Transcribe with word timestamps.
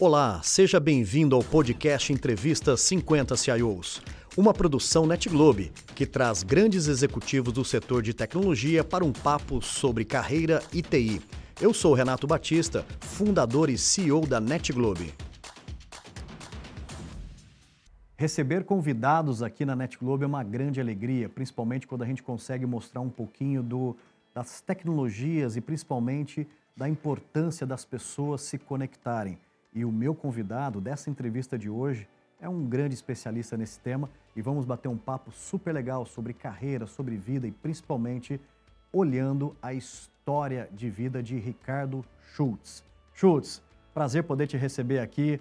Olá, 0.00 0.40
seja 0.44 0.78
bem-vindo 0.78 1.34
ao 1.34 1.42
podcast 1.42 2.12
Entrevista 2.12 2.76
50 2.76 3.36
CIOs, 3.36 4.00
uma 4.36 4.54
produção 4.54 5.04
NetGlobe 5.04 5.72
que 5.92 6.06
traz 6.06 6.44
grandes 6.44 6.86
executivos 6.86 7.52
do 7.52 7.64
setor 7.64 8.00
de 8.00 8.14
tecnologia 8.14 8.84
para 8.84 9.04
um 9.04 9.12
papo 9.12 9.60
sobre 9.60 10.04
carreira 10.04 10.62
e 10.72 10.82
TI. 10.82 11.20
Eu 11.60 11.74
sou 11.74 11.94
Renato 11.94 12.28
Batista, 12.28 12.86
fundador 13.00 13.68
e 13.68 13.76
CEO 13.76 14.24
da 14.24 14.40
NetGlobe. 14.40 15.12
Receber 18.16 18.62
convidados 18.62 19.42
aqui 19.42 19.64
na 19.66 19.74
NetGlobe 19.74 20.22
é 20.22 20.28
uma 20.28 20.44
grande 20.44 20.80
alegria, 20.80 21.28
principalmente 21.28 21.88
quando 21.88 22.02
a 22.02 22.06
gente 22.06 22.22
consegue 22.22 22.64
mostrar 22.64 23.00
um 23.00 23.10
pouquinho 23.10 23.64
do, 23.64 23.96
das 24.32 24.60
tecnologias 24.60 25.56
e 25.56 25.60
principalmente 25.60 26.46
da 26.76 26.88
importância 26.88 27.66
das 27.66 27.84
pessoas 27.84 28.42
se 28.42 28.58
conectarem. 28.58 29.36
E 29.78 29.84
o 29.84 29.92
meu 29.92 30.12
convidado 30.12 30.80
dessa 30.80 31.08
entrevista 31.08 31.56
de 31.56 31.70
hoje 31.70 32.08
é 32.40 32.48
um 32.48 32.66
grande 32.66 32.96
especialista 32.96 33.56
nesse 33.56 33.78
tema 33.78 34.10
e 34.34 34.42
vamos 34.42 34.64
bater 34.64 34.88
um 34.88 34.96
papo 34.96 35.30
super 35.30 35.72
legal 35.72 36.04
sobre 36.04 36.32
carreira, 36.32 36.84
sobre 36.84 37.16
vida 37.16 37.46
e 37.46 37.52
principalmente 37.52 38.40
olhando 38.92 39.54
a 39.62 39.72
história 39.72 40.68
de 40.72 40.90
vida 40.90 41.22
de 41.22 41.38
Ricardo 41.38 42.04
Schultz. 42.34 42.82
Schultz, 43.14 43.62
prazer 43.94 44.24
poder 44.24 44.48
te 44.48 44.56
receber 44.56 44.98
aqui, 44.98 45.40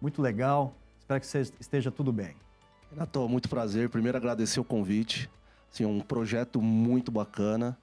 muito 0.00 0.20
legal, 0.20 0.74
espero 0.98 1.20
que 1.20 1.26
você 1.28 1.42
esteja 1.60 1.88
tudo 1.88 2.12
bem. 2.12 2.34
Renato, 2.90 3.28
muito 3.28 3.48
prazer. 3.48 3.88
Primeiro 3.88 4.18
agradecer 4.18 4.58
o 4.58 4.64
convite, 4.64 5.30
assim, 5.72 5.84
um 5.84 6.00
projeto 6.00 6.60
muito 6.60 7.12
bacana. 7.12 7.78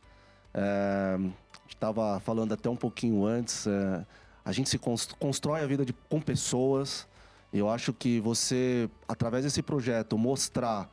É, 0.54 1.18
estava 1.66 2.20
falando 2.20 2.54
até 2.54 2.70
um 2.70 2.76
pouquinho 2.76 3.26
antes. 3.26 3.66
É, 3.68 4.06
a 4.46 4.52
gente 4.52 4.70
se 4.70 4.78
constrói 4.78 5.62
a 5.62 5.68
vida 5.68 5.86
de, 5.86 5.94
com 5.94 6.20
pessoas. 6.20 7.08
Eu 7.52 7.70
acho 7.70 7.94
que 7.94 8.20
você, 8.20 8.90
através 9.08 9.44
desse 9.44 9.62
projeto, 9.62 10.18
mostrar 10.18 10.90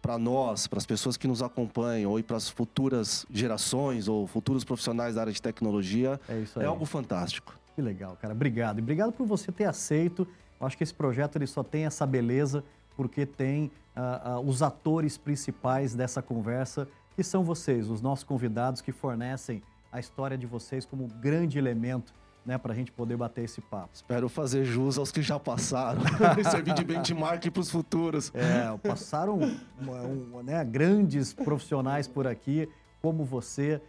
para 0.00 0.18
nós, 0.18 0.66
para 0.66 0.78
as 0.78 0.86
pessoas 0.86 1.16
que 1.16 1.28
nos 1.28 1.42
acompanham, 1.42 2.10
ou 2.10 2.22
para 2.22 2.36
as 2.36 2.48
futuras 2.48 3.26
gerações 3.30 4.08
ou 4.08 4.26
futuros 4.26 4.64
profissionais 4.64 5.14
da 5.14 5.20
área 5.20 5.32
de 5.32 5.42
tecnologia, 5.42 6.20
é, 6.28 6.62
é 6.62 6.64
algo 6.64 6.84
fantástico. 6.84 7.58
Que 7.74 7.82
legal, 7.82 8.16
cara. 8.20 8.34
Obrigado. 8.34 8.78
E 8.78 8.82
obrigado 8.82 9.12
por 9.12 9.26
você 9.26 9.52
ter 9.52 9.64
aceito. 9.64 10.26
Eu 10.60 10.66
acho 10.66 10.76
que 10.76 10.82
esse 10.82 10.94
projeto 10.94 11.36
ele 11.36 11.46
só 11.46 11.62
tem 11.62 11.84
essa 11.84 12.06
beleza 12.06 12.64
porque 12.96 13.24
tem 13.24 13.70
uh, 13.96 14.40
uh, 14.40 14.48
os 14.48 14.60
atores 14.62 15.16
principais 15.16 15.94
dessa 15.94 16.20
conversa, 16.20 16.88
que 17.14 17.22
são 17.22 17.44
vocês, 17.44 17.88
os 17.88 18.00
nossos 18.00 18.24
convidados 18.24 18.80
que 18.80 18.90
fornecem 18.90 19.62
a 19.92 20.00
história 20.00 20.36
de 20.36 20.46
vocês 20.46 20.84
como 20.84 21.06
grande 21.06 21.58
elemento 21.58 22.12
né, 22.44 22.56
para 22.56 22.72
a 22.72 22.76
gente 22.76 22.90
poder 22.90 23.16
bater 23.16 23.44
esse 23.44 23.60
papo. 23.60 23.90
Espero 23.92 24.28
fazer 24.28 24.64
jus 24.64 24.98
aos 24.98 25.12
que 25.12 25.20
já 25.22 25.38
passaram 25.38 26.00
e 26.38 26.44
servir 26.48 26.74
de 26.74 26.84
benchmark 26.84 27.50
para 27.50 27.60
os 27.60 27.70
futuros. 27.70 28.32
É, 28.34 28.76
passaram 28.78 29.38
um, 29.38 30.42
né, 30.42 30.64
grandes 30.64 31.32
profissionais 31.32 32.08
por 32.08 32.26
aqui, 32.26 32.68
como 33.02 33.24
você. 33.24 33.80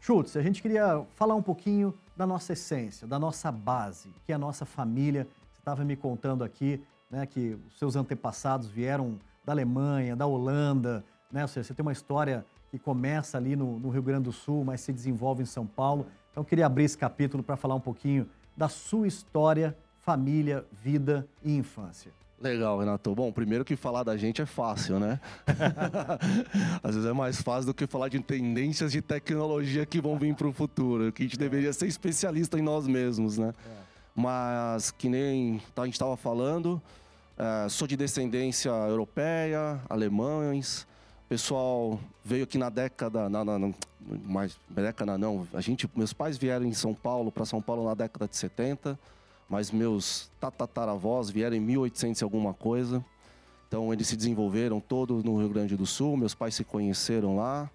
Schultz, 0.00 0.36
a 0.36 0.42
gente 0.42 0.60
queria 0.62 1.04
falar 1.14 1.34
um 1.34 1.42
pouquinho 1.42 1.94
da 2.16 2.26
nossa 2.26 2.52
essência, 2.52 3.06
da 3.06 3.18
nossa 3.18 3.50
base, 3.50 4.10
que 4.24 4.32
é 4.32 4.34
a 4.34 4.38
nossa 4.38 4.64
família. 4.64 5.26
Você 5.50 5.60
estava 5.60 5.84
me 5.84 5.96
contando 5.96 6.44
aqui 6.44 6.82
né, 7.10 7.26
que 7.26 7.58
os 7.68 7.78
seus 7.78 7.96
antepassados 7.96 8.68
vieram 8.68 9.18
da 9.44 9.52
Alemanha, 9.52 10.16
da 10.16 10.26
Holanda, 10.26 11.04
né? 11.30 11.46
Seja, 11.46 11.64
você 11.64 11.74
tem 11.74 11.82
uma 11.82 11.92
história 11.92 12.44
que 12.70 12.78
começa 12.78 13.36
ali 13.36 13.54
no, 13.54 13.78
no 13.78 13.88
Rio 13.88 14.02
Grande 14.02 14.24
do 14.24 14.32
Sul, 14.32 14.64
mas 14.64 14.80
se 14.80 14.92
desenvolve 14.92 15.42
em 15.42 15.46
São 15.46 15.66
Paulo. 15.66 16.06
Então, 16.34 16.42
eu 16.42 16.44
queria 16.44 16.66
abrir 16.66 16.82
esse 16.82 16.98
capítulo 16.98 17.44
para 17.44 17.56
falar 17.56 17.76
um 17.76 17.80
pouquinho 17.80 18.28
da 18.56 18.68
sua 18.68 19.06
história, 19.06 19.76
família, 20.00 20.64
vida 20.82 21.28
e 21.44 21.56
infância. 21.56 22.10
Legal, 22.40 22.76
Renato. 22.80 23.14
Bom, 23.14 23.30
primeiro 23.30 23.64
que 23.64 23.76
falar 23.76 24.02
da 24.02 24.16
gente 24.16 24.42
é 24.42 24.46
fácil, 24.46 24.98
né? 24.98 25.20
Às 26.82 26.96
vezes 26.96 27.08
é 27.08 27.12
mais 27.12 27.40
fácil 27.40 27.66
do 27.66 27.72
que 27.72 27.86
falar 27.86 28.08
de 28.08 28.18
tendências 28.18 28.90
de 28.90 29.00
tecnologia 29.00 29.86
que 29.86 30.00
vão 30.00 30.18
vir 30.18 30.34
para 30.34 30.48
o 30.48 30.52
futuro, 30.52 31.12
que 31.12 31.22
a 31.22 31.26
gente 31.26 31.38
deveria 31.38 31.72
ser 31.72 31.86
especialista 31.86 32.58
em 32.58 32.62
nós 32.62 32.88
mesmos, 32.88 33.38
né? 33.38 33.54
É. 33.64 33.70
Mas, 34.12 34.90
que 34.90 35.08
nem 35.08 35.62
a 35.76 35.84
gente 35.84 35.94
estava 35.94 36.16
falando, 36.16 36.82
é, 37.38 37.68
sou 37.68 37.86
de 37.86 37.96
descendência 37.96 38.70
europeia, 38.70 39.80
alemães, 39.88 40.84
pessoal 41.34 41.98
veio 42.24 42.44
aqui 42.44 42.56
na 42.56 42.70
década, 42.70 43.28
na, 43.28 43.44
na, 43.44 43.58
na, 43.58 43.74
mais 44.24 44.56
década 44.70 45.18
não, 45.18 45.48
a 45.52 45.60
gente, 45.60 45.90
meus 45.96 46.12
pais 46.12 46.38
vieram 46.38 46.64
em 46.64 46.72
São 46.72 46.94
Paulo, 46.94 47.32
para 47.32 47.44
São 47.44 47.60
Paulo 47.60 47.84
na 47.84 47.92
década 47.92 48.28
de 48.28 48.36
70, 48.36 48.96
mas 49.48 49.72
meus 49.72 50.30
tataravós 50.40 51.30
vieram 51.30 51.56
em 51.56 51.60
1800 51.60 52.20
e 52.20 52.24
alguma 52.24 52.54
coisa. 52.54 53.04
Então 53.66 53.92
eles 53.92 54.06
se 54.06 54.16
desenvolveram 54.16 54.78
todos 54.78 55.24
no 55.24 55.36
Rio 55.36 55.48
Grande 55.48 55.76
do 55.76 55.84
Sul, 55.84 56.16
meus 56.16 56.36
pais 56.36 56.54
se 56.54 56.62
conheceram 56.62 57.34
lá, 57.34 57.68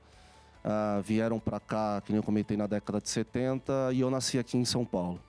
uh, 0.64 1.02
vieram 1.02 1.38
para 1.38 1.60
cá, 1.60 2.02
que 2.06 2.14
nem 2.14 2.20
eu 2.20 2.24
comentei, 2.24 2.56
na 2.56 2.66
década 2.66 3.02
de 3.02 3.10
70, 3.10 3.92
e 3.92 4.00
eu 4.00 4.10
nasci 4.10 4.40
aqui 4.40 4.58
em 4.58 4.64
São 4.64 4.86
Paulo. 4.86 5.20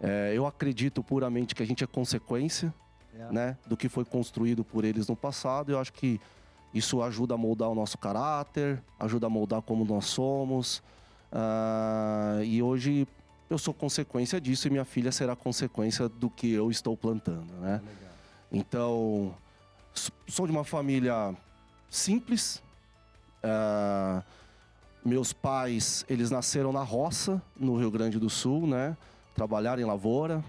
É, 0.00 0.32
eu 0.32 0.46
acredito 0.46 1.02
puramente 1.02 1.52
que 1.52 1.64
a 1.64 1.66
gente 1.66 1.82
é 1.82 1.86
consequência 1.86 2.72
é. 3.12 3.32
Né, 3.32 3.58
do 3.66 3.76
que 3.76 3.88
foi 3.88 4.04
construído 4.04 4.62
por 4.62 4.84
eles 4.84 5.08
no 5.08 5.16
passado. 5.16 5.72
Eu 5.72 5.80
acho 5.80 5.92
que 5.92 6.20
isso 6.76 7.02
ajuda 7.02 7.34
a 7.34 7.38
moldar 7.38 7.68
o 7.68 7.74
nosso 7.74 7.96
caráter, 7.96 8.82
ajuda 8.98 9.26
a 9.26 9.30
moldar 9.30 9.62
como 9.62 9.84
nós 9.84 10.06
somos. 10.06 10.82
Uh, 11.32 12.42
e 12.44 12.62
hoje 12.62 13.06
eu 13.48 13.58
sou 13.58 13.72
consequência 13.72 14.40
disso 14.40 14.66
e 14.66 14.70
minha 14.70 14.84
filha 14.84 15.12
será 15.12 15.34
consequência 15.34 16.08
do 16.08 16.28
que 16.28 16.52
eu 16.52 16.70
estou 16.70 16.96
plantando, 16.96 17.52
né? 17.60 17.80
Legal. 17.84 18.12
Então, 18.52 19.34
sou 20.26 20.46
de 20.46 20.52
uma 20.52 20.64
família 20.64 21.34
simples. 21.88 22.62
Uh, 23.42 24.22
meus 25.04 25.32
pais, 25.32 26.04
eles 26.08 26.30
nasceram 26.30 26.72
na 26.72 26.82
roça, 26.82 27.40
no 27.56 27.76
Rio 27.76 27.90
Grande 27.90 28.18
do 28.18 28.28
Sul, 28.28 28.66
né? 28.66 28.96
Trabalharam 29.34 29.80
em 29.80 29.84
lavoura. 29.84 30.44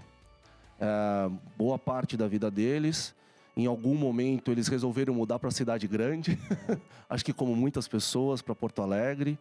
Uh, 0.80 1.38
boa 1.56 1.78
parte 1.78 2.16
da 2.16 2.26
vida 2.26 2.50
deles. 2.50 3.14
Em 3.58 3.66
algum 3.66 3.96
momento 3.96 4.52
eles 4.52 4.68
resolveram 4.68 5.12
mudar 5.12 5.40
para 5.40 5.48
a 5.48 5.52
cidade 5.52 5.88
grande, 5.88 6.38
acho 7.10 7.24
que 7.24 7.32
como 7.32 7.56
muitas 7.56 7.88
pessoas, 7.88 8.40
para 8.40 8.54
Porto 8.54 8.80
Alegre. 8.80 9.36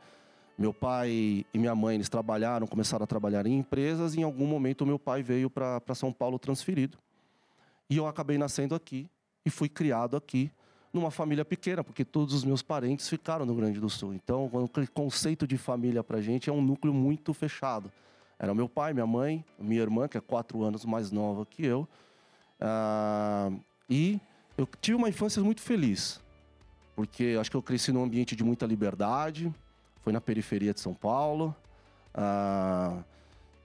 Meu 0.58 0.74
pai 0.74 1.46
e 1.54 1.60
minha 1.60 1.76
mãe 1.76 1.94
eles 1.94 2.10
trabalharam, 2.10 2.66
começaram 2.66 3.04
a 3.04 3.08
trabalhar 3.08 3.46
em 3.46 3.60
empresas. 3.60 4.16
E 4.16 4.22
em 4.22 4.24
algum 4.24 4.48
momento 4.48 4.88
meu 4.88 4.98
pai 4.98 5.22
veio 5.22 5.52
para 5.52 5.94
São 5.94 6.12
Paulo 6.12 6.40
transferido. 6.40 6.98
E 7.88 7.98
eu 7.98 8.08
acabei 8.08 8.40
nascendo 8.40 8.74
aqui 8.74 9.08
e 9.46 9.52
fui 9.52 9.70
criado 9.70 10.18
aqui 10.18 10.52
numa 10.92 11.12
família 11.12 11.46
pequena, 11.46 11.84
porque 11.84 12.04
todos 12.04 12.34
os 12.34 12.44
meus 12.44 12.64
parentes 12.64 13.08
ficaram 13.08 13.46
no 13.46 13.54
Grande 13.54 13.80
do 13.80 13.88
Sul. 13.88 14.16
Então, 14.16 14.50
o 14.52 14.88
conceito 14.96 15.46
de 15.46 15.60
família 15.60 16.04
para 16.04 16.20
gente 16.22 16.50
é 16.50 16.54
um 16.54 16.62
núcleo 16.62 16.92
muito 16.92 17.36
fechado. 17.36 17.92
Era 18.40 18.52
meu 18.56 18.68
pai, 18.68 18.94
minha 18.94 19.06
mãe, 19.06 19.46
minha 19.60 19.82
irmã, 19.82 20.08
que 20.08 20.18
é 20.18 20.22
quatro 20.22 20.64
anos 20.64 20.86
mais 20.86 21.12
nova 21.12 21.46
que 21.46 21.64
eu, 21.64 21.88
uh, 22.60 23.67
e 23.90 24.20
eu 24.58 24.68
tive 24.82 24.96
uma 24.98 25.10
infância 25.10 25.42
muito 25.44 25.62
feliz, 25.62 26.20
porque 26.96 27.38
acho 27.40 27.50
que 27.50 27.58
eu 27.58 27.62
cresci 27.62 27.92
num 27.92 28.04
ambiente 28.04 28.36
de 28.36 28.44
muita 28.44 28.66
liberdade, 28.66 29.54
foi 30.02 30.12
na 30.12 30.22
periferia 30.22 30.74
de 30.74 30.80
São 30.80 30.94
Paulo. 30.94 31.56
Ah, 32.14 33.04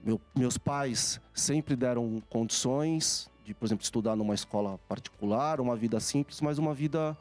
meu, 0.03 0.19
meus 0.35 0.57
pais 0.57 1.19
sempre 1.33 1.75
deram 1.75 2.21
condições 2.29 3.29
de, 3.45 3.53
por 3.53 3.65
exemplo, 3.65 3.83
estudar 3.83 4.15
numa 4.15 4.33
escola 4.33 4.77
particular, 4.87 5.59
uma 5.59 5.75
vida 5.75 5.99
simples, 5.99 6.39
mas 6.41 6.57
uma 6.57 6.73
vida 6.73 7.17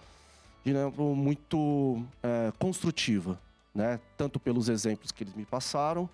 de, 0.64 0.72
né, 0.72 0.92
muito 0.96 2.04
é, 2.22 2.52
construtiva, 2.58 3.40
né? 3.74 3.98
Tanto 4.16 4.38
pelos 4.38 4.68
exemplos 4.68 5.10
que 5.10 5.24
eles 5.24 5.34
me 5.34 5.44
passaram, 5.44 6.08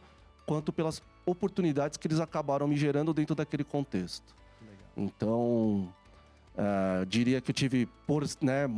quanto 0.46 0.72
pelas 0.72 1.02
oportunidades 1.26 1.98
que 1.98 2.06
eles 2.06 2.20
acabaram 2.20 2.66
me 2.66 2.76
gerando 2.76 3.12
dentro 3.12 3.34
daquele 3.34 3.64
contexto. 3.64 4.34
Legal. 4.62 4.78
Então, 4.96 5.92
Uh, 6.58 7.06
diria 7.06 7.40
que 7.40 7.52
eu 7.52 7.54
tive 7.54 7.86
por 8.04 8.24
né, 8.42 8.68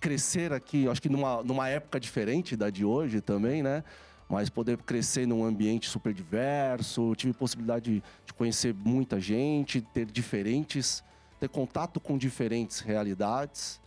crescer 0.00 0.52
aqui, 0.52 0.88
acho 0.88 1.00
que 1.00 1.08
numa, 1.08 1.40
numa 1.44 1.68
época 1.68 2.00
diferente 2.00 2.56
da 2.56 2.68
de 2.68 2.84
hoje 2.84 3.20
também, 3.20 3.62
né? 3.62 3.84
Mas 4.28 4.50
poder 4.50 4.78
crescer 4.78 5.24
num 5.24 5.44
ambiente 5.44 5.88
super 5.88 6.12
diverso, 6.12 7.14
tive 7.14 7.32
possibilidade 7.32 7.84
de, 7.92 8.02
de 8.26 8.34
conhecer 8.34 8.74
muita 8.74 9.20
gente, 9.20 9.80
ter 9.80 10.06
diferentes, 10.06 11.04
ter 11.38 11.48
contato 11.48 12.00
com 12.00 12.18
diferentes 12.18 12.80
realidades 12.80 13.80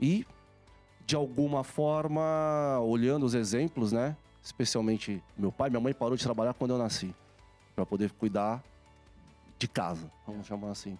e 0.00 0.26
de 1.04 1.14
alguma 1.14 1.62
forma, 1.62 2.80
olhando 2.80 3.26
os 3.26 3.34
exemplos, 3.34 3.92
né? 3.92 4.16
Especialmente 4.42 5.22
meu 5.36 5.52
pai, 5.52 5.68
minha 5.68 5.80
mãe 5.80 5.92
parou 5.92 6.16
de 6.16 6.24
trabalhar 6.24 6.54
quando 6.54 6.70
eu 6.70 6.78
nasci, 6.78 7.14
para 7.74 7.84
poder 7.84 8.10
cuidar 8.12 8.64
de 9.58 9.68
casa, 9.68 10.10
vamos 10.26 10.46
chamar 10.46 10.70
assim 10.70 10.96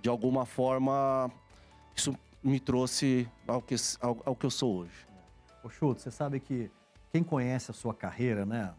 de 0.00 0.08
alguma 0.08 0.44
forma, 0.44 1.30
isso 1.94 2.16
me 2.42 2.60
trouxe 2.60 3.28
ao 3.46 3.60
que, 3.60 3.74
ao, 4.00 4.18
ao 4.24 4.36
que 4.36 4.46
eu 4.46 4.50
sou 4.50 4.76
hoje. 4.78 5.06
Ô 5.64 5.68
Chuto, 5.68 6.00
você 6.00 6.10
sabe 6.10 6.38
que 6.38 6.70
quem 7.12 7.22
conhece 7.22 7.70
a 7.70 7.74
sua 7.74 7.94
carreira, 7.94 8.44
né? 8.46 8.72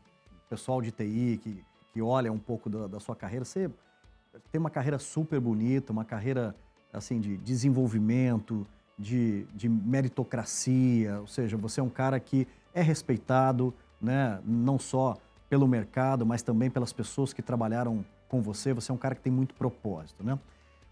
O 0.45 0.49
pessoal 0.49 0.81
de 0.81 0.91
TI 0.91 1.39
que, 1.41 1.63
que 1.91 2.01
olha 2.01 2.31
um 2.31 2.37
pouco 2.37 2.69
da, 2.69 2.87
da 2.87 2.99
sua 2.99 3.15
carreira, 3.15 3.43
você 3.43 3.69
tem 4.51 4.59
uma 4.59 4.69
carreira 4.69 4.99
super 4.99 5.39
bonita, 5.39 5.91
uma 5.91 6.05
carreira 6.05 6.55
assim 6.93 7.19
de 7.19 7.37
desenvolvimento, 7.37 8.65
de, 8.97 9.43
de 9.53 9.67
meritocracia, 9.67 11.19
ou 11.19 11.27
seja, 11.27 11.57
você 11.57 11.79
é 11.79 11.83
um 11.83 11.89
cara 11.89 12.19
que 12.19 12.47
é 12.73 12.81
respeitado, 12.81 13.73
né, 14.01 14.39
não 14.45 14.79
só 14.79 15.17
pelo 15.49 15.67
mercado, 15.67 16.25
mas 16.25 16.41
também 16.41 16.69
pelas 16.69 16.91
pessoas 16.91 17.33
que 17.33 17.41
trabalharam 17.41 18.03
com 18.27 18.41
você. 18.41 18.73
Você 18.73 18.91
é 18.91 18.93
um 18.93 18.97
cara 18.97 19.15
que 19.15 19.21
tem 19.21 19.31
muito 19.31 19.53
propósito, 19.55 20.23
né? 20.23 20.37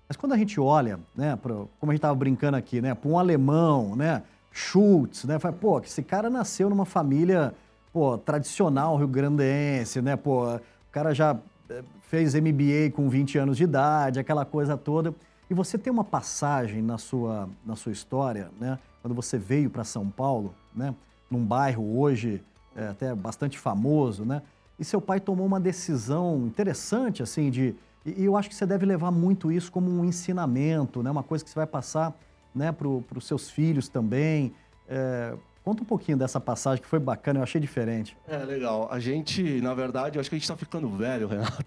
Mas 0.08 0.16
quando 0.16 0.34
a 0.34 0.38
gente 0.38 0.60
olha, 0.60 1.00
né, 1.16 1.36
pra, 1.36 1.54
como 1.80 1.92
a 1.92 1.94
gente 1.94 1.98
estava 1.98 2.16
brincando 2.16 2.56
aqui, 2.56 2.80
né, 2.80 2.94
para 2.94 3.10
um 3.10 3.18
alemão, 3.18 3.96
né, 3.96 4.22
Schultz, 4.52 5.26
né, 5.26 5.40
fala, 5.40 5.54
pô, 5.54 5.80
esse 5.80 6.04
cara 6.04 6.30
nasceu 6.30 6.70
numa 6.70 6.86
família, 6.86 7.54
pô, 7.92 8.18
tradicional 8.18 8.96
rio-grandense, 8.98 10.02
né, 10.02 10.16
pô, 10.16 10.46
o 10.56 10.62
cara 10.92 11.14
já 11.14 11.36
eh, 11.70 11.84
fez 12.04 12.36
MBA 12.36 12.92
com 12.94 13.10
20 13.10 13.38
anos 13.40 13.58
de 13.58 13.64
idade, 13.64 14.20
aquela 14.20 14.46
coisa 14.46 14.78
toda. 14.78 15.14
E 15.50 15.54
você 15.56 15.78
tem 15.78 15.92
uma 15.92 16.04
passagem 16.04 16.84
na 16.84 17.00
sua, 17.00 17.50
na 17.66 17.76
sua 17.76 17.92
história, 17.92 18.50
né, 18.60 18.78
quando 19.02 19.16
você 19.16 19.40
veio 19.40 19.72
para 19.72 19.84
São 19.84 20.08
Paulo, 20.10 20.54
né, 20.74 20.94
num 21.32 21.44
bairro 21.44 22.00
hoje 22.00 22.44
é, 22.76 22.88
até 22.88 23.16
bastante 23.16 23.58
famoso, 23.58 24.26
né, 24.26 24.42
e 24.78 24.84
seu 24.84 25.00
pai 25.00 25.20
tomou 25.20 25.46
uma 25.46 25.60
decisão 25.60 26.46
interessante, 26.46 27.24
assim, 27.24 27.50
de 27.50 27.76
e, 28.06 28.24
eu 28.24 28.38
acho 28.38 28.48
que 28.48 28.56
você 28.56 28.66
deve 28.66 28.86
levar 28.86 29.10
muito 29.10 29.52
isso 29.52 29.72
como 29.72 29.90
um 29.90 30.06
ensinamento, 30.06 31.02
né? 31.02 31.10
uma 31.10 31.24
coisa 31.24 31.44
que 31.44 31.50
você 31.50 31.56
vai 31.56 31.66
passar 31.66 32.14
né, 32.54 32.72
para 32.72 32.88
os 32.88 33.26
seus 33.26 33.50
filhos 33.50 33.90
também. 33.90 34.54
É, 34.88 35.34
conta 35.64 35.82
um 35.82 35.86
pouquinho 35.86 36.16
dessa 36.18 36.40
passagem 36.40 36.84
que 36.84 36.88
foi 36.88 37.00
bacana, 37.00 37.40
eu 37.40 37.44
achei 37.44 37.60
diferente. 37.60 38.16
É, 38.28 38.38
legal. 38.38 38.88
A 38.92 39.00
gente, 39.00 39.60
na 39.60 39.74
verdade, 39.74 40.18
eu 40.18 40.22
acho 40.22 40.30
que 40.30 40.36
a 40.36 40.38
gente 40.38 40.44
está 40.44 40.56
ficando 40.56 40.88
velho, 40.88 41.28
Renato. 41.28 41.66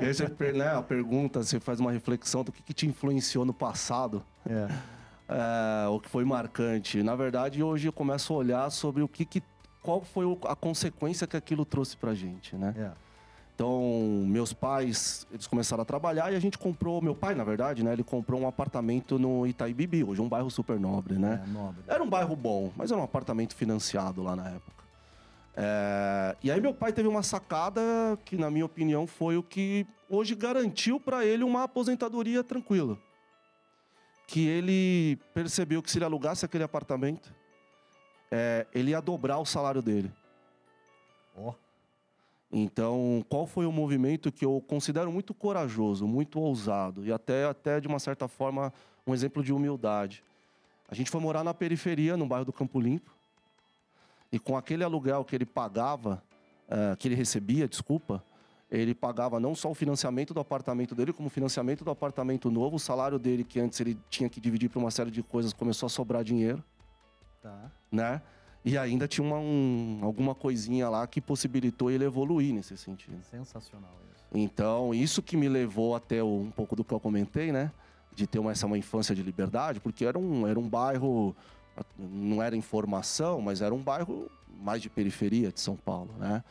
e 0.00 0.04
aí 0.04 0.12
você 0.12 0.52
né, 0.52 0.76
a 0.76 0.82
pergunta, 0.82 1.42
você 1.42 1.58
faz 1.58 1.80
uma 1.80 1.90
reflexão 1.90 2.44
do 2.44 2.52
que, 2.52 2.62
que 2.62 2.74
te 2.74 2.86
influenciou 2.86 3.46
no 3.46 3.54
passado. 3.54 4.22
É. 4.46 4.68
É, 5.28 5.88
o 5.88 5.98
que 5.98 6.10
foi 6.10 6.26
marcante. 6.26 7.02
Na 7.02 7.14
verdade, 7.14 7.62
hoje 7.62 7.88
eu 7.88 7.92
começo 7.92 8.34
a 8.34 8.36
olhar 8.36 8.70
sobre 8.70 9.02
o 9.02 9.08
que, 9.08 9.24
que 9.24 9.42
qual 9.82 10.00
foi 10.00 10.24
a 10.46 10.54
consequência 10.54 11.26
que 11.26 11.36
aquilo 11.36 11.64
trouxe 11.64 11.96
para 11.96 12.14
gente, 12.14 12.54
né? 12.56 12.74
É. 12.76 13.12
Então, 13.54 14.24
meus 14.26 14.52
pais, 14.52 15.26
eles 15.30 15.46
começaram 15.46 15.82
a 15.82 15.84
trabalhar 15.84 16.32
e 16.32 16.36
a 16.36 16.40
gente 16.40 16.56
comprou, 16.56 17.02
meu 17.02 17.14
pai, 17.14 17.34
na 17.34 17.44
verdade, 17.44 17.84
né? 17.84 17.92
Ele 17.92 18.02
comprou 18.02 18.40
um 18.40 18.48
apartamento 18.48 19.18
no 19.18 19.46
Itaí 19.46 19.74
Bibi, 19.74 20.02
hoje 20.02 20.20
um 20.20 20.28
bairro 20.28 20.50
super 20.50 20.80
nobre, 20.80 21.18
né? 21.18 21.42
É, 21.44 21.50
nobre. 21.50 21.82
Era 21.86 22.02
um 22.02 22.08
bairro 22.08 22.34
bom, 22.34 22.72
mas 22.76 22.90
era 22.90 23.00
um 23.00 23.04
apartamento 23.04 23.54
financiado 23.54 24.22
lá 24.22 24.34
na 24.34 24.48
época. 24.48 24.82
É... 25.54 26.36
E 26.42 26.50
aí 26.50 26.60
meu 26.60 26.72
pai 26.72 26.92
teve 26.92 27.08
uma 27.08 27.22
sacada 27.22 27.80
que, 28.24 28.36
na 28.36 28.50
minha 28.50 28.64
opinião, 28.64 29.06
foi 29.06 29.36
o 29.36 29.42
que 29.42 29.86
hoje 30.08 30.34
garantiu 30.34 30.98
para 30.98 31.24
ele 31.24 31.44
uma 31.44 31.64
aposentadoria 31.64 32.42
tranquila. 32.42 32.98
Que 34.26 34.46
ele 34.46 35.18
percebeu 35.34 35.82
que 35.82 35.90
se 35.90 35.98
ele 35.98 36.06
alugasse 36.06 36.44
aquele 36.44 36.64
apartamento, 36.64 37.34
é, 38.32 38.66
ele 38.74 38.92
ia 38.92 39.00
dobrar 39.02 39.38
o 39.38 39.44
salário 39.44 39.82
dele. 39.82 40.10
Ó. 41.36 41.52
Então, 42.50 43.24
qual 43.28 43.46
foi 43.46 43.66
o 43.66 43.72
movimento 43.72 44.32
que 44.32 44.44
eu 44.44 44.62
considero 44.66 45.12
muito 45.12 45.34
corajoso, 45.34 46.06
muito 46.06 46.40
ousado 46.40 47.04
e 47.04 47.12
até, 47.12 47.44
até 47.44 47.78
de 47.78 47.86
uma 47.86 47.98
certa 47.98 48.26
forma 48.26 48.72
um 49.06 49.12
exemplo 49.12 49.42
de 49.42 49.52
humildade? 49.52 50.24
A 50.88 50.94
gente 50.94 51.10
foi 51.10 51.20
morar 51.20 51.44
na 51.44 51.52
periferia, 51.52 52.16
no 52.16 52.26
bairro 52.26 52.46
do 52.46 52.52
Campo 52.52 52.80
Limpo, 52.80 53.14
e 54.30 54.38
com 54.38 54.56
aquele 54.56 54.82
aluguel 54.82 55.24
que 55.24 55.34
ele 55.34 55.46
pagava, 55.46 56.22
uh, 56.68 56.96
que 56.96 57.08
ele 57.08 57.14
recebia, 57.14 57.68
desculpa, 57.68 58.24
ele 58.70 58.94
pagava 58.94 59.38
não 59.38 59.54
só 59.54 59.70
o 59.70 59.74
financiamento 59.74 60.32
do 60.32 60.40
apartamento 60.40 60.94
dele, 60.94 61.12
como 61.12 61.28
o 61.28 61.30
financiamento 61.30 61.84
do 61.84 61.90
apartamento 61.90 62.50
novo, 62.50 62.76
o 62.76 62.80
salário 62.80 63.18
dele, 63.18 63.44
que 63.44 63.60
antes 63.60 63.78
ele 63.80 63.98
tinha 64.08 64.28
que 64.28 64.40
dividir 64.40 64.70
por 64.70 64.78
uma 64.78 64.90
série 64.90 65.10
de 65.10 65.22
coisas, 65.22 65.52
começou 65.52 65.86
a 65.86 65.90
sobrar 65.90 66.24
dinheiro. 66.24 66.62
Tá. 67.42 67.70
Né? 67.92 68.22
E 68.64 68.78
ainda 68.78 69.06
tinha 69.06 69.26
uma, 69.26 69.38
um, 69.38 69.98
alguma 70.02 70.34
coisinha 70.34 70.88
lá 70.88 71.06
que 71.06 71.20
possibilitou 71.20 71.90
ele 71.90 72.04
evoluir 72.04 72.54
nesse 72.54 72.76
sentido. 72.76 73.22
Sensacional 73.24 73.90
isso. 74.14 74.24
Então, 74.32 74.94
isso 74.94 75.20
que 75.20 75.36
me 75.36 75.48
levou 75.48 75.94
até 75.94 76.22
um 76.22 76.50
pouco 76.50 76.74
do 76.74 76.82
que 76.82 76.92
eu 76.92 77.00
comentei, 77.00 77.52
né? 77.52 77.70
De 78.14 78.26
ter 78.26 78.38
uma, 78.38 78.52
essa 78.52 78.66
uma 78.66 78.78
infância 78.78 79.14
de 79.14 79.22
liberdade, 79.22 79.80
porque 79.80 80.04
era 80.04 80.18
um, 80.18 80.46
era 80.46 80.58
um 80.58 80.68
bairro, 80.68 81.34
não 81.98 82.42
era 82.42 82.56
informação, 82.56 83.40
mas 83.40 83.60
era 83.60 83.74
um 83.74 83.82
bairro 83.82 84.30
mais 84.60 84.80
de 84.80 84.88
periferia 84.88 85.50
de 85.50 85.60
São 85.60 85.76
Paulo, 85.76 86.14
né? 86.18 86.42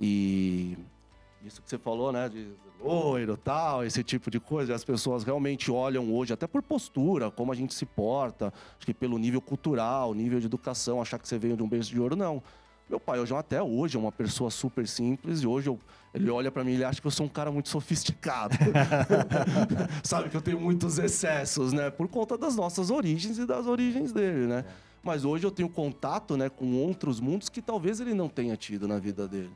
E 0.00 0.76
isso 1.44 1.62
que 1.62 1.70
você 1.70 1.78
falou, 1.78 2.10
né? 2.10 2.28
De 2.28 2.52
loiro, 2.84 3.36
tal, 3.36 3.84
esse 3.84 4.04
tipo 4.04 4.30
de 4.30 4.38
coisa. 4.38 4.74
As 4.74 4.84
pessoas 4.84 5.24
realmente 5.24 5.70
olham 5.70 6.12
hoje, 6.12 6.32
até 6.32 6.46
por 6.46 6.62
postura, 6.62 7.30
como 7.30 7.50
a 7.50 7.54
gente 7.54 7.72
se 7.72 7.86
porta, 7.86 8.52
acho 8.76 8.86
que 8.86 8.92
pelo 8.92 9.16
nível 9.16 9.40
cultural, 9.40 10.12
nível 10.12 10.38
de 10.38 10.46
educação, 10.46 11.00
achar 11.00 11.18
que 11.18 11.26
você 11.26 11.38
veio 11.38 11.56
de 11.56 11.62
um 11.62 11.68
berço 11.68 11.90
de 11.90 12.00
ouro, 12.00 12.14
não. 12.14 12.42
Meu 12.88 13.00
pai, 13.00 13.18
hoje, 13.18 13.34
até 13.34 13.62
hoje, 13.62 13.96
é 13.96 14.00
uma 14.00 14.12
pessoa 14.12 14.50
super 14.50 14.86
simples 14.86 15.40
e 15.40 15.46
hoje 15.46 15.70
eu, 15.70 15.78
ele 16.12 16.30
olha 16.30 16.52
para 16.52 16.62
mim 16.62 16.72
e 16.72 16.74
ele 16.74 16.84
acha 16.84 17.00
que 17.00 17.06
eu 17.06 17.10
sou 17.10 17.24
um 17.24 17.30
cara 17.30 17.50
muito 17.50 17.70
sofisticado. 17.70 18.54
Sabe 20.04 20.28
que 20.28 20.36
eu 20.36 20.42
tenho 20.42 20.60
muitos 20.60 20.98
excessos, 20.98 21.72
né? 21.72 21.90
Por 21.90 22.08
conta 22.08 22.36
das 22.36 22.54
nossas 22.54 22.90
origens 22.90 23.38
e 23.38 23.46
das 23.46 23.66
origens 23.66 24.12
dele, 24.12 24.46
né? 24.46 24.64
É. 24.68 24.94
Mas 25.02 25.24
hoje 25.24 25.46
eu 25.46 25.50
tenho 25.50 25.68
contato 25.68 26.36
né, 26.36 26.48
com 26.48 26.76
outros 26.76 27.20
mundos 27.20 27.50
que 27.50 27.60
talvez 27.60 28.00
ele 28.00 28.14
não 28.14 28.28
tenha 28.28 28.56
tido 28.56 28.88
na 28.88 28.98
vida 28.98 29.28
dele. 29.28 29.50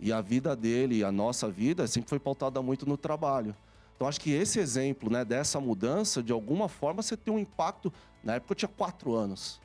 E 0.00 0.12
a 0.12 0.20
vida 0.20 0.54
dele, 0.54 1.04
a 1.04 1.12
nossa 1.12 1.48
vida, 1.48 1.86
sempre 1.86 2.10
foi 2.10 2.18
pautada 2.18 2.60
muito 2.60 2.86
no 2.86 2.96
trabalho. 2.96 3.54
Então, 3.94 4.08
acho 4.08 4.20
que 4.20 4.32
esse 4.32 4.58
exemplo 4.58 5.10
né, 5.10 5.24
dessa 5.24 5.60
mudança, 5.60 6.22
de 6.22 6.32
alguma 6.32 6.68
forma, 6.68 7.02
você 7.02 7.16
tem 7.16 7.32
um 7.32 7.38
impacto. 7.38 7.92
Na 8.22 8.34
época 8.34 8.52
eu 8.52 8.56
tinha 8.56 8.68
quatro 8.68 9.14
anos 9.14 9.60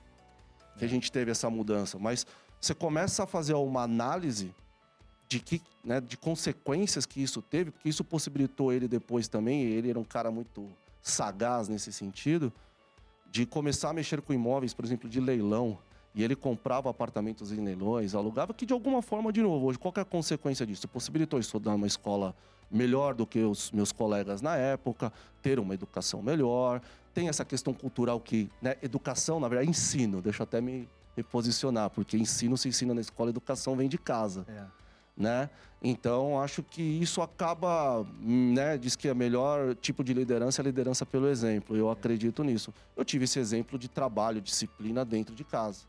que 0.78 0.86
a 0.86 0.88
é. 0.88 0.90
gente 0.90 1.12
teve 1.12 1.32
essa 1.32 1.50
mudança, 1.50 1.98
mas 2.00 2.26
você 2.60 2.74
começa 2.74 3.24
a 3.24 3.28
fazer 3.28 3.54
uma 3.54 3.84
análise 3.84 4.54
de 5.28 5.40
que, 5.40 5.62
né, 5.84 6.02
de 6.02 6.18
consequências 6.18 7.06
que 7.06 7.22
isso 7.22 7.42
teve, 7.42 7.72
porque 7.72 7.90
isso 7.90 8.04
possibilitou 8.04 8.74
ele 8.74 8.88
depois 8.88 9.28
também. 9.28 9.62
Ele 9.64 9.90
era 9.90 10.00
um 10.00 10.04
cara 10.04 10.32
muito 10.32 10.68
sagaz 11.02 11.68
nesse 11.68 11.94
sentido, 11.94 12.52
de 13.32 13.46
começar 13.46 13.90
a 13.90 13.94
mexer 13.94 14.22
com 14.22 14.34
imóveis, 14.34 14.74
por 14.74 14.84
exemplo, 14.84 15.08
de 15.10 15.20
leilão. 15.20 15.78
E 16.14 16.24
ele 16.24 16.36
comprava 16.36 16.90
apartamentos 16.90 17.52
em 17.52 17.64
leilões, 17.64 18.16
alugava, 18.16 18.54
que 18.54 18.66
de 18.66 18.74
alguma 18.74 19.02
forma, 19.02 19.32
de 19.32 19.42
novo, 19.42 19.68
hoje, 19.68 19.78
qual 19.78 19.94
é 19.98 20.02
a 20.02 20.06
consequência 20.06 20.66
disso? 20.66 20.88
Possibilitou 20.88 21.40
estudar 21.40 21.72
numa 21.72 21.88
escola 21.88 22.36
melhor 22.72 23.14
do 23.14 23.26
que 23.26 23.40
os 23.40 23.72
meus 23.72 23.92
colegas 23.92 24.42
na 24.42 24.56
época, 24.56 25.12
ter 25.42 25.60
uma 25.60 25.74
educação 25.74 26.22
melhor. 26.22 26.82
Tem 27.14 27.28
essa 27.28 27.44
questão 27.44 27.74
cultural 27.74 28.20
que, 28.20 28.50
né, 28.62 28.76
educação, 28.82 29.40
na 29.40 29.48
verdade, 29.48 29.70
ensino, 29.70 30.22
deixa 30.22 30.42
eu 30.42 30.44
até 30.44 30.62
me 30.62 30.88
reposicionar, 31.16 31.90
porque 31.90 32.18
ensino 32.18 32.58
se 32.58 32.70
ensina 32.70 32.94
na 32.94 33.02
escola, 33.02 33.30
educação 33.30 33.76
vem 33.76 33.90
de 33.90 33.98
casa. 33.98 34.46
É. 34.48 34.80
Né? 35.18 35.50
Então, 35.84 36.42
acho 36.42 36.64
que 36.64 36.82
isso 36.82 37.22
acaba, 37.22 38.06
né, 38.22 38.78
diz 38.78 38.96
que 38.96 39.10
a 39.10 39.14
melhor 39.14 39.76
tipo 39.76 40.02
de 40.02 40.14
liderança 40.14 40.62
é 40.62 40.64
a 40.64 40.66
liderança 40.66 41.06
pelo 41.06 41.28
exemplo. 41.28 41.76
Eu 41.76 41.90
é. 41.90 41.92
acredito 41.92 42.44
nisso. 42.44 42.74
Eu 42.96 43.04
tive 43.04 43.26
esse 43.26 43.38
exemplo 43.38 43.78
de 43.78 43.90
trabalho, 43.90 44.40
disciplina 44.40 45.04
dentro 45.04 45.36
de 45.36 45.44
casa. 45.44 45.86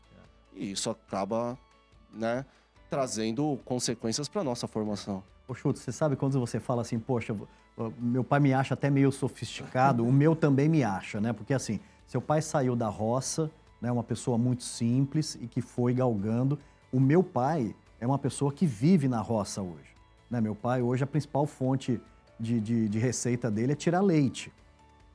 E 0.53 0.71
isso 0.71 0.89
acaba, 0.89 1.57
né, 2.13 2.45
trazendo 2.89 3.59
consequências 3.65 4.27
para 4.27 4.43
nossa 4.43 4.67
formação. 4.67 5.23
Ô 5.47 5.53
Chutes, 5.53 5.81
você 5.81 5.91
sabe 5.91 6.15
quando 6.15 6.39
você 6.39 6.59
fala 6.59 6.81
assim, 6.81 6.99
poxa, 6.99 7.35
meu 7.97 8.23
pai 8.23 8.39
me 8.39 8.53
acha 8.53 8.73
até 8.73 8.89
meio 8.89 9.11
sofisticado, 9.11 10.05
o 10.05 10.11
meu 10.11 10.35
também 10.35 10.69
me 10.69 10.83
acha, 10.83 11.19
né? 11.19 11.33
Porque 11.33 11.53
assim, 11.53 11.79
seu 12.05 12.21
pai 12.21 12.41
saiu 12.41 12.75
da 12.75 12.87
roça, 12.87 13.49
né, 13.81 13.91
uma 13.91 14.03
pessoa 14.03 14.37
muito 14.37 14.63
simples 14.63 15.35
e 15.41 15.47
que 15.47 15.61
foi 15.61 15.93
galgando. 15.93 16.59
O 16.91 16.99
meu 16.99 17.23
pai 17.23 17.73
é 17.99 18.05
uma 18.05 18.19
pessoa 18.19 18.51
que 18.51 18.65
vive 18.65 19.07
na 19.07 19.19
roça 19.19 19.61
hoje. 19.61 19.95
Né? 20.29 20.39
Meu 20.39 20.55
pai, 20.55 20.81
hoje, 20.81 21.03
a 21.03 21.07
principal 21.07 21.45
fonte 21.45 21.99
de, 22.39 22.59
de, 22.59 22.89
de 22.89 22.99
receita 22.99 23.51
dele 23.51 23.73
é 23.73 23.75
tirar 23.75 24.01
leite. 24.01 24.51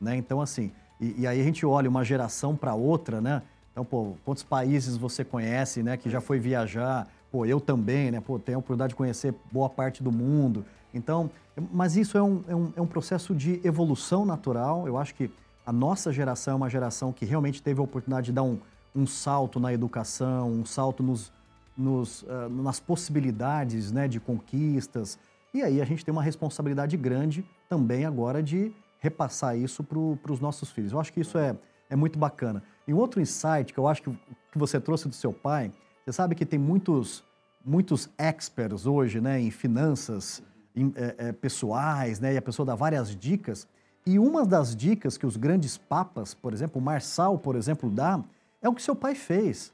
Né? 0.00 0.16
Então, 0.16 0.40
assim, 0.40 0.70
e, 1.00 1.22
e 1.22 1.26
aí 1.26 1.40
a 1.40 1.44
gente 1.44 1.64
olha 1.64 1.88
uma 1.88 2.04
geração 2.04 2.54
para 2.54 2.74
outra, 2.74 3.20
né? 3.20 3.42
Então, 3.76 3.84
pô, 3.84 4.14
quantos 4.24 4.42
países 4.42 4.96
você 4.96 5.22
conhece, 5.22 5.82
né, 5.82 5.98
que 5.98 6.08
já 6.08 6.18
foi 6.18 6.38
viajar? 6.38 7.06
Pô, 7.30 7.44
eu 7.44 7.60
também, 7.60 8.10
né? 8.10 8.22
Pô, 8.22 8.38
tenho 8.38 8.56
a 8.56 8.58
oportunidade 8.60 8.92
de 8.92 8.96
conhecer 8.96 9.34
boa 9.52 9.68
parte 9.68 10.02
do 10.02 10.10
mundo. 10.10 10.64
Então, 10.94 11.30
mas 11.70 11.94
isso 11.94 12.16
é 12.16 12.22
um, 12.22 12.42
é 12.48 12.56
um, 12.56 12.72
é 12.74 12.80
um 12.80 12.86
processo 12.86 13.34
de 13.34 13.60
evolução 13.62 14.24
natural. 14.24 14.88
Eu 14.88 14.96
acho 14.96 15.14
que 15.14 15.30
a 15.66 15.72
nossa 15.74 16.10
geração 16.10 16.54
é 16.54 16.56
uma 16.56 16.70
geração 16.70 17.12
que 17.12 17.26
realmente 17.26 17.62
teve 17.62 17.78
a 17.78 17.82
oportunidade 17.82 18.26
de 18.26 18.32
dar 18.32 18.44
um, 18.44 18.58
um 18.94 19.06
salto 19.06 19.60
na 19.60 19.74
educação, 19.74 20.50
um 20.50 20.64
salto 20.64 21.02
nos, 21.02 21.30
nos, 21.76 22.22
uh, 22.22 22.48
nas 22.48 22.80
possibilidades 22.80 23.92
né, 23.92 24.08
de 24.08 24.18
conquistas. 24.18 25.18
E 25.52 25.60
aí 25.60 25.82
a 25.82 25.84
gente 25.84 26.02
tem 26.02 26.12
uma 26.12 26.22
responsabilidade 26.22 26.96
grande 26.96 27.44
também 27.68 28.06
agora 28.06 28.42
de 28.42 28.72
repassar 29.00 29.54
isso 29.54 29.84
para 29.84 30.32
os 30.32 30.40
nossos 30.40 30.70
filhos. 30.70 30.92
Eu 30.92 31.00
acho 31.00 31.12
que 31.12 31.20
isso 31.20 31.36
é, 31.36 31.54
é 31.90 31.94
muito 31.94 32.18
bacana. 32.18 32.62
E 32.86 32.94
um 32.94 32.98
outro 32.98 33.20
insight 33.20 33.72
que 33.72 33.78
eu 33.78 33.88
acho 33.88 34.02
que, 34.02 34.10
que 34.52 34.58
você 34.58 34.80
trouxe 34.80 35.08
do 35.08 35.14
seu 35.14 35.32
pai, 35.32 35.72
você 36.04 36.12
sabe 36.12 36.34
que 36.34 36.46
tem 36.46 36.58
muitos, 36.58 37.24
muitos 37.64 38.08
experts 38.16 38.86
hoje 38.86 39.20
né, 39.20 39.40
em 39.40 39.50
finanças 39.50 40.42
é, 40.94 41.28
é, 41.28 41.32
pessoais, 41.32 42.20
né? 42.20 42.34
E 42.34 42.36
a 42.36 42.42
pessoa 42.42 42.66
dá 42.66 42.74
várias 42.74 43.16
dicas. 43.16 43.66
E 44.04 44.18
uma 44.18 44.44
das 44.44 44.76
dicas 44.76 45.16
que 45.16 45.26
os 45.26 45.36
grandes 45.36 45.76
papas, 45.76 46.34
por 46.34 46.52
exemplo, 46.52 46.80
Marçal, 46.80 47.38
por 47.38 47.56
exemplo, 47.56 47.90
dá, 47.90 48.22
é 48.60 48.68
o 48.68 48.74
que 48.74 48.82
seu 48.82 48.94
pai 48.94 49.14
fez. 49.14 49.72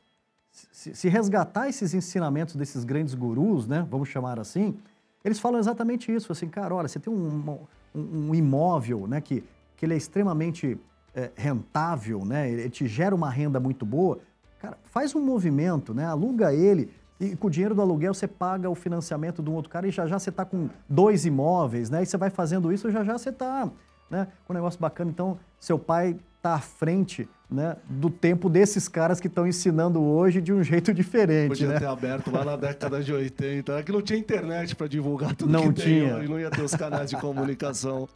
Se, 0.50 0.94
se 0.94 1.08
resgatar 1.08 1.68
esses 1.68 1.92
ensinamentos 1.92 2.54
desses 2.54 2.84
grandes 2.84 3.14
gurus, 3.14 3.66
né? 3.66 3.86
Vamos 3.90 4.08
chamar 4.08 4.38
assim, 4.38 4.78
eles 5.24 5.38
falam 5.38 5.58
exatamente 5.58 6.12
isso. 6.14 6.30
Assim, 6.30 6.48
cara, 6.48 6.74
olha, 6.74 6.88
você 6.88 6.98
tem 6.98 7.12
um, 7.12 7.58
um, 7.94 8.28
um 8.28 8.34
imóvel, 8.34 9.06
né? 9.06 9.20
Que, 9.20 9.44
que 9.76 9.84
ele 9.84 9.94
é 9.94 9.96
extremamente 9.96 10.78
é, 11.14 11.30
rentável, 11.36 12.24
né? 12.24 12.50
Ele 12.50 12.70
te 12.70 12.86
gera 12.86 13.14
uma 13.14 13.30
renda 13.30 13.60
muito 13.60 13.84
boa. 13.84 14.18
Cara, 14.60 14.78
faz 14.84 15.14
um 15.14 15.20
movimento, 15.20 15.92
né? 15.92 16.06
Aluga 16.06 16.52
ele 16.52 16.90
e 17.20 17.36
com 17.36 17.46
o 17.46 17.50
dinheiro 17.50 17.74
do 17.74 17.80
aluguel 17.80 18.12
você 18.12 18.26
paga 18.26 18.68
o 18.68 18.74
financiamento 18.74 19.42
de 19.42 19.48
um 19.48 19.54
outro 19.54 19.70
cara 19.70 19.86
e 19.86 19.90
já 19.90 20.06
já 20.06 20.18
você 20.18 20.30
está 20.30 20.44
com 20.44 20.68
dois 20.88 21.24
imóveis, 21.24 21.88
né? 21.88 22.02
E 22.02 22.06
você 22.06 22.16
vai 22.16 22.30
fazendo 22.30 22.72
isso, 22.72 22.90
já 22.90 23.04
já 23.04 23.16
você 23.16 23.28
está 23.28 23.70
né, 24.10 24.28
com 24.46 24.52
um 24.52 24.56
negócio 24.56 24.78
bacana. 24.80 25.10
Então, 25.10 25.38
seu 25.58 25.78
pai 25.78 26.16
está 26.42 26.54
à 26.54 26.60
frente 26.60 27.28
né, 27.48 27.76
do 27.88 28.10
tempo 28.10 28.50
desses 28.50 28.88
caras 28.88 29.20
que 29.20 29.28
estão 29.28 29.46
ensinando 29.46 30.02
hoje 30.02 30.40
de 30.40 30.52
um 30.52 30.60
jeito 30.60 30.92
diferente. 30.92 31.50
Podia 31.50 31.68
né? 31.68 31.78
ter 31.78 31.86
aberto 31.86 32.32
lá 32.32 32.44
na 32.44 32.56
década 32.56 33.00
de 33.00 33.12
80, 33.12 33.78
é 33.78 33.82
que 33.84 33.92
não 33.92 34.02
tinha 34.02 34.18
internet 34.18 34.74
para 34.74 34.88
divulgar 34.88 35.36
tudo 35.36 35.52
não 35.52 35.72
que 35.72 35.82
tinha. 35.82 36.16
tem, 36.16 36.28
não 36.28 36.40
ia 36.40 36.50
ter 36.50 36.62
os 36.62 36.74
canais 36.74 37.10
de 37.10 37.16
comunicação. 37.16 38.08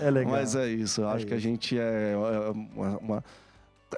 É 0.00 0.10
legal. 0.10 0.32
Mas 0.32 0.56
é 0.56 0.66
isso, 0.68 1.02
eu 1.02 1.08
é 1.08 1.10
acho 1.10 1.18
isso. 1.18 1.26
que 1.26 1.34
a 1.34 1.38
gente 1.38 1.78
é, 1.78 2.12
é 2.12 2.16
uma, 2.16 2.98
uma, 2.98 3.24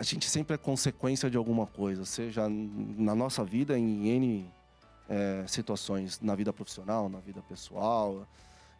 a 0.01 0.03
gente 0.03 0.29
sempre 0.29 0.55
é 0.55 0.59
consequência 0.59 1.31
de 1.31 1.37
alguma 1.37 1.67
coisa, 1.67 2.05
seja 2.05 2.49
na 2.49 3.15
nossa 3.15 3.45
vida 3.45 3.79
em 3.79 4.09
N 4.09 4.51
é, 5.09 5.45
situações, 5.47 6.21
na 6.21 6.35
vida 6.35 6.53
profissional, 6.53 7.09
na 7.09 7.21
vida 7.21 7.41
pessoal. 7.49 8.27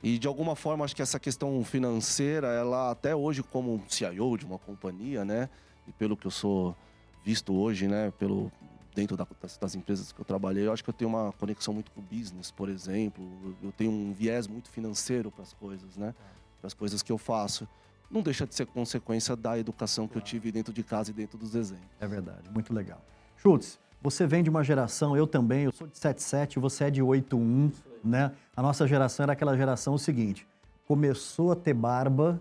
E 0.03 0.19
de 0.19 0.27
alguma 0.27 0.55
forma, 0.55 0.85
acho 0.85 0.95
que 0.95 1.03
essa 1.03 1.19
questão 1.19 1.65
financeira, 1.65 2.49
ela 2.49 2.91
até 2.91 3.15
hoje, 3.15 3.43
como 3.43 3.83
CIO 3.89 4.37
de 4.37 4.45
uma 4.45 4.59
companhia, 4.59 5.25
né? 5.25 5.49
E 5.89 5.93
pelo 5.93 6.17
que 6.17 6.27
eu 6.27 6.31
sou 6.31 6.77
visto 7.25 7.55
hoje, 7.55 7.89
né? 7.89 8.13
Pelo, 8.19 8.53
dentro 8.95 9.17
da, 9.17 9.27
das, 9.41 9.57
das, 9.57 9.75
empresas 9.75 10.13
que 10.13 10.21
eu 10.21 10.25
trabalhei, 10.25 10.67
eu 10.67 10.73
acho 10.73 10.85
que 10.85 10.91
eu 10.91 10.95
tenho 10.95 11.09
uma 11.09 11.33
conexão 11.33 11.75
muito 11.75 11.91
com 11.91 12.01
o 12.01 12.05
business, 12.05 12.51
por 12.51 12.69
exemplo. 12.69 13.25
Eu 13.63 13.73
tenho 13.73 13.91
um 13.91 14.13
viés 14.13 14.47
muito 14.47 14.69
financeiro 14.71 15.31
para 15.31 15.43
as 15.43 15.53
coisas, 15.53 15.97
né? 15.97 16.15
Para 16.61 16.69
as 16.69 16.75
coisas 16.75 17.03
que 17.03 17.11
eu 17.11 17.19
faço. 17.19 17.67
Não 18.11 18.23
deixa 18.23 18.47
de 18.47 18.55
ser 18.55 18.67
consequência 18.67 19.35
da 19.35 19.59
educação 19.59 20.07
que 20.07 20.17
eu 20.17 20.23
tive 20.23 20.53
dentro 20.53 20.73
de 20.73 20.83
casa 20.83 21.11
e 21.11 21.15
dentro 21.15 21.37
dos 21.37 21.51
desenhos. 21.51 21.85
É 21.99 22.07
verdade, 22.07 22.49
muito 22.51 22.73
legal. 22.73 23.03
Schultz, 23.37 23.79
você 24.01 24.27
vem 24.27 24.43
de 24.43 24.49
uma 24.49 24.63
geração, 24.63 25.17
eu 25.17 25.27
também, 25.27 25.65
eu 25.65 25.73
sou 25.73 25.87
de 25.87 25.99
77, 25.99 26.61
você 26.61 26.85
é 26.85 26.91
de 26.91 27.03
81, 27.03 27.73
né? 28.07 28.33
A 28.57 28.63
nossa 28.63 28.87
geração 28.87 29.25
era 29.25 29.33
aquela 29.33 29.57
geração 29.57 29.99
seguinte: 29.99 30.47
começou 30.87 31.53
a 31.53 31.57
ter 31.57 31.75
barba, 31.75 32.41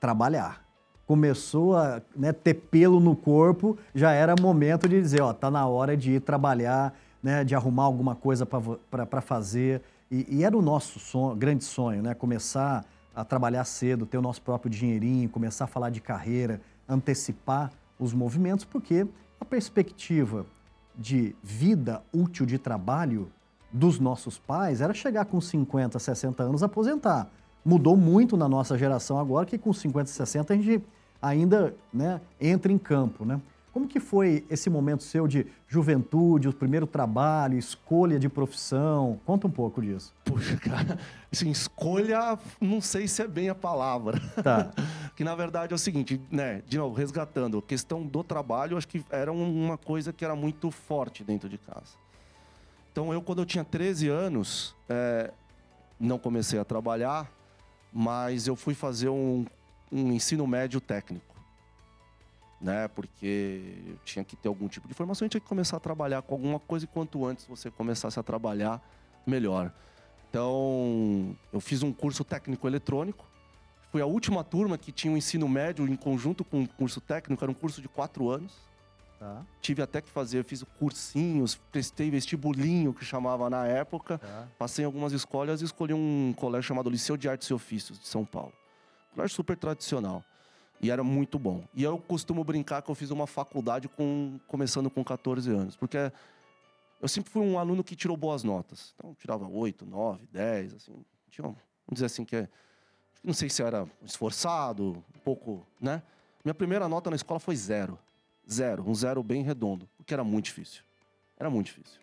trabalhar. 0.00 0.64
Começou 1.06 1.76
a 1.76 2.00
né, 2.14 2.32
ter 2.32 2.54
pelo 2.54 3.00
no 3.00 3.16
corpo, 3.16 3.76
já 3.92 4.12
era 4.12 4.34
momento 4.40 4.88
de 4.88 5.00
dizer, 5.00 5.20
ó, 5.22 5.32
tá 5.32 5.50
na 5.50 5.66
hora 5.66 5.96
de 5.96 6.12
ir 6.12 6.20
trabalhar, 6.20 6.94
né, 7.20 7.42
de 7.42 7.54
arrumar 7.54 7.82
alguma 7.82 8.14
coisa 8.14 8.46
para 8.46 9.20
fazer. 9.20 9.82
E, 10.08 10.26
e, 10.28 10.44
era 10.44 10.56
o 10.56 10.62
nosso 10.62 11.00
sonho, 11.00 11.34
grande 11.34 11.64
sonho, 11.64 12.02
né? 12.02 12.14
Começar 12.14 12.84
a 13.14 13.24
trabalhar 13.24 13.64
cedo, 13.64 14.06
ter 14.06 14.18
o 14.18 14.22
nosso 14.22 14.40
próprio 14.40 14.70
dinheirinho, 14.70 15.28
começar 15.28 15.64
a 15.64 15.68
falar 15.68 15.90
de 15.90 16.00
carreira, 16.00 16.60
antecipar 16.88 17.72
os 17.98 18.12
movimentos, 18.12 18.64
porque 18.64 19.06
a 19.40 19.44
perspectiva 19.44 20.46
de 20.96 21.34
vida 21.42 22.02
útil 22.12 22.46
de 22.46 22.58
trabalho 22.58 23.30
dos 23.72 23.98
nossos 23.98 24.38
pais 24.38 24.80
era 24.80 24.92
chegar 24.92 25.24
com 25.24 25.40
50, 25.40 25.98
60 25.98 26.42
anos 26.42 26.62
aposentar. 26.62 27.30
Mudou 27.64 27.96
muito 27.96 28.36
na 28.36 28.48
nossa 28.48 28.76
geração 28.76 29.18
agora, 29.18 29.46
que 29.46 29.58
com 29.58 29.72
50, 29.72 30.08
60 30.08 30.52
a 30.52 30.56
gente 30.56 30.82
ainda 31.20 31.74
né, 31.92 32.20
entra 32.40 32.72
em 32.72 32.78
campo. 32.78 33.24
Né? 33.24 33.40
Como 33.72 33.86
que 33.86 34.00
foi 34.00 34.44
esse 34.50 34.68
momento 34.68 35.02
seu 35.02 35.28
de 35.28 35.46
juventude, 35.68 36.48
o 36.48 36.52
primeiro 36.52 36.86
trabalho, 36.86 37.56
escolha 37.56 38.18
de 38.18 38.28
profissão? 38.28 39.20
Conta 39.24 39.46
um 39.46 39.50
pouco 39.50 39.80
disso. 39.80 40.12
Puxa, 40.24 40.56
cara, 40.56 40.98
assim, 41.30 41.50
escolha, 41.50 42.38
não 42.60 42.80
sei 42.80 43.06
se 43.06 43.22
é 43.22 43.28
bem 43.28 43.48
a 43.48 43.54
palavra. 43.54 44.20
Tá. 44.42 44.72
que 45.14 45.22
na 45.22 45.34
verdade 45.36 45.72
é 45.72 45.76
o 45.76 45.78
seguinte, 45.78 46.20
né, 46.30 46.62
de 46.66 46.78
novo, 46.78 46.94
resgatando, 46.96 47.58
a 47.58 47.62
questão 47.62 48.04
do 48.04 48.24
trabalho, 48.24 48.76
acho 48.76 48.88
que 48.88 49.04
era 49.10 49.30
uma 49.30 49.78
coisa 49.78 50.12
que 50.12 50.24
era 50.24 50.34
muito 50.34 50.70
forte 50.70 51.22
dentro 51.22 51.48
de 51.48 51.58
casa. 51.58 51.94
Então 52.92 53.12
eu, 53.12 53.22
quando 53.22 53.40
eu 53.40 53.46
tinha 53.46 53.64
13 53.64 54.08
anos, 54.08 54.74
é, 54.88 55.30
não 55.98 56.18
comecei 56.18 56.58
a 56.58 56.64
trabalhar, 56.64 57.30
mas 57.92 58.46
eu 58.46 58.56
fui 58.56 58.74
fazer 58.74 59.08
um, 59.08 59.46
um 59.90 60.12
ensino 60.12 60.46
médio 60.46 60.80
técnico 60.80 61.30
né? 62.60 62.88
Porque 62.88 63.74
eu 63.86 63.96
tinha 64.04 64.24
que 64.24 64.36
ter 64.36 64.48
algum 64.48 64.68
tipo 64.68 64.86
de 64.86 64.94
formação, 64.94 65.24
eu 65.24 65.30
tinha 65.30 65.40
que 65.40 65.46
começar 65.46 65.78
a 65.78 65.80
trabalhar 65.80 66.22
com 66.22 66.34
alguma 66.34 66.60
coisa 66.60 66.84
e 66.84 66.88
quanto 66.88 67.24
antes 67.24 67.46
você 67.46 67.70
começasse 67.70 68.20
a 68.20 68.22
trabalhar, 68.22 68.80
melhor. 69.26 69.72
Então, 70.28 71.36
eu 71.52 71.60
fiz 71.60 71.82
um 71.82 71.92
curso 71.92 72.22
técnico 72.22 72.68
eletrônico. 72.68 73.26
Fui 73.90 74.00
a 74.00 74.06
última 74.06 74.44
turma 74.44 74.78
que 74.78 74.92
tinha 74.92 75.10
o 75.10 75.14
um 75.14 75.16
ensino 75.16 75.48
médio 75.48 75.88
em 75.88 75.96
conjunto 75.96 76.44
com 76.44 76.58
o 76.58 76.60
um 76.60 76.66
curso 76.66 77.00
técnico, 77.00 77.42
era 77.42 77.50
um 77.50 77.54
curso 77.54 77.80
de 77.80 77.88
quatro 77.88 78.28
anos. 78.28 78.54
Tá. 79.20 79.44
Tive 79.60 79.82
até 79.82 80.00
que 80.00 80.08
fazer, 80.08 80.42
fiz 80.44 80.64
cursinhos, 80.78 81.54
prestei 81.70 82.10
vestibulinho, 82.10 82.94
que 82.94 83.04
chamava 83.04 83.50
na 83.50 83.66
época. 83.66 84.16
Tá. 84.16 84.48
Passei 84.58 84.82
em 84.82 84.86
algumas 84.86 85.12
escolas 85.12 85.60
e 85.60 85.66
escolhi 85.66 85.92
um 85.92 86.32
colégio 86.34 86.66
chamado 86.68 86.88
Liceu 86.88 87.18
de 87.18 87.28
Artes 87.28 87.46
e 87.48 87.52
Ofícios, 87.52 88.00
de 88.00 88.08
São 88.08 88.24
Paulo. 88.24 88.54
Colégio 89.14 89.36
super 89.36 89.58
tradicional. 89.58 90.24
E 90.80 90.90
era 90.90 91.04
muito 91.04 91.38
bom. 91.38 91.62
E 91.74 91.82
eu 91.84 91.98
costumo 91.98 92.42
brincar 92.42 92.80
que 92.80 92.90
eu 92.90 92.94
fiz 92.94 93.10
uma 93.10 93.26
faculdade 93.26 93.88
com, 93.88 94.40
começando 94.48 94.88
com 94.88 95.04
14 95.04 95.50
anos. 95.50 95.76
Porque 95.76 96.10
eu 96.98 97.06
sempre 97.06 97.30
fui 97.30 97.42
um 97.42 97.58
aluno 97.58 97.84
que 97.84 97.94
tirou 97.94 98.16
boas 98.16 98.42
notas. 98.42 98.94
Então, 98.96 99.14
tirava 99.16 99.46
8, 99.46 99.84
9, 99.84 100.28
10, 100.32 100.74
assim. 100.76 101.04
Tinha, 101.30 101.44
vamos 101.44 101.58
dizer 101.92 102.06
assim, 102.06 102.24
que 102.24 102.36
é... 102.36 102.48
Não 103.22 103.34
sei 103.34 103.50
se 103.50 103.62
era 103.62 103.86
esforçado, 104.02 105.04
um 105.14 105.18
pouco, 105.18 105.66
né? 105.78 106.02
Minha 106.42 106.54
primeira 106.54 106.88
nota 106.88 107.10
na 107.10 107.16
escola 107.16 107.38
foi 107.38 107.54
zero. 107.54 107.98
Zero. 108.50 108.88
Um 108.88 108.94
zero 108.94 109.22
bem 109.22 109.42
redondo. 109.42 109.88
Porque 109.96 110.14
era 110.14 110.24
muito 110.24 110.46
difícil. 110.46 110.82
Era 111.36 111.50
muito 111.50 111.66
difícil. 111.66 112.00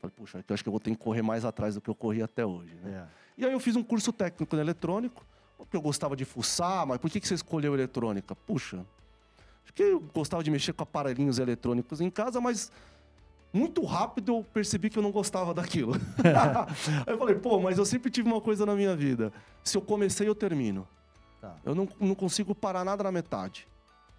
Falei, 0.00 0.14
puxa, 0.16 0.44
eu 0.46 0.54
acho 0.54 0.62
que 0.62 0.68
eu 0.68 0.72
vou 0.72 0.80
ter 0.80 0.90
que 0.90 0.96
correr 0.96 1.22
mais 1.22 1.44
atrás 1.44 1.74
do 1.74 1.80
que 1.80 1.90
eu 1.90 1.94
corri 1.94 2.22
até 2.22 2.46
hoje. 2.46 2.74
Né? 2.82 3.06
É. 3.06 3.42
E 3.42 3.46
aí 3.46 3.52
eu 3.52 3.60
fiz 3.60 3.76
um 3.76 3.82
curso 3.82 4.12
técnico 4.12 4.54
em 4.56 4.60
eletrônico. 4.60 5.26
Porque 5.58 5.76
eu 5.76 5.82
gostava 5.82 6.14
de 6.14 6.24
fuçar, 6.24 6.86
mas 6.86 6.98
por 6.98 7.10
que 7.10 7.20
você 7.20 7.34
escolheu 7.34 7.74
eletrônica? 7.74 8.34
Puxa, 8.34 8.86
acho 9.64 9.72
que 9.74 9.82
eu 9.82 10.00
gostava 10.14 10.42
de 10.42 10.50
mexer 10.52 10.72
com 10.72 10.84
aparelhinhos 10.84 11.40
eletrônicos 11.40 12.00
em 12.00 12.08
casa, 12.08 12.40
mas 12.40 12.70
muito 13.52 13.84
rápido 13.84 14.36
eu 14.36 14.46
percebi 14.54 14.88
que 14.88 14.98
eu 14.98 15.02
não 15.02 15.10
gostava 15.10 15.52
daquilo. 15.52 15.94
Aí 17.04 17.12
eu 17.12 17.18
falei, 17.18 17.34
pô, 17.34 17.58
mas 17.58 17.76
eu 17.76 17.84
sempre 17.84 18.08
tive 18.08 18.28
uma 18.28 18.40
coisa 18.40 18.64
na 18.64 18.76
minha 18.76 18.94
vida. 18.94 19.32
Se 19.64 19.76
eu 19.76 19.82
comecei, 19.82 20.28
eu 20.28 20.34
termino. 20.34 20.86
Tá. 21.40 21.56
Eu 21.64 21.74
não, 21.74 21.88
não 21.98 22.14
consigo 22.14 22.54
parar 22.54 22.84
nada 22.84 23.02
na 23.02 23.10
metade. 23.10 23.66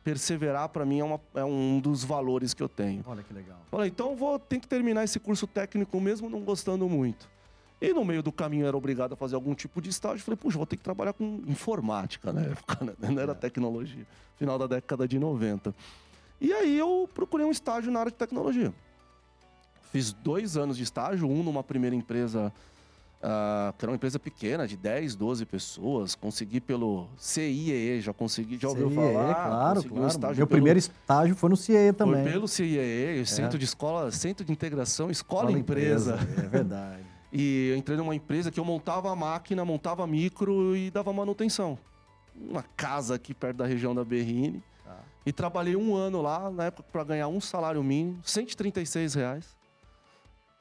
Perseverar, 0.03 0.69
para 0.69 0.85
mim, 0.85 0.99
é, 0.99 1.03
uma, 1.03 1.19
é, 1.35 1.43
um 1.43 1.79
dos 1.79 2.03
valores 2.03 2.53
que 2.53 2.63
eu 2.63 2.69
tenho. 2.69 3.03
Olha 3.05 3.21
que 3.21 3.33
legal. 3.33 3.57
Falei, 3.69 3.89
então 3.89 4.15
vou 4.15 4.39
ter 4.39 4.59
que 4.59 4.67
terminar 4.67 5.03
esse 5.03 5.19
curso 5.19 5.45
técnico 5.45 5.99
mesmo 5.99 6.29
não 6.29 6.41
gostando 6.41 6.87
muito. 6.87 7.29
E 7.81 7.93
no 7.93 8.03
meio 8.03 8.21
do 8.21 8.31
caminho 8.31 8.65
era 8.65 8.75
obrigado 8.75 9.13
a 9.13 9.15
fazer 9.15 9.35
algum 9.35 9.53
tipo 9.53 9.81
de 9.81 9.89
estágio. 9.89 10.23
Falei, 10.23 10.37
puxa, 10.37 10.57
vou 10.57 10.65
ter 10.65 10.75
que 10.75 10.83
trabalhar 10.83 11.13
com 11.13 11.41
informática 11.47 12.33
na 12.33 12.41
época, 12.41 12.83
né? 12.83 12.93
não 12.99 13.21
era 13.21 13.33
tecnologia. 13.33 14.05
Final 14.37 14.57
da 14.57 14.67
década 14.67 15.07
de 15.07 15.17
90. 15.17 15.73
E 16.41 16.51
aí 16.53 16.77
eu 16.77 17.09
procurei 17.13 17.45
um 17.45 17.51
estágio 17.51 17.91
na 17.91 17.99
área 17.99 18.11
de 18.11 18.17
tecnologia. 18.17 18.73
Fiz 19.91 20.11
dois 20.11 20.55
anos 20.55 20.77
de 20.77 20.83
estágio, 20.83 21.27
um 21.27 21.41
numa 21.41 21.63
primeira 21.63 21.95
empresa, 21.95 22.53
uh, 23.19 23.73
que 23.77 23.85
era 23.85 23.91
uma 23.91 23.95
empresa 23.95 24.19
pequena, 24.19 24.67
de 24.67 24.77
10, 24.77 25.15
12 25.15 25.45
pessoas. 25.45 26.15
Consegui 26.15 26.59
pelo 26.59 27.07
CIEE, 27.17 28.01
já 28.01 28.13
consegui, 28.13 28.57
já 28.57 28.69
ouviu 28.69 28.89
CIEE, 28.89 28.95
falar? 28.95 29.35
Claro, 29.35 29.83
claro. 29.83 30.03
Um 30.03 30.07
estágio 30.07 30.37
Meu 30.37 30.47
pelo, 30.47 30.57
primeiro 30.57 30.79
estágio 30.79 31.35
foi 31.35 31.49
no 31.49 31.57
CIEE 31.57 31.93
também. 31.93 32.23
Foi 32.23 32.31
pelo 32.31 32.47
CIEE, 32.47 33.25
Centro 33.25 33.57
de 33.57 33.65
Escola, 33.65 34.11
Centro 34.11 34.45
de 34.45 34.51
Integração 34.51 35.09
Escola, 35.09 35.51
Escola. 35.51 36.19
É 36.37 36.47
verdade. 36.47 37.03
E 37.31 37.69
eu 37.69 37.77
entrei 37.77 37.95
numa 37.95 38.15
empresa 38.15 38.49
que 38.49 38.59
eu 38.59 38.65
montava 38.65 39.11
a 39.11 39.15
máquina, 39.15 39.63
montava 39.63 40.07
micro 40.07 40.75
e 40.75 40.89
dava 40.89 41.13
manutenção. 41.13 41.77
Uma 42.35 42.63
casa 42.75 43.13
aqui 43.13 43.35
perto 43.35 43.57
da 43.57 43.67
região 43.67 43.93
da 43.93 44.03
Berrine. 44.03 44.63
Tá. 44.83 44.97
E 45.23 45.31
trabalhei 45.31 45.75
um 45.75 45.95
ano 45.95 46.23
lá, 46.23 46.49
na 46.49 46.65
época, 46.65 46.89
para 46.91 47.03
ganhar 47.03 47.27
um 47.27 47.39
salário 47.39 47.83
mínimo, 47.83 48.19
136 48.23 49.13
reais. 49.13 49.55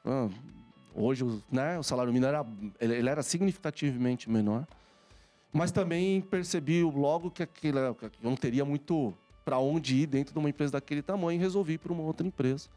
Ah, 0.05 0.27
hoje, 0.99 1.25
né, 1.51 1.79
o 1.79 1.83
salário 1.83 2.11
mínimo 2.11 2.27
era, 2.27 2.45
ele, 2.79 3.09
era 3.09 3.23
significativamente 3.23 4.29
menor. 4.29 4.67
Mas 5.51 5.71
também 5.71 6.21
percebi 6.21 6.83
logo 6.83 7.31
que, 7.31 7.41
aquilo, 7.41 7.95
que 7.95 8.05
eu 8.05 8.11
não 8.21 8.35
teria 8.35 8.63
muito 8.63 9.13
para 9.43 9.57
onde 9.57 9.95
ir 9.95 10.05
dentro 10.05 10.31
de 10.33 10.39
uma 10.39 10.49
empresa 10.49 10.73
daquele 10.73 11.01
tamanho 11.01 11.39
e 11.39 11.41
resolvi 11.41 11.73
ir 11.73 11.77
para 11.79 11.91
uma 11.91 12.03
outra 12.03 12.27
empresa. 12.27 12.69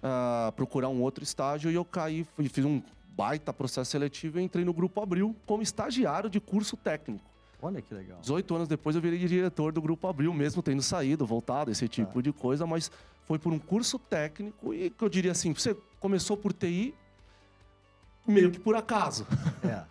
Uh, 0.00 0.52
procurar 0.52 0.88
um 0.88 1.02
outro 1.02 1.24
estágio 1.24 1.72
e 1.72 1.74
eu 1.74 1.84
caí, 1.84 2.24
fiz 2.52 2.64
um 2.64 2.80
baita 3.16 3.52
processo 3.52 3.90
seletivo 3.90 4.38
e 4.38 4.42
entrei 4.44 4.64
no 4.64 4.72
Grupo 4.72 5.00
Abril 5.02 5.34
como 5.44 5.60
estagiário 5.60 6.30
de 6.30 6.38
curso 6.38 6.76
técnico. 6.76 7.24
Olha 7.60 7.82
que 7.82 7.92
legal. 7.92 8.20
18 8.20 8.54
anos 8.54 8.68
depois 8.68 8.94
eu 8.94 9.02
virei 9.02 9.18
diretor 9.18 9.72
do 9.72 9.82
Grupo 9.82 10.06
Abril, 10.06 10.32
mesmo 10.32 10.62
tendo 10.62 10.82
saído, 10.82 11.26
voltado, 11.26 11.72
esse 11.72 11.88
tipo 11.88 12.14
Tá. 12.14 12.20
de 12.20 12.32
coisa, 12.32 12.64
mas 12.64 12.92
foi 13.26 13.40
por 13.40 13.52
um 13.52 13.58
curso 13.58 13.98
técnico 13.98 14.72
e 14.72 14.90
que 14.90 15.02
eu 15.02 15.08
diria 15.08 15.32
assim, 15.32 15.52
você 15.52 15.76
começou 15.98 16.36
por 16.36 16.52
TI 16.52 16.94
meio 18.30 18.50
que 18.50 18.58
por 18.58 18.76
acaso. 18.76 19.26
É. 19.64 19.82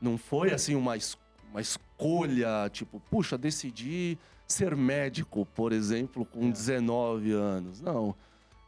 Não 0.00 0.18
foi 0.18 0.52
assim 0.52 0.74
uma, 0.74 0.96
es- 0.96 1.16
uma 1.50 1.60
escolha, 1.60 2.68
tipo, 2.70 3.00
puxa, 3.10 3.38
decidi 3.38 4.18
ser 4.46 4.76
médico, 4.76 5.46
por 5.54 5.72
exemplo, 5.72 6.24
com 6.24 6.48
É. 6.48 6.52
19 6.52 7.32
anos. 7.32 7.80
Não. 7.80 8.14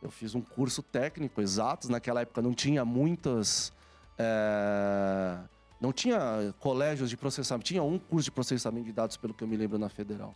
Eu 0.03 0.11
fiz 0.11 0.35
um 0.35 0.41
curso 0.41 0.83
técnico, 0.83 1.41
exatos. 1.41 1.89
Naquela 1.89 2.21
época 2.23 2.41
não 2.41 2.55
tinha 2.55 2.85
muitas. 2.85 3.73
é, 4.17 5.39
Não 5.81 5.93
tinha 5.93 6.53
colégios 6.59 7.09
de 7.11 7.17
processamento. 7.17 7.67
Tinha 7.67 7.83
um 7.83 7.99
curso 7.99 8.25
de 8.25 8.31
processamento 8.33 8.87
de 8.87 8.93
dados, 8.93 9.17
pelo 9.17 9.33
que 9.35 9.45
eu 9.45 9.49
me 9.49 9.57
lembro, 9.57 9.79
na 9.79 9.89
Federal. 9.89 10.35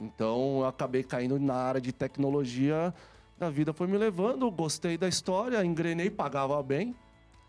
Então 0.00 0.60
eu 0.60 0.66
acabei 0.66 1.02
caindo 1.04 1.38
na 1.38 1.54
área 1.54 1.80
de 1.80 1.92
tecnologia. 1.92 2.92
A 3.40 3.50
vida 3.50 3.72
foi 3.72 3.86
me 3.86 3.96
levando, 3.98 4.50
gostei 4.50 4.96
da 4.96 5.06
história, 5.08 5.64
engrenei, 5.64 6.10
pagava 6.10 6.60
bem. 6.62 6.94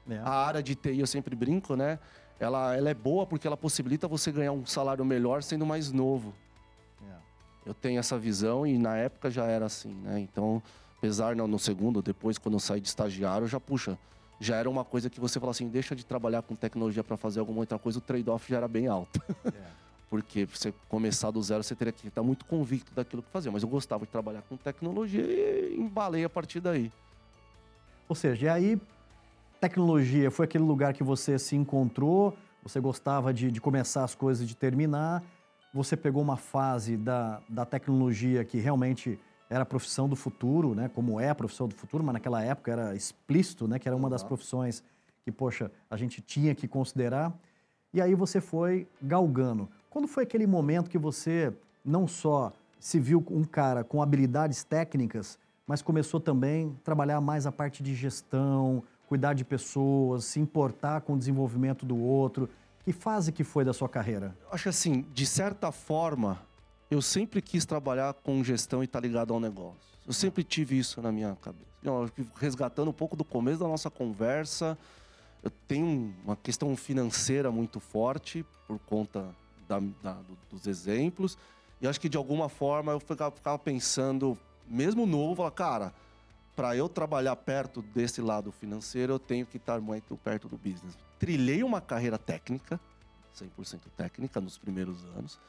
É. 0.10 0.18
A 0.18 0.32
área 0.32 0.62
de 0.62 0.76
TI, 0.76 1.00
eu 1.00 1.08
sempre 1.08 1.36
brinco, 1.36 1.76
né? 1.76 2.00
Ela, 2.40 2.76
ela 2.76 2.90
é 2.90 2.94
boa 2.94 3.26
porque 3.26 3.48
ela 3.48 3.56
possibilita 3.56 4.08
você 4.08 4.32
ganhar 4.32 4.52
um 4.52 4.66
salário 4.66 5.06
melhor 5.06 5.44
sendo 5.44 5.66
mais 5.66 5.92
novo. 5.92 6.34
É. 7.10 7.16
Eu 7.66 7.74
tenho 7.74 8.00
essa 8.00 8.18
visão 8.18 8.68
e 8.68 8.78
na 8.78 8.98
época 8.98 9.32
já 9.32 9.46
era 9.46 9.66
assim, 9.66 9.94
né? 9.94 10.20
Então, 10.20 10.62
apesar 10.98 11.36
não 11.36 11.48
no 11.48 11.60
segundo, 11.60 12.02
depois 12.02 12.38
quando 12.38 12.56
eu 12.56 12.60
saí 12.60 12.82
de 12.82 12.88
estagiário, 12.88 13.48
já 13.48 13.60
puxa, 13.60 13.98
já 14.40 14.58
era 14.58 14.70
uma 14.70 14.84
coisa 14.84 15.10
que 15.10 15.20
você 15.20 15.40
fala 15.40 15.52
assim, 15.52 15.70
deixa 15.70 15.96
de 15.96 16.06
trabalhar 16.06 16.42
com 16.42 16.56
tecnologia 16.56 17.04
para 17.04 17.16
fazer 17.16 17.40
alguma 17.40 17.60
outra 17.60 17.80
coisa, 17.80 18.00
o 18.00 18.02
trade-off 18.02 18.50
já 18.50 18.58
era 18.58 18.68
bem 18.68 18.88
alto. 18.88 19.22
É. 19.46 19.52
Porque 20.10 20.46
você 20.46 20.72
começar 20.88 21.32
do 21.32 21.42
zero, 21.42 21.64
você 21.64 21.74
teria 21.76 21.92
que 21.92 22.08
estar 22.08 22.22
muito 22.22 22.46
convicto 22.46 22.94
daquilo 22.94 23.24
que 23.24 23.32
fazia. 23.32 23.52
Mas 23.52 23.64
eu 23.64 23.70
gostava 23.70 24.06
de 24.06 24.12
trabalhar 24.12 24.44
com 24.44 24.56
tecnologia 24.56 25.24
e 25.24 25.76
embalei 25.76 26.24
a 26.24 26.30
partir 26.30 26.60
daí. 26.60 26.92
Ou 28.08 28.16
seja, 28.16 28.46
e 28.46 28.50
aí, 28.50 28.82
tecnologia 29.63 30.29
foi 30.29 30.43
aquele 30.43 30.65
lugar 30.65 30.93
que 30.93 31.03
você 31.03 31.39
se 31.39 31.55
encontrou, 31.55 32.36
você 32.62 32.82
gostava 32.82 33.34
de, 33.34 33.50
de 33.50 33.62
começar 33.62 34.03
as 34.03 34.13
coisas 34.13 34.43
e 34.43 34.46
de 34.46 34.58
terminar, 34.58 35.24
você 35.74 35.96
pegou 35.96 36.22
uma 36.22 36.36
fase 36.36 36.98
da, 36.98 37.41
da 37.48 37.63
tecnologia 37.65 38.43
que 38.43 38.58
realmente 38.58 39.17
era 39.50 39.63
a 39.63 39.65
profissão 39.65 40.10
do 40.10 40.17
futuro, 40.17 40.75
né? 40.75 40.89
Como 40.93 41.17
é 41.17 41.29
a 41.29 41.36
profissão 41.36 41.65
do 41.65 41.75
futuro, 41.75 42.03
mas 42.03 42.12
naquela 42.12 42.43
época 42.43 42.74
era 42.74 42.93
explícito, 42.93 43.65
né? 43.65 43.79
Que 43.79 43.88
era 43.88 43.96
uma 43.96 44.10
das 44.10 44.22
profissões 44.22 44.84
que, 45.24 45.32
poxa, 45.32 45.72
a 45.89 45.96
gente 45.96 46.20
tinha 46.22 46.53
que 46.53 46.67
considerar. 46.67 47.34
E 47.93 48.01
aí 48.01 48.13
você 48.15 48.41
foi 48.41 48.86
galgando. 49.01 49.70
Quando 49.89 50.10
foi 50.10 50.24
aquele 50.24 50.46
momento 50.46 50.89
que 50.89 50.98
você 50.98 51.53
não 51.86 52.05
só 52.05 52.51
se 52.82 53.00
viu 53.00 53.25
um 53.32 53.46
cara 53.46 53.82
com 53.82 54.01
habilidades 54.01 54.62
técnicas, 54.65 55.39
mas 55.65 55.82
começou 55.82 56.20
também 56.20 56.75
a 56.82 56.84
trabalhar 56.84 57.22
mais 57.22 57.48
a 57.48 57.51
parte 57.51 57.82
de 57.82 57.96
gestão, 57.96 58.84
cuidar 59.13 59.34
de 59.36 59.46
pessoas, 59.46 60.25
se 60.25 60.39
importar 60.39 61.01
com 61.01 61.13
o 61.13 61.17
desenvolvimento 61.17 61.86
do 61.86 61.96
outro? 61.96 62.50
Que 62.84 62.91
fase 62.91 63.32
que 63.32 63.43
foi 63.43 63.63
da 63.63 63.72
sua 63.72 63.88
carreira? 63.88 64.36
Eu 64.41 64.48
acho 64.51 64.67
assim, 64.70 65.05
de 65.13 65.24
certa 65.27 65.72
forma, 65.72 66.41
eu 66.89 67.00
sempre 67.00 67.39
quis 67.39 67.63
trabalhar 67.63 68.12
com 68.15 68.43
gestão 68.43 68.82
e 68.82 68.86
estar 68.86 69.00
ligado 69.00 69.32
ao 69.32 69.39
negócio. 69.39 69.77
Eu 70.08 70.13
sempre 70.13 70.43
tive 70.43 70.79
isso 70.79 71.00
na 71.00 71.12
minha 71.12 71.38
cabeça. 71.39 71.67
Eu 71.84 72.01
acho 72.03 72.12
que 72.12 72.27
resgatando 72.39 72.89
um 72.89 72.93
pouco 72.93 73.15
do 73.15 73.24
começo 73.24 73.60
da 73.60 73.67
nossa 73.67 73.88
conversa, 73.91 74.75
eu 75.43 75.51
tenho 75.67 76.12
uma 76.25 76.36
questão 76.36 76.75
financeira 76.75 77.51
muito 77.51 77.79
forte 77.79 78.43
por 78.67 78.79
conta 78.79 79.27
da- 79.70 79.79
da- 80.01 80.13
do- 80.13 80.38
dos 80.50 80.65
exemplos. 80.65 81.38
E 81.79 81.88
acho 81.88 82.01
que 82.01 82.10
de 82.10 82.17
alguma 82.17 82.50
forma 82.50 82.91
eu 82.93 82.99
ficava, 82.99 83.30
ficava 83.30 83.60
pensando, 83.60 84.36
mesmo 84.67 85.06
novo, 85.06 85.36
falar, 85.36 85.52
cara, 85.52 85.93
para 86.56 86.76
eu 86.76 86.88
trabalhar 86.88 87.36
perto 87.36 87.82
desse 87.82 88.22
lado 88.22 88.52
financeiro, 88.52 89.13
eu 89.13 89.20
tenho 89.20 89.46
que 89.46 89.58
estar 89.58 89.80
muito 89.82 90.16
perto 90.18 90.48
do 90.48 90.58
business. 90.58 90.98
Trilhei 91.20 91.63
uma 91.63 91.82
carreira 91.82 92.18
técnica, 92.18 92.80
100% 93.36 93.80
técnica 93.98 94.39
nos 94.39 94.58
primeiros 94.58 95.04
anos. 95.18 95.39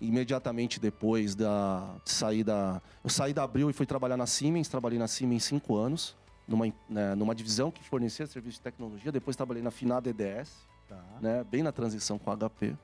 Imediatamente 0.00 0.78
depois 0.78 1.34
da 1.34 1.94
de 2.04 2.10
sair 2.10 2.44
da... 2.44 2.82
Eu 3.02 3.08
saí 3.08 3.32
da 3.32 3.44
Abril 3.44 3.70
e 3.70 3.72
fui 3.72 3.86
trabalhar 3.86 4.16
na 4.16 4.26
Siemens. 4.26 4.68
Trabalhei 4.68 4.98
na 4.98 5.08
Siemens 5.08 5.44
cinco 5.44 5.76
anos, 5.76 6.14
numa, 6.46 6.66
né, 6.88 7.14
numa 7.14 7.34
divisão 7.34 7.70
que 7.70 7.82
fornecia 7.82 8.26
serviço 8.26 8.58
de 8.58 8.62
tecnologia. 8.62 9.10
Depois 9.10 9.36
trabalhei 9.36 9.62
na 9.62 9.70
Finada 9.70 10.10
EDS, 10.10 10.50
Tá. 10.88 11.02
né, 11.22 11.44
bem 11.44 11.62
na 11.62 11.72
transição 11.72 12.18
com 12.18 12.30
a 12.30 12.36
HP. 12.36 12.76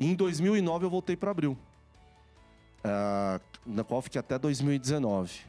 E 0.00 0.06
em 0.06 0.14
2009 0.14 0.86
eu 0.86 0.90
voltei 0.90 1.16
para 1.16 1.30
Abril, 1.30 1.58
ah, 2.82 3.38
na 3.66 3.84
qual 3.84 4.00
fiquei 4.00 4.18
até 4.18 4.38
2019. 4.38 5.40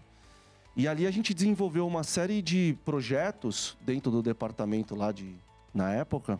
E 0.77 0.87
ali 0.87 1.07
a 1.07 1.11
gente 1.11 1.33
desenvolveu 1.33 1.87
uma 1.87 2.03
série 2.03 2.39
de 2.39 2.77
projetos 2.85 3.75
dentro 3.81 4.11
do 4.11 4.21
departamento 4.21 4.93
lá 4.93 5.11
de 5.11 5.35
na 5.73 5.91
época 5.91 6.39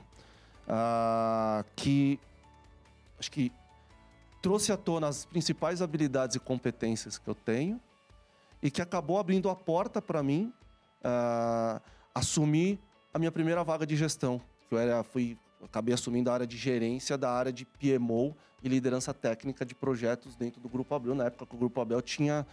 ah, 0.68 1.66
que 1.76 2.20
acho 3.20 3.32
que 3.32 3.52
trouxe 4.40 4.72
à 4.72 4.78
tona 4.78 5.08
as 5.08 5.26
principais 5.26 5.82
habilidades 5.82 6.36
e 6.36 6.40
competências 6.40 7.18
que 7.18 7.28
eu 7.28 7.34
tenho 7.34 7.82
e 8.62 8.70
que 8.70 8.80
acabou 8.80 9.18
abrindo 9.18 9.50
a 9.50 9.56
porta 9.56 10.00
para 10.00 10.22
mim 10.22 10.54
ah, 11.04 11.82
assumir 12.14 12.80
a 13.12 13.18
minha 13.18 13.32
primeira 13.32 13.64
vaga 13.64 13.88
de 13.88 13.96
gestão. 13.96 14.40
Eu 14.70 14.78
era, 14.78 15.02
fui, 15.04 15.36
acabei 15.64 15.96
assumindo 15.96 16.30
a 16.30 16.36
área 16.36 16.46
de 16.46 16.58
gerência 16.58 17.18
da 17.18 17.32
área 17.32 17.52
de 17.52 17.66
PMO 17.66 18.36
e 18.64 18.70
liderança 18.70 19.16
técnica 19.16 19.66
de 19.66 19.74
projetos 19.74 20.36
dentro 20.36 20.62
do 20.62 20.70
Grupo 20.70 20.94
Abril. 20.94 21.16
Na 21.16 21.26
época 21.26 21.48
que 21.48 21.56
o 21.56 21.58
Grupo 21.58 21.82
Abel 21.82 22.04
tinha 22.04 22.46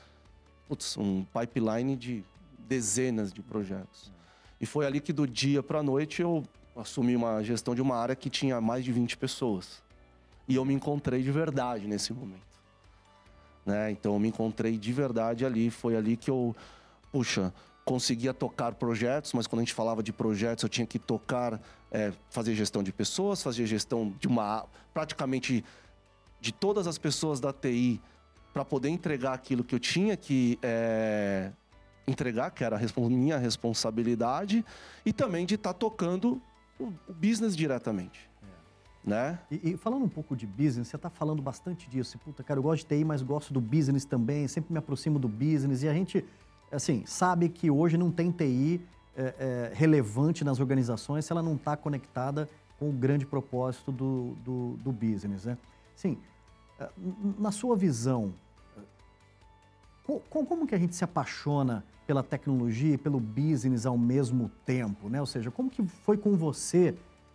putz, 0.69 0.97
um 0.97 1.25
pipeline 1.25 1.97
de 1.97 2.25
dezenas 2.59 3.33
de 3.33 3.43
projetos. 3.43 4.13
E 4.61 4.67
foi 4.67 4.87
ali 4.87 5.01
que 5.01 5.13
do 5.13 5.27
dia 5.27 5.63
para 5.63 5.81
a 5.81 5.83
noite 5.83 6.23
eu 6.23 6.45
assumi 6.77 7.15
uma 7.15 7.43
gestão 7.43 7.75
de 7.75 7.83
uma 7.83 7.97
área 7.97 8.17
que 8.17 8.31
tinha 8.31 8.61
mais 8.61 8.85
de 8.85 8.93
20 8.93 9.17
pessoas. 9.17 9.83
E 10.49 10.57
eu 10.57 10.65
me 10.65 10.75
encontrei 10.75 11.23
de 11.23 11.31
verdade 11.31 11.87
nesse 11.87 12.13
momento. 12.13 12.43
Né? 13.65 13.91
Então 13.91 14.13
eu 14.15 14.19
me 14.19 14.29
encontrei 14.29 14.77
de 14.77 14.93
verdade 14.93 15.45
ali, 15.45 15.71
foi 15.71 15.97
ali 15.97 16.17
que 16.17 16.31
eu, 16.31 16.55
puxa, 17.11 17.53
conseguia 17.85 18.35
tocar 18.35 18.75
projetos, 18.75 19.33
mas 19.33 19.47
quando 19.47 19.61
a 19.61 19.65
gente 19.65 19.75
falava 19.75 20.03
de 20.03 20.13
projetos, 20.13 20.63
eu 20.63 20.69
tinha 20.69 20.87
que 20.87 20.99
tocar, 20.99 21.61
é, 21.91 22.13
fazer 22.31 22.55
gestão 22.55 22.83
de 22.83 22.93
pessoas, 22.93 23.43
fazer 23.43 23.67
gestão 23.67 24.15
de 24.19 24.27
uma, 24.27 24.67
praticamente 24.93 25.65
de 26.41 26.53
todas 26.53 26.87
as 26.87 26.99
pessoas 26.99 27.41
da 27.41 27.53
TI 27.53 28.01
para 28.55 28.65
poder 28.65 28.89
entregar 28.89 29.33
aquilo 29.33 29.65
que 29.65 29.75
eu 29.75 29.81
tinha 29.81 30.17
que 30.17 30.57
é, 30.63 31.51
entregar, 32.07 32.53
que 32.53 32.63
era 32.63 32.77
a 32.77 32.79
respons- 32.79 33.11
minha 33.11 33.37
responsabilidade, 33.37 34.65
e 35.05 35.13
também 35.13 35.45
de 35.45 35.57
estar 35.57 35.75
tocando 35.75 36.41
o, 36.79 36.85
o 37.09 37.13
business 37.13 37.57
diretamente. 37.57 38.31
Né? 39.05 39.39
E, 39.51 39.73
e 39.73 39.77
falando 39.77 40.05
um 40.05 40.09
pouco 40.09 40.37
de 40.37 40.47
business, 40.47 40.89
você 40.89 40.97
está 40.97 41.11
falando 41.11 41.43
bastante 41.43 41.91
disso. 41.91 42.17
Puta, 42.19 42.45
cara, 42.45 42.59
eu 42.59 42.63
gosto 42.63 42.89
de 42.89 42.97
TI, 42.97 43.05
mas 43.05 43.23
gosto 43.23 43.53
do 43.53 43.61
business 43.61 44.05
também, 44.05 44.47
sempre 44.47 44.73
me 44.73 44.79
aproximo 44.79 45.19
do 45.19 45.29
business. 45.29 45.83
E 45.83 45.89
a 45.89 45.93
gente, 45.93 46.25
assim, 46.71 47.03
sabe 47.05 47.49
que 47.49 47.69
hoje 47.71 47.99
não 47.99 48.11
tem 48.11 48.31
TI 48.31 48.81
é, 49.17 49.35
é, 49.39 49.73
relevante 49.75 50.45
nas 50.45 50.61
organizações 50.61 51.25
se 51.25 51.33
ela 51.33 51.43
não 51.43 51.57
está 51.57 51.77
conectada 51.77 52.49
com 52.79 52.89
o 52.89 52.93
grande 52.93 53.27
propósito 53.27 53.91
do, 53.91 54.37
do, 54.45 54.77
do 54.77 54.93
business, 54.93 55.45
né? 55.45 55.59
Sim, 55.95 56.19
é, 56.79 56.89
na 57.39 57.53
sua 57.53 57.77
visão, 57.77 58.35
é, 58.35 58.44
como 60.29 60.67
que 60.67 60.75
a 60.75 60.79
gente 60.79 60.95
se 60.95 61.03
apaixona 61.03 61.85
pela 62.07 62.23
tecnologia 62.23 62.95
e 62.95 62.99
pelo 62.99 63.19
business 63.19 63.87
ao 63.87 63.97
mesmo 63.97 64.51
tempo, 64.65 65.09
né? 65.09 65.21
Ou 65.21 65.27
seja, 65.27 65.51
como 65.51 65.71
que 65.71 65.83
foi 65.87 66.19
com 66.19 66.37
você 66.37 66.95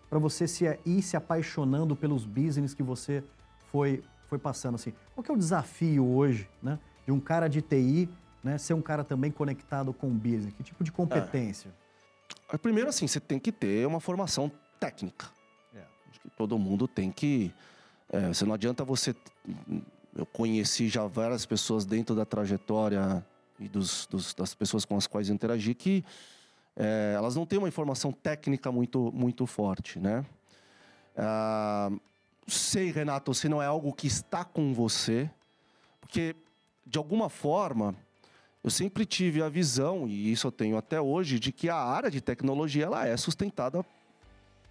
para 0.09 0.19
você 0.19 0.47
se, 0.47 0.65
ir 0.85 1.01
se 1.01 1.17
apaixonando 1.17 1.95
pelos 1.95 2.25
business 2.25 2.73
que 2.73 2.83
você 2.83 3.23
foi, 3.71 4.03
foi 4.27 4.37
passando 4.37 4.75
assim? 4.75 4.93
Qual 5.13 5.23
que 5.23 5.31
é 5.31 5.33
o 5.33 5.37
desafio 5.37 6.07
hoje, 6.07 6.49
né, 6.61 6.79
de 7.05 7.11
um 7.11 7.19
cara 7.19 7.47
de 7.47 7.61
TI, 7.61 8.09
né, 8.43 8.57
ser 8.57 8.73
um 8.73 8.81
cara 8.81 9.03
também 9.03 9.31
conectado 9.31 9.91
com 9.93 10.07
o 10.07 10.13
business? 10.13 10.53
Que 10.53 10.63
tipo 10.63 10.83
de 10.83 10.91
competência? 10.91 11.73
Primeiro, 12.61 12.89
assim, 12.89 13.07
você 13.07 13.19
tem 13.19 13.39
que 13.39 13.51
ter 13.51 13.85
uma 13.87 13.99
formação 13.99 14.51
técnica. 14.79 15.27
É. 15.73 15.83
Acho 16.09 16.19
que 16.19 16.29
todo 16.29 16.57
mundo 16.57 16.87
tem 16.87 17.11
que. 17.11 17.51
É, 18.11 18.27
você 18.27 18.45
não 18.45 18.53
adianta 18.53 18.83
você. 18.83 19.15
Eu 20.15 20.25
conheci 20.25 20.87
já 20.89 21.05
várias 21.07 21.45
pessoas 21.45 21.85
dentro 21.85 22.15
da 22.15 22.25
trajetória 22.25 23.25
e 23.59 23.67
dos, 23.67 24.07
dos- 24.07 24.33
das 24.33 24.53
pessoas 24.53 24.85
com 24.85 24.97
as 24.97 25.05
quais 25.07 25.29
interagi 25.29 25.73
que 25.73 26.03
é, 26.75 27.13
elas 27.15 27.35
não 27.35 27.45
têm 27.45 27.59
uma 27.59 27.67
informação 27.67 28.11
técnica 28.11 28.71
muito, 28.71 29.11
muito 29.13 29.45
forte, 29.45 29.99
né? 29.99 30.25
Ah, 31.17 31.91
sei, 32.47 32.91
Renato, 32.91 33.33
se 33.33 33.49
não 33.49 33.61
é 33.61 33.65
algo 33.65 33.91
que 33.93 34.07
está 34.07 34.43
com 34.45 34.73
você, 34.73 35.29
porque 35.99 36.35
de 36.85 36.97
alguma 36.97 37.29
forma 37.29 37.93
eu 38.63 38.69
sempre 38.69 39.05
tive 39.05 39.41
a 39.41 39.49
visão, 39.49 40.07
e 40.07 40.31
isso 40.31 40.47
eu 40.47 40.51
tenho 40.51 40.77
até 40.77 40.99
hoje, 40.99 41.39
de 41.39 41.51
que 41.51 41.69
a 41.69 41.75
área 41.75 42.09
de 42.09 42.19
tecnologia 42.21 42.85
ela 42.85 43.05
é 43.07 43.15
sustentada 43.17 43.85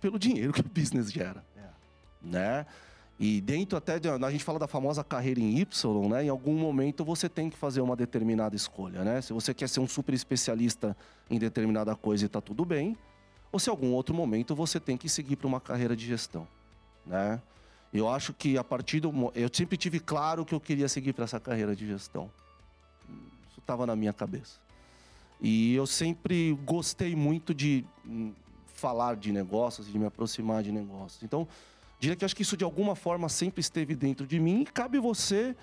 pelo 0.01 0.19
dinheiro 0.19 0.53
que 0.53 0.61
o 0.61 0.65
business 0.65 1.11
gera. 1.13 1.45
É. 1.57 1.69
Né? 2.23 2.67
E 3.19 3.41
dentro 3.41 3.77
até, 3.77 3.99
de, 3.99 4.09
a 4.09 4.31
gente 4.31 4.45
fala 4.45 4.61
da 4.61 4.69
famosa 4.69 5.03
carreira 5.03 5.41
em 5.41 5.59
Y, 5.59 6.09
né? 6.09 6.25
Em 6.25 6.29
algum 6.29 6.55
momento 6.55 7.05
você 7.05 7.29
tem 7.29 7.51
que 7.51 7.57
fazer 7.57 7.81
uma 7.81 7.97
determinada 7.97 8.55
escolha, 8.55 9.03
né? 9.03 9.21
Se 9.21 9.33
você 9.33 9.53
quer 9.53 9.69
ser 9.69 9.81
um 9.81 9.89
super 9.89 10.15
especialista 10.15 10.97
em 11.29 11.39
determinada 11.39 11.97
coisa 11.97 12.25
e 12.25 12.27
está 12.27 12.41
tudo 12.41 12.65
bem, 12.65 12.97
ou 13.51 13.59
se 13.59 13.69
em 13.69 13.73
algum 13.73 13.93
outro 13.93 14.15
momento 14.15 14.55
você 14.55 14.79
tem 14.79 14.97
que 14.97 15.09
seguir 15.09 15.35
para 15.35 15.49
uma 15.49 15.61
carreira 15.61 15.97
de 15.97 16.07
gestão, 16.07 16.47
né? 17.05 17.43
Eu 17.93 18.09
acho 18.09 18.33
que 18.33 18.57
a 18.57 18.63
partir 18.63 19.01
do 19.01 19.13
eu 19.35 19.49
sempre 19.53 19.77
tive 19.77 19.99
claro 19.99 20.45
que 20.45 20.55
eu 20.55 20.61
queria 20.61 20.89
seguir 20.89 21.13
para 21.13 21.25
essa 21.25 21.41
carreira 21.41 21.75
de 21.75 21.87
gestão. 21.87 22.31
Isso 23.51 23.59
estava 23.59 23.85
na 23.85 23.97
minha 23.97 24.13
cabeça. 24.13 24.61
E 25.41 25.75
eu 25.75 25.87
sempre 25.87 26.57
gostei 26.65 27.17
muito 27.17 27.55
de 27.55 27.85
hum, 28.07 28.33
falar 28.67 29.17
de 29.17 29.33
negócios, 29.33 29.91
de 29.91 29.99
me 29.99 30.07
aproximar 30.07 30.63
de 30.63 30.71
negócios. 30.71 31.23
Então, 31.23 31.49
Diria 31.99 32.17
que 32.17 32.25
acho 32.25 32.37
que 32.37 32.43
isso 32.43 32.57
de 32.57 32.65
alguma 32.65 32.95
forma 32.95 33.29
sempre 33.29 33.61
esteve 33.61 33.95
dentro 33.95 34.27
de 34.27 34.39
mim 34.39 34.63
e 34.63 34.67
cabe 34.67 34.99
você 34.99 35.57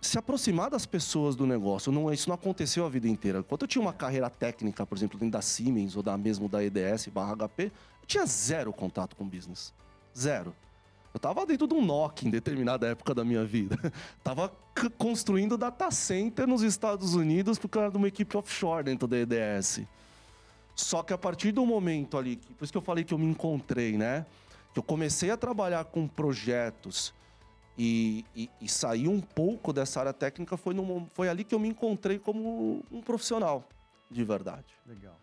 se 0.00 0.18
aproximar 0.18 0.70
das 0.70 0.86
pessoas 0.86 1.34
do 1.34 1.46
negócio. 1.46 1.90
Não, 1.90 2.12
isso 2.12 2.28
não 2.28 2.34
aconteceu 2.34 2.86
a 2.86 2.88
vida 2.88 3.08
inteira. 3.08 3.42
Quando 3.42 3.62
eu 3.62 3.68
tinha 3.68 3.82
uma 3.82 3.92
carreira 3.92 4.30
técnica, 4.30 4.86
por 4.86 4.96
exemplo, 4.96 5.18
dentro 5.18 5.32
da 5.32 5.42
Siemens 5.42 5.96
ou 5.96 6.02
da 6.02 6.16
mesmo 6.16 6.48
da 6.48 6.62
EDS 6.62 7.08
barra 7.08 7.34
HP, 7.34 7.64
eu 8.02 8.06
tinha 8.06 8.24
zero 8.26 8.72
contato 8.72 9.16
com 9.16 9.26
business. 9.26 9.74
Zero. 10.16 10.54
Eu 11.12 11.18
estava 11.18 11.46
dentro 11.46 11.66
de 11.66 11.74
um 11.74 11.84
Nokia 11.84 12.28
em 12.28 12.30
determinada 12.30 12.86
época 12.86 13.14
da 13.14 13.24
minha 13.24 13.44
vida. 13.44 13.76
Tava 14.22 14.52
construindo 14.98 15.56
data 15.56 15.90
center 15.90 16.46
nos 16.46 16.62
Estados 16.62 17.14
Unidos 17.14 17.58
eu 17.58 17.80
era 17.80 17.90
de 17.90 17.96
uma 17.96 18.06
equipe 18.06 18.36
offshore 18.36 18.84
dentro 18.84 19.08
da 19.08 19.16
EDS. 19.16 19.80
Só 20.74 21.02
que 21.02 21.14
a 21.14 21.18
partir 21.18 21.52
do 21.52 21.64
momento 21.64 22.18
ali, 22.18 22.36
por 22.36 22.64
isso 22.64 22.72
que 22.72 22.76
eu 22.76 22.82
falei 22.82 23.02
que 23.02 23.14
eu 23.14 23.18
me 23.18 23.24
encontrei, 23.24 23.96
né? 23.96 24.26
Que 24.76 24.78
eu 24.78 24.82
comecei 24.82 25.30
a 25.30 25.38
trabalhar 25.38 25.86
com 25.86 26.06
projetos 26.06 27.14
e, 27.78 28.26
e, 28.36 28.50
e 28.98 29.08
um 29.08 29.22
pouco 29.22 29.72
dessa 29.72 30.00
área 30.00 30.12
técnica, 30.12 30.54
foi, 30.58 30.74
no, 30.74 31.08
foi 31.14 31.30
ali 31.30 31.44
que 31.44 31.54
eu 31.54 31.58
me 31.58 31.68
encontrei 31.68 32.18
como 32.18 32.84
um 32.92 33.00
profissional, 33.00 33.64
de 34.10 34.22
verdade. 34.22 34.66
Legal. 34.86 35.18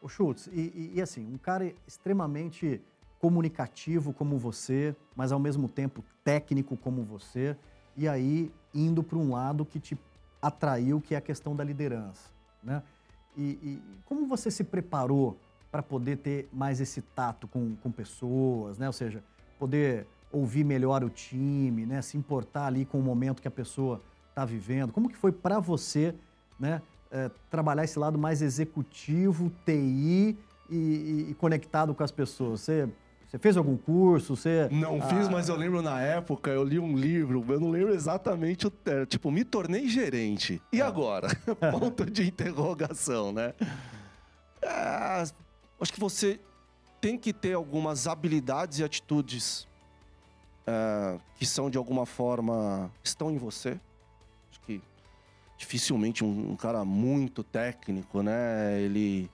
O 0.00 0.08
Schultz, 0.08 0.46
e, 0.46 0.92
e, 0.94 1.02
assim, 1.02 1.30
um 1.34 1.36
cara 1.36 1.70
extremamente 1.86 2.80
comunicativo 3.20 4.14
como 4.14 4.38
você, 4.38 4.96
mas 5.14 5.32
ao 5.32 5.38
mesmo 5.38 5.68
tempo 5.68 6.02
técnico 6.22 6.74
como 6.74 7.02
você, 7.04 7.54
e 7.94 8.08
aí 8.08 8.50
indo 8.72 9.02
para 9.02 9.18
um 9.18 9.32
lado 9.32 9.66
que 9.66 9.78
te 9.78 9.98
atraiu, 10.40 10.98
que 10.98 11.14
é 11.14 11.18
a 11.18 11.22
questão 11.22 11.54
da 11.54 11.62
liderança, 11.62 12.30
né? 12.62 12.82
E, 13.36 13.42
e 13.42 13.82
como 14.06 14.26
você 14.26 14.50
se 14.50 14.64
preparou 14.64 15.38
para 15.74 15.82
poder 15.82 16.18
ter 16.18 16.48
mais 16.52 16.80
esse 16.80 17.02
tato 17.02 17.48
com, 17.48 17.74
com 17.82 17.90
pessoas, 17.90 18.78
né? 18.78 18.86
Ou 18.86 18.92
seja, 18.92 19.24
poder 19.58 20.06
ouvir 20.30 20.62
melhor 20.62 21.02
o 21.02 21.10
time, 21.10 21.84
né? 21.84 22.00
Se 22.00 22.16
importar 22.16 22.66
ali 22.66 22.84
com 22.84 22.96
o 22.96 23.02
momento 23.02 23.42
que 23.42 23.48
a 23.48 23.50
pessoa 23.50 24.00
está 24.28 24.44
vivendo. 24.44 24.92
Como 24.92 25.08
que 25.08 25.16
foi 25.16 25.32
para 25.32 25.58
você, 25.58 26.14
né? 26.60 26.80
É, 27.10 27.28
trabalhar 27.50 27.82
esse 27.82 27.98
lado 27.98 28.16
mais 28.16 28.40
executivo, 28.40 29.50
TI 29.66 30.38
e, 30.70 30.76
e, 30.76 31.26
e, 31.30 31.34
conectado 31.40 31.92
com 31.92 32.04
as 32.04 32.12
pessoas? 32.12 32.60
Você, 32.60 32.88
você 33.26 33.36
fez 33.36 33.56
algum 33.56 33.76
curso? 33.76 34.36
Você, 34.36 34.68
não 34.70 34.98
ah... 34.98 35.08
fiz, 35.08 35.28
mas 35.28 35.48
eu 35.48 35.56
lembro 35.56 35.82
na 35.82 36.00
época, 36.00 36.52
eu 36.52 36.62
li 36.62 36.78
um 36.78 36.96
livro, 36.96 37.44
eu 37.48 37.58
não 37.58 37.70
lembro 37.70 37.92
exatamente 37.92 38.64
o 38.64 38.70
termo, 38.70 39.06
tipo, 39.06 39.28
me 39.28 39.44
tornei 39.44 39.88
gerente. 39.88 40.62
E 40.72 40.80
é. 40.80 40.84
agora? 40.84 41.26
Ponto 41.72 42.08
de 42.08 42.28
interrogação, 42.28 43.32
né? 43.32 43.54
É, 44.62 45.24
acho 45.84 45.92
que 45.92 46.00
você 46.00 46.40
tem 46.98 47.18
que 47.18 47.30
ter 47.30 47.52
algumas 47.52 48.06
habilidades 48.06 48.78
e 48.78 48.84
atitudes 48.84 49.68
é, 50.66 51.18
que 51.36 51.44
são 51.44 51.68
de 51.68 51.76
alguma 51.76 52.06
forma 52.06 52.90
estão 53.02 53.30
em 53.30 53.36
você. 53.36 53.78
Acho 54.50 54.60
que 54.62 54.80
dificilmente 55.58 56.24
um, 56.24 56.52
um 56.52 56.56
cara 56.56 56.86
muito 56.86 57.44
técnico, 57.44 58.22
né? 58.22 58.80
Ele 58.80 59.30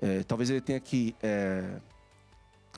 é, 0.00 0.22
talvez 0.22 0.50
ele 0.50 0.60
tenha 0.60 0.78
que 0.78 1.16
é, 1.20 1.80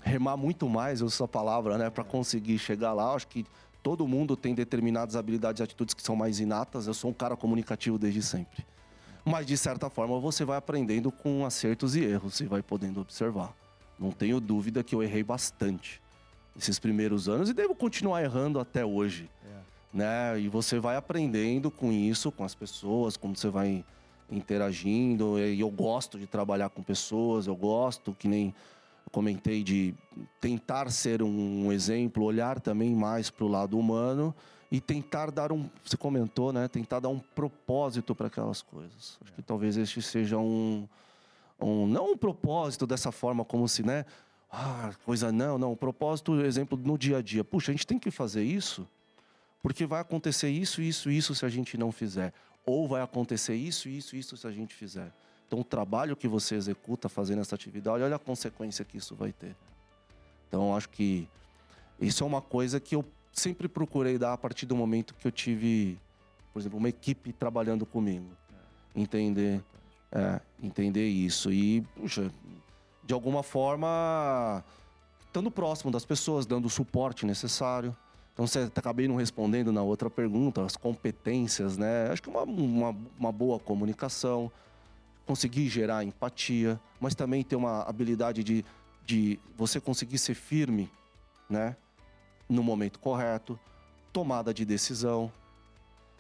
remar 0.03 0.39
muito 0.39 0.67
mais, 0.67 1.03
uso 1.03 1.15
essa 1.15 1.29
palavra, 1.29 1.77
né, 1.77 1.91
para 1.91 2.03
conseguir 2.03 2.59
chegar 2.59 2.95
lá. 2.95 3.15
Acho 3.15 3.29
que 3.29 3.45
todo 3.83 4.09
mundo 4.09 4.35
tem 4.35 4.55
determinadas 4.55 5.15
habilidades 5.15 5.61
e 5.61 5.63
atitudes 5.63 5.93
que 5.93 6.03
são 6.03 6.17
mais 6.17 6.41
inatas. 6.41 6.87
Eu 6.87 6.95
sou 6.95 7.11
um 7.11 7.15
cara 7.15 7.37
comunicativo 7.37 7.99
desde 7.99 8.23
sempre 8.23 8.65
mas 9.25 9.47
de 9.47 9.57
certa 9.57 9.91
forma 9.91 10.19
você 10.19 10.45
vai 10.45 10.57
aprendendo 10.57 11.11
com 11.11 11.45
acertos 11.45 11.97
e 11.97 12.05
erros 12.05 12.41
e 12.41 12.45
vai 12.45 12.63
podendo 12.63 13.01
observar. 13.01 13.55
Não 13.99 14.11
tenho 14.11 14.41
dúvida 14.41 14.83
que 14.83 14.95
eu 14.95 15.03
errei 15.03 15.23
bastante 15.23 16.01
esses 16.57 16.79
primeiros 16.79 17.29
anos 17.29 17.49
e 17.49 17.53
devo 17.53 17.75
continuar 17.75 18.23
errando 18.23 18.59
até 18.59 18.85
hoje. 18.85 19.31
É. 19.45 19.61
Né? 19.93 20.41
E 20.41 20.49
você 20.49 20.79
vai 20.79 20.97
aprendendo 20.97 21.71
com 21.71 21.93
isso, 21.93 22.33
com 22.33 22.45
as 22.45 22.55
pessoas, 22.55 23.17
como 23.17 23.37
você 23.37 23.49
vai 23.49 23.85
interagindo. 24.31 25.39
E 25.39 25.61
eu 25.61 25.71
gosto 25.71 26.19
de 26.19 26.27
trabalhar 26.27 26.71
com 26.71 26.83
pessoas, 26.83 27.47
eu 27.47 27.57
gosto, 27.57 28.15
que 28.19 28.29
nem 28.29 28.55
comentei, 29.11 29.63
de 29.63 29.95
tentar 30.41 30.91
ser 30.91 31.23
um 31.23 31.73
exemplo, 31.73 32.25
olhar 32.25 32.61
também 32.61 32.95
mais 32.95 33.29
para 33.29 33.45
o 33.45 33.49
lado 33.49 33.79
humano 33.79 34.35
e 34.71 34.81
tentar 34.81 35.31
dar 35.31 35.51
um, 35.51 35.69
você 35.85 35.97
comentou, 35.97 36.53
né? 36.53 36.69
Tentar 36.69 37.01
dar 37.01 37.09
um 37.09 37.19
propósito 37.19 38.15
para 38.15 38.29
aquelas 38.29 38.63
coisas. 38.63 39.19
Acho 39.23 39.33
que 39.33 39.43
talvez 39.43 39.77
este 39.77 40.01
seja 40.01 40.39
um, 40.39 40.87
um, 41.61 41.87
não 41.87 42.13
um 42.13 42.17
propósito 42.17 42.87
dessa 42.87 43.11
forma 43.11 43.45
como 43.45 43.69
se, 43.69 43.83
né? 43.83 44.05
Ah, 44.51 44.93
coisa 45.05 45.33
não, 45.33 45.59
não. 45.59 45.73
Um 45.73 45.77
propósito, 45.77 46.41
exemplo, 46.41 46.79
no 46.79 46.97
dia 46.97 47.19
a 47.19 47.23
dia. 47.23 47.43
Puxa, 47.43 47.73
a 47.73 47.75
gente 47.75 47.87
tem 47.87 47.99
que 47.99 48.11
fazer 48.11 48.45
isso 48.45 48.87
porque 49.63 49.85
vai 49.87 50.01
acontecer 50.01 50.49
isso, 50.49 50.81
isso, 50.81 51.11
isso 51.11 51.35
se 51.35 51.45
a 51.45 51.49
gente 51.49 51.77
não 51.77 51.93
fizer. 51.93 52.33
Ou 52.65 52.89
vai 52.89 53.03
acontecer 53.03 53.55
isso, 53.55 53.89
isso, 53.89 54.17
isso 54.17 54.37
se 54.37 54.47
a 54.47 54.51
gente 54.51 54.75
fizer. 54.75 55.13
Então, 55.47 55.61
o 55.61 55.65
trabalho 55.65 56.17
que 56.17 56.29
você 56.29 56.55
executa 56.55 57.09
fazendo 57.09 57.41
essa 57.41 57.55
atividade, 57.55 58.03
olha 58.03 58.17
a 58.17 58.19
consequência 58.19 58.85
que 58.85 58.97
isso 58.97 59.15
vai 59.15 59.33
ter. 59.33 59.57
Então, 60.49 60.77
acho 60.77 60.89
que 60.89 61.29
isso 62.01 62.25
é 62.25 62.27
uma 62.27 62.41
coisa 62.41 62.81
que 62.81 62.95
eu 62.95 63.05
sempre 63.33 63.69
procurei 63.69 64.19
dar 64.19 64.33
a 64.33 64.39
partir 64.39 64.67
do 64.67 64.77
momento 64.77 65.15
que 65.15 65.27
eu 65.27 65.33
tive, 65.33 65.99
por 66.53 66.61
exemplo, 66.61 66.79
uma 66.79 66.89
equipe 66.89 67.33
trabalhando 67.33 67.87
comigo. 67.87 68.27
Entender, 68.95 69.63
é, 70.11 70.41
entender 70.63 71.09
isso. 71.09 71.53
E, 71.53 71.83
puxa, 71.95 72.31
de 73.05 73.15
alguma 73.15 73.43
forma, 73.43 74.65
estando 75.27 75.51
próximo 75.51 75.91
das 75.91 76.05
pessoas, 76.05 76.47
dando 76.47 76.67
o 76.67 76.71
suporte 76.71 77.25
necessário. 77.25 77.97
Então, 78.33 78.47
você 78.47 78.71
acabei 78.75 79.07
não 79.07 79.17
respondendo 79.17 79.73
na 79.73 79.83
outra 79.83 80.09
pergunta, 80.09 80.65
as 80.65 80.77
competências, 80.77 81.77
né? 81.77 82.11
Acho 82.11 82.23
que 82.23 82.29
uma, 82.29 82.43
uma, 82.43 82.97
uma 83.19 83.33
boa 83.33 83.59
comunicação, 83.59 84.51
conseguir 85.27 85.69
gerar 85.69 86.05
empatia, 86.05 86.81
mas 87.01 87.15
também 87.15 87.45
ter 87.45 87.55
uma 87.55 87.83
habilidade 87.83 88.43
de, 88.43 88.65
de 89.05 89.39
você 89.57 89.81
conseguir 89.81 90.19
ser 90.19 90.35
firme, 90.35 90.91
né? 91.49 91.77
No 92.51 92.63
momento 92.63 92.99
correto, 92.99 93.59
tomada 94.13 94.53
de 94.53 94.65
decisão. 94.65 95.33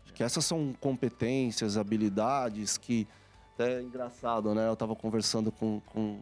Acho 0.05 0.15
que 0.15 0.23
essas 0.23 0.45
são 0.45 0.73
competências, 0.81 1.77
habilidades 1.77 2.79
que. 2.79 3.07
É 3.59 3.83
engraçado, 3.83 4.55
né? 4.55 4.67
Eu 4.67 4.73
estava 4.73 4.97
conversando 4.97 5.53
com, 5.53 5.83
com 5.93 6.19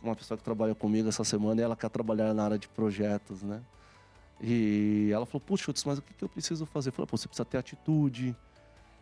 uma 0.00 0.14
pessoa 0.14 0.38
que 0.38 0.44
trabalha 0.44 0.72
comigo 0.72 1.08
essa 1.08 1.24
semana 1.24 1.60
e 1.60 1.64
ela 1.64 1.74
quer 1.74 1.90
trabalhar 1.90 2.32
na 2.32 2.44
área 2.44 2.58
de 2.58 2.68
projetos, 2.68 3.42
né? 3.42 3.60
E 4.40 5.10
ela 5.12 5.26
falou, 5.26 5.40
puxa, 5.40 5.72
mas 5.84 5.98
o 5.98 6.02
que, 6.02 6.22
eu 6.22 6.28
preciso 6.28 6.64
fazer? 6.66 6.90
Eu 6.90 6.92
falei, 6.92 7.08
Pô, 7.08 7.16
você 7.16 7.26
precisa 7.26 7.44
ter 7.44 7.58
atitude, 7.58 8.36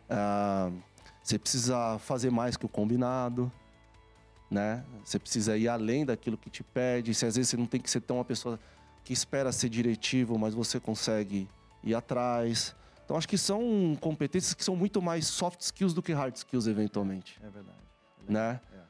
ah, 0.09 0.71
você 1.23 1.39
precisa 1.39 1.99
fazer 1.99 2.31
mais 2.31 2.57
que 2.57 2.65
o 2.65 2.69
combinado, 2.69 3.53
né? 4.51 4.83
Você 5.05 5.19
precisa 5.19 5.57
ir 5.59 5.69
além 5.69 6.07
daquilo 6.07 6.39
que 6.39 6.49
te 6.49 6.63
pede. 6.63 7.13
Se 7.13 7.27
às 7.27 7.37
vezes 7.37 7.51
você 7.51 7.57
não 7.57 7.67
tem 7.67 7.81
que 7.81 7.91
ser 7.91 8.01
tão 8.01 8.17
uma 8.17 8.25
pessoa 8.25 8.59
que 9.05 9.13
espera 9.13 9.53
ser 9.53 9.69
diretivo, 9.69 10.39
mas 10.39 10.55
você 10.55 10.81
consegue 10.81 11.49
ir 11.83 11.95
atrás. 11.95 12.75
Então 13.05 13.17
acho 13.17 13.29
que 13.29 13.37
são 13.37 13.97
competências 14.01 14.55
que 14.55 14.65
são 14.65 14.75
muito 14.75 15.03
mais 15.03 15.27
soft 15.27 15.61
skills 15.61 15.93
do 15.93 16.03
que 16.03 16.13
hard 16.13 16.35
skills 16.35 16.67
eventualmente. 16.67 17.39
É 17.43 17.51
verdade. 17.51 17.79
É 18.23 18.33
verdade. 18.33 18.33
Né? 18.33 18.61
É. 18.73 18.85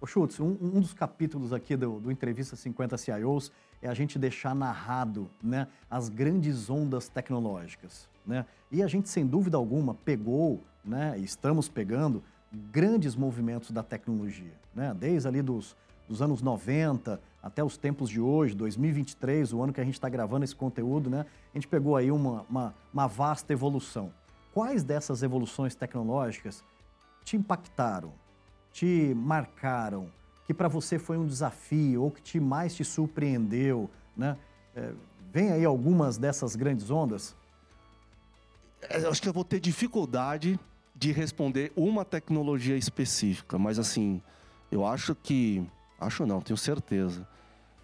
Ô 0.00 0.06
Schultz, 0.06 0.40
um, 0.40 0.56
um, 0.60 0.80
dos 0.80 0.94
capítulos 0.94 1.52
aqui 1.52 1.76
do, 1.76 2.00
do 2.00 2.10
Entrevista 2.10 2.56
50 2.56 2.96
CIOs 2.98 3.52
é 3.80 3.88
a 3.88 3.94
gente 3.94 4.18
deixar 4.18 4.54
narrado 4.54 5.30
né, 5.42 5.68
as 5.90 6.08
grandes 6.08 6.70
ondas 6.70 7.08
tecnológicas. 7.08 8.08
Né? 8.26 8.46
E 8.70 8.82
a 8.82 8.86
gente, 8.86 9.08
sem 9.08 9.26
dúvida 9.26 9.56
alguma, 9.56 9.94
pegou, 9.94 10.60
né, 10.84 11.16
estamos 11.18 11.68
pegando, 11.68 12.22
grandes 12.52 13.14
movimentos 13.14 13.70
da 13.70 13.82
tecnologia. 13.82 14.54
Né? 14.74 14.92
Desde 14.98 15.28
ali 15.28 15.42
dos, 15.42 15.76
dos 16.08 16.22
anos 16.22 16.42
90 16.42 17.20
até 17.42 17.62
os 17.62 17.76
tempos 17.76 18.08
de 18.08 18.20
hoje, 18.20 18.54
2023, 18.54 19.52
o 19.52 19.62
ano 19.62 19.72
que 19.72 19.80
a 19.80 19.84
gente 19.84 19.94
está 19.94 20.08
gravando 20.08 20.44
esse 20.44 20.54
conteúdo, 20.54 21.10
né? 21.10 21.26
A 21.52 21.56
gente 21.56 21.66
pegou 21.66 21.96
aí 21.96 22.10
uma, 22.10 22.46
uma, 22.48 22.74
uma, 22.92 23.06
vasta 23.06 23.52
evolução. 23.52 24.12
Quais 24.54 24.84
dessas 24.84 25.22
evoluções 25.22 25.74
tecnológicas 25.74 26.62
te 27.24 27.36
impactaram, 27.36 28.12
te 28.72 29.12
marcaram, 29.16 30.08
que 30.46 30.54
para 30.54 30.68
você 30.68 30.98
foi 30.98 31.18
um 31.18 31.26
desafio 31.26 32.02
ou 32.02 32.10
que 32.10 32.22
te 32.22 32.38
mais 32.38 32.74
te 32.74 32.84
surpreendeu, 32.84 33.90
né? 34.16 34.36
É, 34.74 34.92
vem 35.32 35.50
aí 35.50 35.64
algumas 35.64 36.16
dessas 36.16 36.54
grandes 36.54 36.90
ondas? 36.90 37.34
É, 38.88 39.04
eu 39.04 39.10
acho 39.10 39.22
que 39.22 39.28
eu 39.28 39.32
vou 39.32 39.44
ter 39.44 39.60
dificuldade 39.60 40.58
de 40.94 41.10
responder 41.12 41.72
uma 41.74 42.04
tecnologia 42.04 42.76
específica, 42.76 43.58
mas 43.58 43.78
assim, 43.78 44.22
eu 44.70 44.86
acho 44.86 45.14
que. 45.14 45.64
Acho 46.02 46.26
não, 46.26 46.40
tenho 46.40 46.56
certeza. 46.56 47.26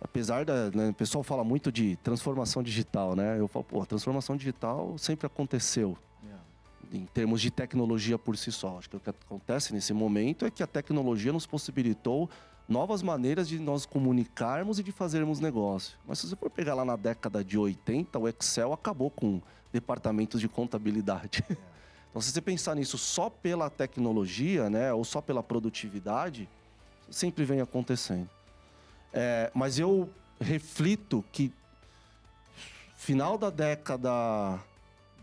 Apesar 0.01 0.45
da. 0.45 0.71
Né, 0.71 0.91
o 0.91 0.95
pessoal 0.95 1.25
fala 1.25 1.43
muito 1.43 1.73
de 1.73 1.97
transformação 1.97 2.63
digital, 2.63 3.17
né? 3.17 3.39
Eu 3.39 3.49
falo, 3.49 3.65
pô, 3.65 3.83
a 3.83 3.87
transformação 3.87 4.37
digital 4.37 4.97
sempre 4.97 5.27
aconteceu. 5.27 5.99
Yeah. 6.23 6.45
Em 6.93 7.07
termos 7.07 7.41
de 7.41 7.51
tecnologia 7.51 8.19
por 8.19 8.37
si 8.37 8.53
só. 8.53 8.79
Acho 8.79 8.91
que 8.91 8.97
o 8.97 9.01
que 9.01 9.11
acontece 9.11 9.73
nesse 9.73 9.93
momento 9.93 10.47
é 10.47 10.51
que 10.51 10.63
a 10.63 10.67
tecnologia 10.67 11.33
nos 11.33 11.47
possibilitou 11.47 12.31
novas 12.69 13.03
maneiras 13.03 13.49
de 13.49 13.59
nós 13.59 13.87
comunicarmos 13.87 14.79
e 14.79 14.83
de 14.83 14.93
fazermos 14.93 15.41
negócio. 15.41 15.99
Mas 16.07 16.19
se 16.19 16.29
você 16.29 16.37
for 16.37 16.51
pegar 16.51 16.75
lá 16.75 16.85
na 16.85 16.97
década 16.97 17.43
de 17.43 17.59
80, 17.59 18.19
o 18.19 18.29
Excel 18.29 18.73
acabou 18.73 19.11
com 19.11 19.41
departamentos 19.73 20.41
de 20.41 20.49
contabilidade. 20.49 21.45
É. 21.51 21.57
Então, 22.11 22.23
se 22.23 22.33
você 22.33 22.41
pensar 22.41 22.75
nisso 22.75 22.97
só 22.97 23.29
pela 23.29 23.69
tecnologia, 23.69 24.71
né, 24.71 24.91
ou 24.95 25.05
só 25.05 25.21
pela 25.21 25.43
produtividade, 25.43 26.49
sempre 27.11 27.45
vem 27.45 27.61
acontecendo. 27.61 28.29
É, 29.13 29.51
mas 29.55 29.79
eu 29.79 30.09
reflito 30.41 31.25
que 31.33 31.53
final 32.97 33.39
da 33.39 33.51
década 33.51 34.59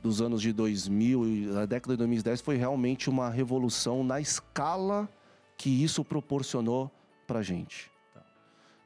dos 0.02 0.22
anos 0.22 0.42
de 0.42 0.54
2000 0.54 1.60
a 1.60 1.66
década 1.66 1.94
de 1.94 1.98
2010 1.98 2.42
foi 2.42 2.58
realmente 2.58 3.10
uma 3.10 3.30
revolução 3.30 4.04
na 4.04 4.20
escala 4.20 5.10
que 5.58 5.70
isso 5.70 6.04
proporcionou 6.04 6.92
para 7.26 7.42
gente. 7.42 7.92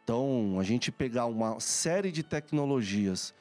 Então, 0.03 0.57
a 0.59 0.63
gente 0.63 0.91
pegar 0.91 1.25
uma 1.25 1.59
série 1.59 2.11
de 2.11 2.23
tecnologias 2.23 3.33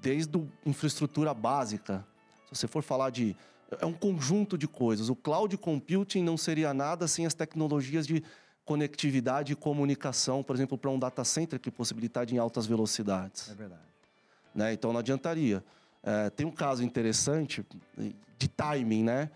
desde 0.00 0.42
infraestrutura 0.66 1.32
básica. 1.32 2.04
Se 2.46 2.60
você 2.60 2.66
for 2.66 2.82
falar 2.82 3.10
de. 3.10 3.36
É 3.80 3.86
um 3.86 3.92
conjunto 3.92 4.58
de 4.58 4.68
coisas. 4.68 5.08
O 5.08 5.16
cloud 5.16 5.56
computing 5.56 6.22
não 6.22 6.36
seria 6.36 6.74
nada 6.74 7.06
sem 7.08 7.26
as 7.26 7.34
tecnologias 7.34 8.06
de 8.06 8.22
conectividade 8.64 9.52
e 9.52 9.56
comunicação, 9.56 10.42
por 10.42 10.54
exemplo, 10.54 10.78
para 10.78 10.90
um 10.90 10.98
data 10.98 11.24
center 11.24 11.58
que 11.58 11.70
possibilitaria 11.70 12.36
em 12.36 12.38
altas 12.38 12.66
velocidades. 12.66 13.50
É 13.50 13.54
verdade. 13.54 13.82
Né? 14.54 14.72
Então 14.72 14.92
não 14.92 15.00
adiantaria. 15.00 15.64
É, 16.02 16.30
tem 16.30 16.46
um 16.46 16.50
caso 16.50 16.82
interessante 16.82 17.64
de 18.38 18.48
timing, 18.48 19.04
né? 19.04 19.30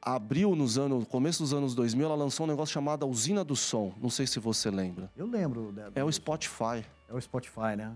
Abriu 0.00 0.54
nos 0.54 0.78
anos, 0.78 1.06
começo 1.06 1.42
dos 1.42 1.52
anos 1.52 1.74
2000, 1.74 2.06
ela 2.06 2.14
lançou 2.14 2.46
um 2.46 2.48
negócio 2.48 2.72
chamado 2.72 3.06
Usina 3.06 3.44
do 3.44 3.56
Som. 3.56 3.92
Não 4.00 4.08
sei 4.08 4.26
se 4.26 4.38
você 4.38 4.70
lembra. 4.70 5.10
Eu 5.16 5.26
lembro. 5.26 5.74
É 5.94 6.02
o 6.02 6.10
Spotify. 6.10 6.84
É 7.08 7.14
o 7.14 7.20
Spotify, 7.20 7.76
né? 7.76 7.92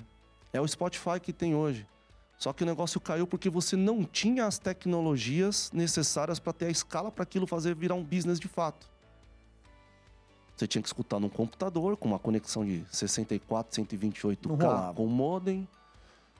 É 0.52 0.60
o 0.60 0.68
Spotify 0.68 1.18
que 1.20 1.32
tem 1.32 1.54
hoje. 1.54 1.86
Só 2.42 2.52
que 2.52 2.64
o 2.64 2.66
negócio 2.66 3.00
caiu 3.00 3.24
porque 3.24 3.48
você 3.48 3.76
não 3.76 4.02
tinha 4.02 4.46
as 4.46 4.58
tecnologias 4.58 5.70
necessárias 5.72 6.40
para 6.40 6.52
ter 6.52 6.64
a 6.64 6.70
escala 6.70 7.08
para 7.08 7.22
aquilo 7.22 7.46
fazer 7.46 7.72
virar 7.72 7.94
um 7.94 8.02
business 8.02 8.40
de 8.40 8.48
fato. 8.48 8.90
Você 10.56 10.66
tinha 10.66 10.82
que 10.82 10.88
escutar 10.88 11.20
num 11.20 11.28
computador 11.28 11.96
com 11.96 12.08
uma 12.08 12.18
conexão 12.18 12.64
de 12.64 12.84
64, 12.90 13.84
128K 13.84 14.92
com 14.92 15.06
modem, 15.06 15.68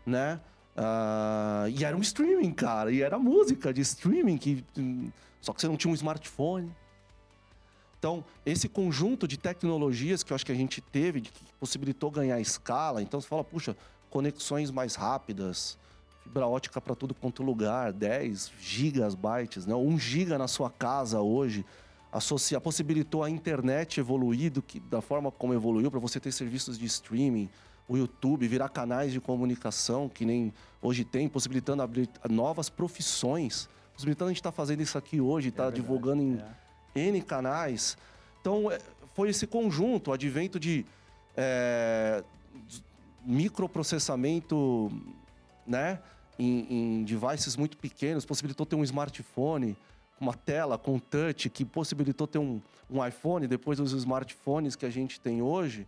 né? 0.05 0.41
Uh, 0.77 1.69
e 1.69 1.85
era 1.85 1.97
um 1.97 2.01
streaming, 2.01 2.51
cara. 2.51 2.91
E 2.91 3.01
era 3.01 3.17
música 3.17 3.73
de 3.73 3.83
streaming, 3.83 4.39
que, 4.39 4.65
só 5.41 5.53
que 5.53 5.61
você 5.61 5.69
não 5.69 5.77
tinha 5.77 5.93
um 5.93 5.95
smartphone. 5.95 6.75
Então, 7.97 8.25
esse 8.45 8.69
conjunto 8.69 9.29
de 9.29 9.37
tecnologias 9.37 10.25
que 10.25 10.33
eu 10.33 10.35
acho 10.35 10.45
que 10.45 10.51
a 10.51 10.57
gente 10.57 10.81
teve, 10.81 11.21
que 11.21 11.31
possibilitou 11.61 12.11
ganhar 12.11 12.41
escala. 12.41 13.01
Então, 13.01 13.21
você 13.21 13.29
fala, 13.29 13.45
puxa, 13.45 13.77
conexões 14.11 14.69
mais 14.73 14.97
rápidas, 14.97 15.79
fibra 16.23 16.47
ótica 16.47 16.81
para 16.81 16.95
tudo 16.95 17.15
quanto 17.15 17.43
lugar, 17.43 17.93
10 17.93 18.53
gigabytes, 18.61 19.67
né? 19.67 19.75
1 19.75 19.99
giga 19.99 20.39
na 20.39 20.49
sua 20.49 20.71
casa 20.71 21.21
hoje, 21.21 21.65
associa, 22.11 22.61
possibilitou 22.61 23.23
a 23.23 23.31
internet 23.31 23.99
evoluir 23.99 24.51
do 24.51 24.63
que, 24.63 24.81
da 24.81 25.01
forma 25.01 25.31
como 25.31 25.53
evoluiu, 25.53 25.91
para 25.91 26.01
você 26.01 26.21
ter 26.21 26.33
serviços 26.33 26.79
de 26.79 26.87
streaming, 26.87 27.49
o 27.89 27.97
YouTube, 27.97 28.47
virar 28.47 28.69
canais 28.69 29.13
de 29.13 29.21
comunicação, 29.21 30.09
que 30.09 30.25
nem 30.25 30.53
hoje 30.81 31.05
tem, 31.05 31.29
possibilitando 31.29 31.83
abrir 31.83 32.09
novas 32.31 32.69
profissões, 32.69 33.69
possibilitando 33.93 34.29
a 34.29 34.33
gente 34.33 34.41
estar 34.41 34.53
tá 34.53 34.57
fazendo 34.57 34.83
isso 34.83 34.97
aqui 34.97 35.21
hoje, 35.21 35.49
estar 35.49 35.65
tá 35.65 35.69
é 35.69 35.73
divulgando 35.73 36.23
em 36.23 36.41
é. 36.95 37.09
N 37.09 37.21
canais. 37.23 37.97
Então, 38.41 38.71
é, 38.71 38.79
foi 39.15 39.31
esse 39.31 39.47
conjunto, 39.47 40.11
o 40.11 40.13
advento 40.13 40.59
de 40.59 40.87
é, 41.37 42.23
microprocessamento 43.25 44.91
né, 45.67 46.01
em, 46.39 47.01
em, 47.01 47.05
devices 47.05 47.57
muito 47.57 47.77
pequenos, 47.77 48.25
possibilitou 48.25 48.67
ter 48.67 48.77
um 48.77 48.85
smartphone, 48.85 49.77
uma 50.21 50.35
tela 50.35 50.79
com 50.79 50.99
touch, 50.99 51.51
que 51.51 51.65
possibilitou 51.65 52.27
ter 52.27 52.39
um, 52.39 52.61
um 52.91 53.05
iPhone 53.05 53.47
depois 53.47 53.79
dos 53.79 53.93
smartphones 53.93 54.77
que 54.77 54.87
a 54.87 54.91
gente 54.91 55.21
tem 55.21 55.43
hoje. 55.43 55.87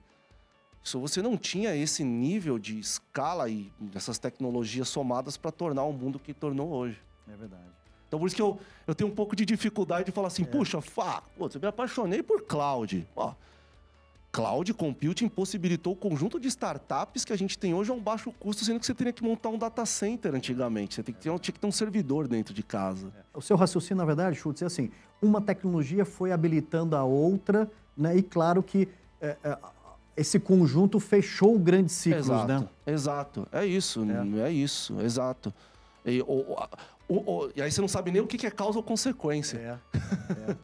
Se 0.82 0.96
você 0.96 1.22
não 1.22 1.36
tinha 1.36 1.74
esse 1.74 2.04
nível 2.04 2.58
de 2.58 2.78
escala 2.78 3.48
e 3.48 3.72
essas 3.94 4.18
tecnologias 4.18 4.88
somadas 4.88 5.36
para 5.36 5.50
tornar 5.50 5.84
o 5.84 5.92
mundo 5.92 6.18
que 6.18 6.34
tornou 6.34 6.70
hoje. 6.70 7.00
É 7.26 7.34
verdade. 7.34 7.64
Então 8.06 8.20
por 8.20 8.26
isso 8.26 8.36
que 8.36 8.42
eu, 8.42 8.60
eu 8.86 8.94
tenho 8.94 9.10
um 9.10 9.14
pouco 9.14 9.34
de 9.34 9.44
dificuldade 9.44 10.04
de 10.04 10.12
falar 10.12 10.28
assim, 10.28 10.42
é. 10.42 10.46
puxa, 10.46 10.80
Fá, 10.80 11.22
pô, 11.36 11.48
eu 11.52 11.60
me 11.60 11.66
apaixonei 11.66 12.22
por 12.22 12.42
cloud. 12.42 13.08
Ó, 13.16 13.34
cloud 14.34 14.74
computing 14.74 15.28
possibilitou 15.28 15.92
o 15.92 15.96
conjunto 15.96 16.40
de 16.40 16.48
startups 16.48 17.24
que 17.24 17.32
a 17.32 17.38
gente 17.38 17.56
tem 17.56 17.72
hoje 17.72 17.92
a 17.92 17.94
um 17.94 18.00
baixo 18.00 18.32
custo, 18.32 18.64
sendo 18.64 18.80
que 18.80 18.86
você 18.86 18.92
teria 18.92 19.12
que 19.12 19.22
montar 19.22 19.48
um 19.48 19.56
data 19.56 19.86
center 19.86 20.34
antigamente. 20.34 20.96
Você 20.96 21.04
tem 21.04 21.14
que 21.14 21.20
ter, 21.20 21.38
tinha 21.38 21.52
que 21.52 21.60
ter 21.60 21.66
um 21.68 21.72
servidor 21.72 22.26
dentro 22.26 22.52
de 22.52 22.64
casa. 22.64 23.12
O 23.32 23.40
seu 23.40 23.56
raciocínio, 23.56 23.98
na 23.98 24.04
verdade, 24.04 24.36
Schultz, 24.36 24.60
é 24.60 24.66
assim: 24.66 24.90
uma 25.22 25.40
tecnologia 25.40 26.04
foi 26.04 26.32
habilitando 26.32 26.96
a 26.96 27.04
outra, 27.04 27.70
né? 27.96 28.16
E 28.16 28.24
claro 28.24 28.60
que 28.60 28.88
é, 29.20 29.36
é, 29.44 29.56
esse 30.16 30.40
conjunto 30.40 30.98
fechou 30.98 31.56
grandes 31.56 31.94
ciclos, 31.94 32.26
exato, 32.26 32.48
né? 32.48 32.68
Exato, 32.84 33.48
é 33.52 33.64
isso, 33.64 34.04
é, 34.36 34.48
é 34.48 34.50
isso, 34.50 35.00
exato. 35.00 35.54
E, 36.04 36.20
o, 36.22 36.56
o, 37.08 37.14
o, 37.14 37.50
e 37.54 37.62
aí 37.62 37.70
você 37.70 37.80
não 37.80 37.86
sabe 37.86 38.10
nem 38.10 38.20
o 38.20 38.26
que 38.26 38.44
é 38.44 38.50
causa 38.50 38.78
ou 38.78 38.82
consequência. 38.82 39.58
É, 39.58 39.78
é. 40.50 40.56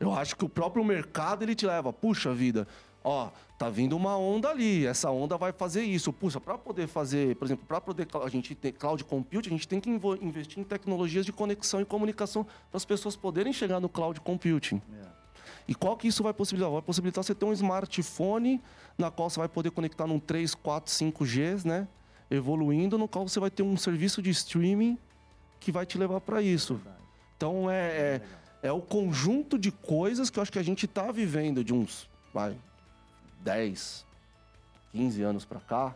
Eu 0.00 0.14
acho 0.14 0.36
que 0.36 0.44
o 0.44 0.48
próprio 0.48 0.84
mercado 0.84 1.42
ele 1.42 1.54
te 1.54 1.66
leva, 1.66 1.92
puxa 1.92 2.32
vida, 2.32 2.66
ó, 3.02 3.30
tá 3.58 3.68
vindo 3.68 3.96
uma 3.96 4.16
onda 4.16 4.48
ali, 4.48 4.86
essa 4.86 5.10
onda 5.10 5.36
vai 5.36 5.52
fazer 5.52 5.82
isso. 5.82 6.12
Puxa, 6.12 6.40
para 6.40 6.56
poder 6.56 6.86
fazer, 6.86 7.36
por 7.36 7.44
exemplo, 7.44 7.64
para 7.66 7.80
poder 7.80 8.06
a 8.22 8.28
gente 8.28 8.54
ter 8.54 8.72
cloud 8.72 9.02
computing, 9.04 9.48
a 9.48 9.52
gente 9.52 9.68
tem 9.68 9.80
que 9.80 9.90
investir 10.20 10.58
em 10.58 10.64
tecnologias 10.64 11.24
de 11.24 11.32
conexão 11.32 11.80
e 11.80 11.84
comunicação 11.84 12.44
para 12.44 12.76
as 12.76 12.84
pessoas 12.84 13.16
poderem 13.16 13.52
chegar 13.52 13.80
no 13.80 13.88
cloud 13.88 14.20
computing. 14.20 14.80
É. 15.02 15.08
E 15.66 15.74
qual 15.74 15.96
que 15.96 16.08
isso 16.08 16.22
vai 16.22 16.32
possibilitar? 16.32 16.72
Vai 16.72 16.82
possibilitar 16.82 17.22
você 17.22 17.34
ter 17.34 17.44
um 17.44 17.52
smartphone 17.52 18.60
na 18.96 19.10
qual 19.10 19.28
você 19.28 19.38
vai 19.38 19.48
poder 19.48 19.70
conectar 19.70 20.06
num 20.06 20.18
3, 20.18 20.54
4, 20.54 20.92
5G, 20.92 21.64
né? 21.66 21.86
Evoluindo, 22.30 22.96
no 22.96 23.06
qual 23.06 23.28
você 23.28 23.38
vai 23.38 23.50
ter 23.50 23.62
um 23.62 23.76
serviço 23.76 24.22
de 24.22 24.30
streaming 24.30 24.98
que 25.60 25.70
vai 25.70 25.84
te 25.84 25.98
levar 25.98 26.20
para 26.20 26.40
isso. 26.40 26.80
Então 27.36 27.70
é, 27.70 27.86
é, 27.86 28.22
é, 28.64 28.72
o 28.72 28.80
conjunto 28.80 29.58
de 29.58 29.70
coisas 29.70 30.30
que 30.30 30.38
eu 30.38 30.42
acho 30.42 30.52
que 30.52 30.58
a 30.58 30.62
gente 30.62 30.86
está 30.86 31.12
vivendo 31.12 31.62
de 31.62 31.74
uns 31.74 32.08
vai, 32.32 32.56
10, 33.42 34.06
15 34.92 35.22
anos 35.22 35.44
para 35.44 35.60
cá, 35.60 35.94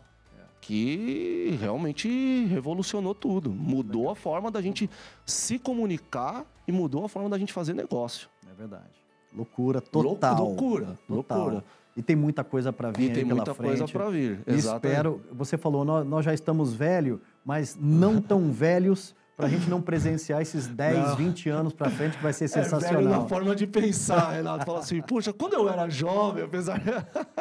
que 0.63 1.59
realmente 1.61 2.47
revolucionou 2.47 3.15
tudo. 3.15 3.51
Mudou 3.51 4.09
a 4.09 4.15
forma 4.15 4.51
da 4.51 4.63
gente 4.63 4.89
se 5.27 5.59
comunicar 5.59 6.47
e 6.67 6.73
mudou 6.73 7.05
a 7.05 7.09
forma 7.09 7.29
da 7.29 7.37
gente 7.37 7.53
fazer 7.53 7.75
negócio. 7.75 8.29
É 8.49 8.55
verdade. 8.55 9.03
Loucura 9.35 9.81
total. 9.81 10.45
Loucura, 10.45 10.99
total. 11.09 11.39
loucura. 11.39 11.65
E 11.97 12.03
tem 12.03 12.17
muita 12.17 12.45
coisa 12.45 12.73
para 12.73 12.91
vir 12.91 13.11
e 13.11 13.13
tem 13.13 13.25
muita 13.25 13.53
frente. 13.53 13.79
coisa 13.79 13.89
para 13.93 14.09
vir. 14.09 14.41
Exatamente. 14.47 14.87
Espero. 14.87 15.21
Você 15.33 15.59
falou, 15.59 15.85
nós, 15.85 16.07
nós 16.07 16.25
já 16.25 16.33
estamos 16.33 16.73
velhos, 16.73 17.19
mas 17.45 17.77
não 17.79 18.21
tão 18.21 18.53
velhos 18.53 19.15
para 19.43 19.49
a 19.49 19.51
gente 19.51 19.69
não 19.69 19.83
presenciar 19.83 20.41
esses 20.41 20.69
10, 20.69 20.97
não. 20.97 21.17
20 21.17 21.49
anos 21.49 21.73
para 21.73 21.91
frente, 21.91 22.17
que 22.17 22.23
vai 22.23 22.33
ser 22.33 22.47
sensacional. 22.47 23.01
É 23.01 23.05
velho 23.05 23.09
na 23.09 23.29
forma 23.29 23.57
de 23.57 23.67
pensar, 23.67 24.31
Renato. 24.31 24.65
Fala 24.65 24.79
assim, 24.79 25.03
puxa, 25.03 25.33
quando 25.33 25.55
eu 25.55 25.69
era 25.69 25.89
jovem, 25.89 26.45
apesar... 26.45 26.81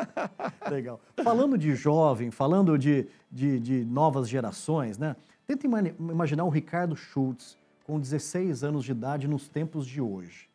Legal. 0.68 1.00
Falando 1.24 1.60
de 1.60 1.76
jovem, 1.76 2.32
falando 2.32 2.76
de, 2.76 3.08
de, 3.32 3.60
de 3.60 3.86
novas 3.86 4.28
gerações, 4.28 4.98
né? 4.98 5.16
Tenta 5.46 5.68
imaginar 5.68 6.44
o 6.44 6.50
Ricardo 6.50 6.96
Schultz 6.96 7.56
com 7.86 8.00
16 8.00 8.64
anos 8.64 8.84
de 8.84 8.94
idade 8.94 9.28
nos 9.28 9.48
tempos 9.48 9.86
de 9.86 10.02
hoje. 10.02 10.50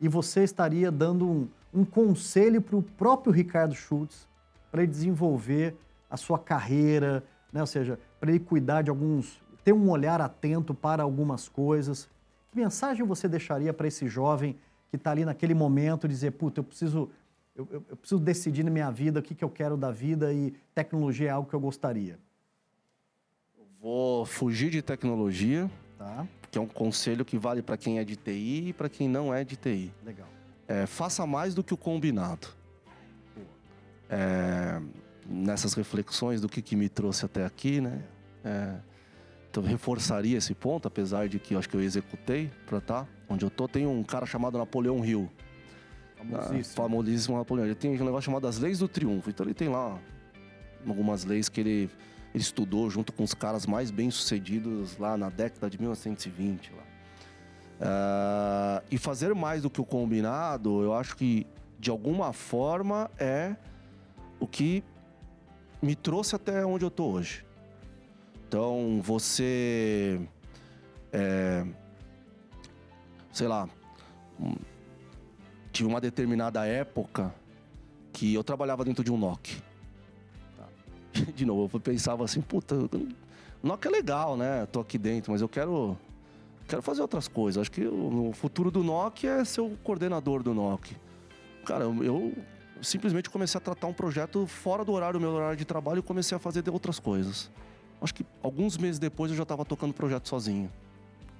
E 0.00 0.06
você 0.06 0.44
estaria 0.44 0.92
dando 0.92 1.28
um, 1.28 1.48
um 1.74 1.84
conselho 1.84 2.62
para 2.62 2.76
o 2.76 2.82
próprio 2.82 3.32
Ricardo 3.32 3.74
Schultz 3.74 4.28
para 4.70 4.84
ele 4.84 4.92
desenvolver 4.92 5.74
a 6.08 6.16
sua 6.16 6.38
carreira, 6.38 7.24
né? 7.52 7.60
ou 7.60 7.66
seja, 7.66 7.98
para 8.20 8.30
ele 8.30 8.38
cuidar 8.38 8.82
de 8.82 8.90
alguns 8.90 9.40
ter 9.64 9.72
um 9.72 9.90
olhar 9.90 10.20
atento 10.20 10.74
para 10.74 11.02
algumas 11.02 11.48
coisas. 11.48 12.08
Que 12.50 12.56
mensagem 12.56 13.04
você 13.04 13.28
deixaria 13.28 13.72
para 13.72 13.86
esse 13.86 14.08
jovem 14.08 14.56
que 14.90 14.96
está 14.96 15.10
ali 15.10 15.24
naquele 15.24 15.54
momento, 15.54 16.08
dizer, 16.08 16.32
puta, 16.32 16.60
eu 16.60 16.64
preciso, 16.64 17.10
eu, 17.54 17.68
eu, 17.70 17.84
eu, 17.90 17.96
preciso 17.96 18.20
decidir 18.20 18.64
na 18.64 18.70
minha 18.70 18.90
vida 18.90 19.20
o 19.20 19.22
que, 19.22 19.34
que 19.34 19.44
eu 19.44 19.50
quero 19.50 19.76
da 19.76 19.90
vida 19.90 20.32
e 20.32 20.54
tecnologia 20.74 21.28
é 21.28 21.30
algo 21.30 21.48
que 21.48 21.54
eu 21.54 21.60
gostaria? 21.60 22.18
Vou 23.80 24.26
fugir 24.26 24.70
de 24.70 24.82
tecnologia, 24.82 25.70
tá. 25.96 26.26
que 26.50 26.58
é 26.58 26.60
um 26.60 26.66
conselho 26.66 27.24
que 27.24 27.38
vale 27.38 27.62
para 27.62 27.76
quem 27.76 27.98
é 27.98 28.04
de 28.04 28.16
TI 28.16 28.68
e 28.68 28.72
para 28.72 28.88
quem 28.88 29.08
não 29.08 29.32
é 29.32 29.44
de 29.44 29.56
TI. 29.56 29.92
Legal. 30.04 30.26
É, 30.66 30.84
faça 30.84 31.26
mais 31.26 31.54
do 31.54 31.62
que 31.62 31.72
o 31.72 31.76
combinado. 31.76 32.48
É, 34.10 34.80
nessas 35.28 35.74
reflexões 35.74 36.40
do 36.40 36.48
que, 36.48 36.62
que 36.62 36.74
me 36.74 36.88
trouxe 36.88 37.24
até 37.24 37.44
aqui, 37.44 37.80
né? 37.80 38.02
É, 38.44 38.74
então, 39.50 39.62
reforçaria 39.62 40.36
esse 40.36 40.54
ponto, 40.54 40.86
apesar 40.86 41.28
de 41.28 41.38
que 41.38 41.54
eu 41.54 41.58
acho 41.58 41.68
que 41.68 41.76
eu 41.76 41.82
executei 41.82 42.50
para 42.66 42.78
estar 42.78 43.04
tá 43.04 43.08
onde 43.28 43.44
eu 43.44 43.50
tô. 43.50 43.66
Tem 43.66 43.86
um 43.86 44.02
cara 44.02 44.26
chamado 44.26 44.58
Napoleão 44.58 45.04
Hill. 45.04 45.30
Famosíssimo. 46.16 46.58
Ah, 46.60 46.88
famosíssimo 46.88 47.36
Napoleão. 47.38 47.66
Ele 47.66 47.74
tem 47.74 47.90
um 48.00 48.04
negócio 48.04 48.22
chamado 48.22 48.46
as 48.46 48.58
Leis 48.58 48.78
do 48.78 48.88
Triunfo. 48.88 49.30
Então, 49.30 49.46
ele 49.46 49.54
tem 49.54 49.68
lá 49.68 49.98
algumas 50.86 51.24
leis 51.24 51.48
que 51.48 51.60
ele, 51.60 51.90
ele 52.34 52.42
estudou 52.42 52.90
junto 52.90 53.12
com 53.12 53.22
os 53.22 53.34
caras 53.34 53.66
mais 53.66 53.90
bem-sucedidos 53.90 54.98
lá 54.98 55.16
na 55.16 55.30
década 55.30 55.70
de 55.70 55.80
1920. 55.80 56.72
Lá. 56.72 56.82
Uh, 57.80 58.84
e 58.90 58.98
fazer 58.98 59.34
mais 59.34 59.62
do 59.62 59.70
que 59.70 59.80
o 59.80 59.84
combinado, 59.84 60.82
eu 60.82 60.92
acho 60.92 61.16
que 61.16 61.46
de 61.78 61.90
alguma 61.90 62.32
forma 62.32 63.10
é 63.18 63.56
o 64.40 64.46
que 64.46 64.84
me 65.80 65.94
trouxe 65.94 66.34
até 66.34 66.66
onde 66.66 66.84
eu 66.84 66.90
tô 66.90 67.06
hoje. 67.06 67.47
Então, 68.48 68.98
você. 69.02 70.18
É, 71.12 71.66
sei 73.30 73.46
lá. 73.46 73.68
Tive 75.70 75.86
uma 75.86 76.00
determinada 76.00 76.64
época 76.66 77.34
que 78.10 78.32
eu 78.32 78.42
trabalhava 78.42 78.86
dentro 78.86 79.04
de 79.04 79.12
um 79.12 79.18
NOC. 79.18 79.62
Tá. 80.56 80.66
De 81.36 81.44
novo, 81.44 81.76
eu 81.76 81.80
pensava 81.80 82.24
assim, 82.24 82.40
puta, 82.40 82.74
NOC 83.62 83.86
é 83.86 83.90
legal, 83.90 84.34
né? 84.34 84.64
Tô 84.66 84.80
aqui 84.80 84.96
dentro, 84.96 85.30
mas 85.30 85.42
eu 85.42 85.48
quero 85.48 85.96
quero 86.66 86.80
fazer 86.80 87.02
outras 87.02 87.28
coisas. 87.28 87.60
Acho 87.60 87.70
que 87.70 87.86
o, 87.86 88.32
futuro 88.32 88.70
do 88.70 88.82
NOC 88.82 89.24
é 89.24 89.44
ser 89.44 89.60
o 89.60 89.76
coordenador 89.84 90.42
do 90.42 90.54
NOC. 90.54 90.96
Cara, 91.66 91.84
eu 91.84 92.32
simplesmente 92.80 93.28
comecei 93.28 93.58
a 93.58 93.60
tratar 93.60 93.88
um 93.88 93.92
projeto 93.92 94.46
fora 94.46 94.86
do 94.86 94.92
horário, 94.92 95.20
meu 95.20 95.32
horário 95.32 95.56
de 95.56 95.66
trabalho, 95.66 95.98
e 95.98 96.02
comecei 96.02 96.34
a 96.34 96.38
fazer 96.38 96.66
outras 96.70 96.98
coisas. 96.98 97.50
Acho 98.00 98.14
que 98.14 98.24
alguns 98.42 98.76
meses 98.76 98.98
depois 98.98 99.30
eu 99.30 99.36
já 99.36 99.42
estava 99.42 99.64
tocando 99.64 99.90
o 99.90 99.94
projeto 99.94 100.28
sozinho. 100.28 100.70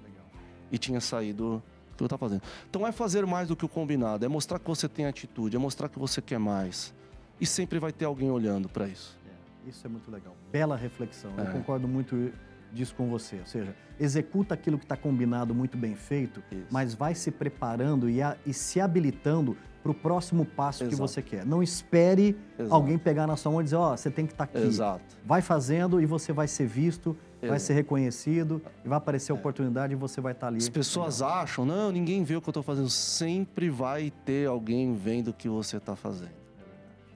Legal. 0.03 0.25
E 0.71 0.79
tinha 0.79 1.01
saído 1.01 1.63
do 1.91 1.97
que 1.97 2.03
eu 2.03 2.07
estava 2.07 2.21
fazendo. 2.21 2.43
Então 2.69 2.87
é 2.87 2.93
fazer 2.93 3.27
mais 3.27 3.49
do 3.49 3.57
que 3.57 3.65
o 3.65 3.69
combinado, 3.69 4.25
é 4.25 4.29
mostrar 4.29 4.59
que 4.59 4.67
você 4.67 4.89
tem 4.89 5.07
atitude, 5.07 5.57
é 5.57 5.59
mostrar 5.59 5.89
que 5.89 5.99
você 5.99 6.21
quer 6.21 6.39
mais. 6.39 6.95
E 7.41 7.47
sempre 7.47 7.79
vai 7.79 7.93
ter 7.93 8.05
alguém 8.05 8.31
olhando 8.31 8.69
para 8.69 8.89
isso. 8.89 9.17
É, 9.27 9.69
isso 9.69 9.87
é 9.87 9.91
muito 9.91 10.11
legal. 10.11 10.35
Bela 10.51 10.77
reflexão. 10.77 11.33
É. 11.39 11.43
Eu 11.43 11.53
concordo 11.53 11.87
muito 11.87 12.33
disso 12.73 12.95
com 12.95 13.09
você. 13.09 13.37
Ou 13.37 13.47
seja, 13.47 13.75
executa 13.99 14.55
aquilo 14.55 14.79
que 14.79 14.85
está 14.85 14.97
combinado 14.97 15.55
muito 15.55 15.77
bem 15.77 15.95
feito, 15.95 16.43
Isso. 16.51 16.67
mas 16.71 16.95
vai 16.95 17.15
se 17.15 17.31
preparando 17.31 18.09
e, 18.09 18.23
a, 18.23 18.37
e 18.47 18.53
se 18.53 18.81
habilitando 18.81 19.57
para 19.83 19.93
o 19.93 19.95
próximo 19.95 20.45
passo 20.45 20.83
Exato. 20.83 20.91
que 20.91 21.01
você 21.01 21.23
quer. 21.23 21.47
Não 21.47 21.63
espere 21.63 22.37
Exato. 22.59 22.75
alguém 22.75 22.99
pegar 22.99 23.27
na 23.27 23.37
sua 23.37 23.53
mão 23.53 23.61
e 23.61 23.65
dizer, 23.65 23.77
ó, 23.77 23.93
oh, 23.93 23.97
você 23.97 24.11
tem 24.11 24.27
que 24.27 24.33
estar 24.33 24.47
tá 24.47 24.59
aqui. 24.59 24.67
Exato. 24.67 25.17
Vai 25.25 25.41
fazendo 25.41 26.01
e 26.01 26.07
você 26.07 26.33
vai 26.33 26.49
ser 26.49 26.67
visto, 26.67 27.17
vai 27.41 27.59
ser 27.59 27.75
reconhecido, 27.75 28.61
e 28.85 28.89
vai 28.89 28.99
aparecer 28.99 29.33
a 29.33 29.35
é. 29.35 29.39
oportunidade 29.39 29.93
e 29.93 29.97
você 29.97 30.21
vai 30.21 30.33
estar 30.33 30.47
tá 30.47 30.53
ali. 30.53 30.59
As 30.59 30.69
pessoas 30.69 31.21
Legal. 31.21 31.39
acham, 31.39 31.65
não, 31.65 31.91
ninguém 31.93 32.25
vê 32.25 32.37
o 32.37 32.43
que 32.43 32.49
eu 32.49 32.51
estou 32.51 32.63
fazendo. 32.63 32.91
Sempre 32.91 33.71
vai 33.71 34.13
ter 34.25 34.49
alguém 34.49 34.95
vendo 34.95 35.29
o 35.29 35.33
que 35.33 35.49
você 35.49 35.77
está 35.77 35.95
fazendo. 35.95 36.37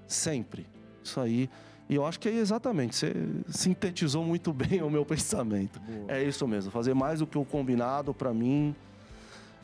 Sempre. 0.07 0.67
Isso 1.03 1.21
aí 1.21 1.51
e 1.93 1.95
eu 1.95 2.07
acho 2.07 2.19
que 2.19 2.27
é 2.27 2.33
exatamente, 2.33 2.97
você 2.97 3.13
sintetizou 3.51 4.25
muito 4.25 4.51
bem 4.55 4.83
o 4.83 4.89
meu 4.89 5.05
pensamento. 5.05 5.79
Boa. 5.79 6.11
É 6.11 6.25
isso 6.25 6.49
mesmo, 6.49 6.71
fazer 6.71 6.95
mais 6.95 7.19
do 7.19 7.27
que 7.27 7.37
o 7.37 7.45
combinado 7.45 8.15
para 8.15 8.33
mim 8.33 8.75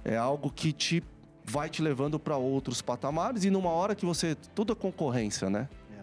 é 0.05 0.15
algo 0.15 0.51
que 0.51 0.71
te 0.71 1.03
vai 1.43 1.71
te 1.71 1.81
levando 1.81 2.19
para 2.19 2.37
outros 2.37 2.83
patamares 2.83 3.45
e 3.45 3.51
numa 3.51 3.71
hora 3.71 3.95
que 3.95 4.05
você 4.05 4.37
tudo 4.55 4.75
é 4.75 4.77
concorrência, 4.77 5.49
né? 5.49 5.67
É. 5.91 6.03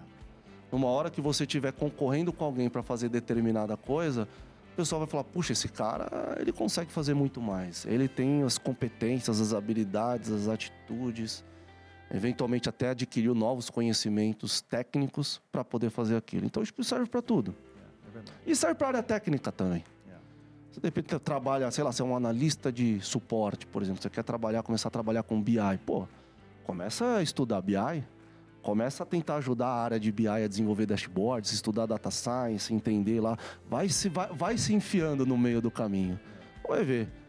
Numa 0.72 0.88
hora 0.88 1.12
que 1.12 1.22
você 1.22 1.44
estiver 1.44 1.72
concorrendo 1.72 2.34
com 2.34 2.44
alguém 2.44 2.68
para 2.68 2.82
fazer 2.82 3.08
determinada 3.10 3.78
coisa, 3.78 4.28
o 4.74 4.76
pessoal 4.76 5.02
vai 5.02 5.08
falar: 5.08 5.26
puxa, 5.26 5.54
esse 5.54 5.70
cara 5.70 6.36
ele 6.40 6.52
consegue 6.52 6.92
fazer 6.92 7.14
muito 7.14 7.40
mais. 7.40 7.86
Ele 7.86 8.08
tem 8.08 8.42
as 8.42 8.58
competências, 8.58 9.40
as 9.40 9.54
habilidades, 9.54 10.32
as 10.32 10.48
atitudes 10.48 11.44
eventualmente 12.16 12.70
até 12.70 12.90
adquiriu 12.90 13.36
novos 13.36 13.70
conhecimentos 13.70 14.62
técnicos 14.62 15.42
para 15.52 15.66
poder 15.66 15.90
fazer 15.90 16.16
aquilo. 16.16 16.46
Então, 16.46 16.64
isso 16.64 16.74
serve 16.82 17.08
para 17.08 17.22
tudo. 17.22 17.54
É, 18.16 18.20
é 18.20 18.24
e 18.48 18.56
serve 18.56 18.76
para 18.76 18.88
a 18.88 18.90
área 18.90 19.04
técnica 19.04 19.52
também. 19.52 19.84
É. 20.08 20.14
Você 20.72 20.80
de 20.80 20.88
repente 20.88 21.20
trabalha, 21.20 21.70
sei 21.72 21.84
lá, 21.84 21.92
você 21.92 22.02
é 22.02 22.06
um 22.06 22.16
analista 22.16 22.72
de 22.72 23.02
suporte, 23.02 23.68
por 23.68 23.82
exemplo, 23.82 24.02
você 24.02 24.10
quer 24.10 24.24
trabalhar, 24.24 24.64
começar 24.64 24.88
a 24.88 24.92
trabalhar 24.92 25.24
com 25.24 25.42
BI. 25.42 25.58
Pô, 25.86 26.08
começa 26.64 27.18
a 27.18 27.22
estudar 27.22 27.62
BI, 27.62 28.04
começa 28.62 29.04
a 29.04 29.06
tentar 29.06 29.36
ajudar 29.36 29.68
a 29.68 29.84
área 29.84 30.00
de 30.00 30.10
BI 30.10 30.28
a 30.28 30.48
desenvolver 30.48 30.86
dashboards, 30.86 31.52
estudar 31.52 31.86
data 31.86 32.10
science, 32.10 32.74
entender 32.74 33.20
lá, 33.20 33.38
vai 33.70 33.90
se, 33.90 34.08
vai, 34.08 34.30
vai 34.30 34.58
se 34.58 34.74
enfiando 34.74 35.26
no 35.26 35.38
meio 35.38 35.62
do 35.62 35.70
caminho. 35.70 36.18
Vai 36.66 36.86
ver 36.86 37.25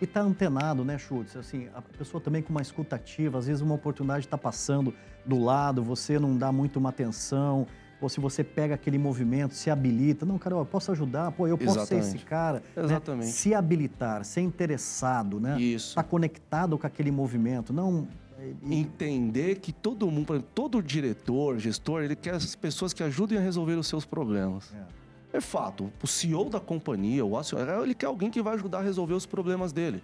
e 0.00 0.06
tá 0.06 0.20
antenado, 0.20 0.84
né, 0.84 0.98
Schultz? 0.98 1.36
Assim, 1.36 1.68
a 1.74 1.82
pessoa 1.82 2.20
também 2.20 2.42
com 2.42 2.50
uma 2.50 2.62
escutativa, 2.62 3.38
às 3.38 3.46
vezes 3.46 3.62
uma 3.62 3.74
oportunidade 3.74 4.26
está 4.26 4.38
passando 4.38 4.94
do 5.24 5.38
lado, 5.38 5.82
você 5.82 6.18
não 6.18 6.36
dá 6.36 6.50
muito 6.50 6.78
uma 6.78 6.88
atenção, 6.88 7.66
ou 8.00 8.08
se 8.08 8.20
você 8.20 8.44
pega 8.44 8.74
aquele 8.74 8.98
movimento, 8.98 9.54
se 9.54 9.70
habilita, 9.70 10.24
não, 10.24 10.38
cara, 10.38 10.54
eu 10.54 10.64
posso 10.64 10.92
ajudar, 10.92 11.32
pô, 11.32 11.46
eu 11.46 11.58
posso 11.58 11.78
Exatamente. 11.78 12.06
ser 12.06 12.16
esse 12.16 12.24
cara. 12.24 12.62
Né? 12.76 12.84
Exatamente. 12.84 13.26
Né? 13.26 13.32
Se 13.32 13.54
habilitar, 13.54 14.24
ser 14.24 14.40
interessado, 14.40 15.40
né? 15.40 15.60
Isso. 15.60 15.94
Tá 15.94 16.02
conectado 16.02 16.78
com 16.78 16.86
aquele 16.86 17.10
movimento, 17.10 17.72
não 17.72 18.06
entender 18.62 19.56
que 19.56 19.72
todo 19.72 20.08
mundo, 20.10 20.40
todo 20.54 20.80
diretor, 20.80 21.58
gestor, 21.58 22.02
ele 22.02 22.14
quer 22.14 22.34
as 22.34 22.54
pessoas 22.54 22.92
que 22.92 23.02
ajudem 23.02 23.36
a 23.36 23.40
resolver 23.40 23.74
os 23.74 23.86
seus 23.86 24.04
problemas. 24.04 24.72
É. 24.72 24.98
É 25.32 25.40
fato, 25.40 25.92
o 26.02 26.06
CEO 26.06 26.48
da 26.48 26.58
companhia, 26.58 27.24
o 27.24 27.36
acionário, 27.36 27.82
ele 27.82 27.94
quer 27.94 28.06
alguém 28.06 28.30
que 28.30 28.40
vai 28.40 28.54
ajudar 28.54 28.78
a 28.78 28.82
resolver 28.82 29.14
os 29.14 29.26
problemas 29.26 29.72
dele. 29.72 30.02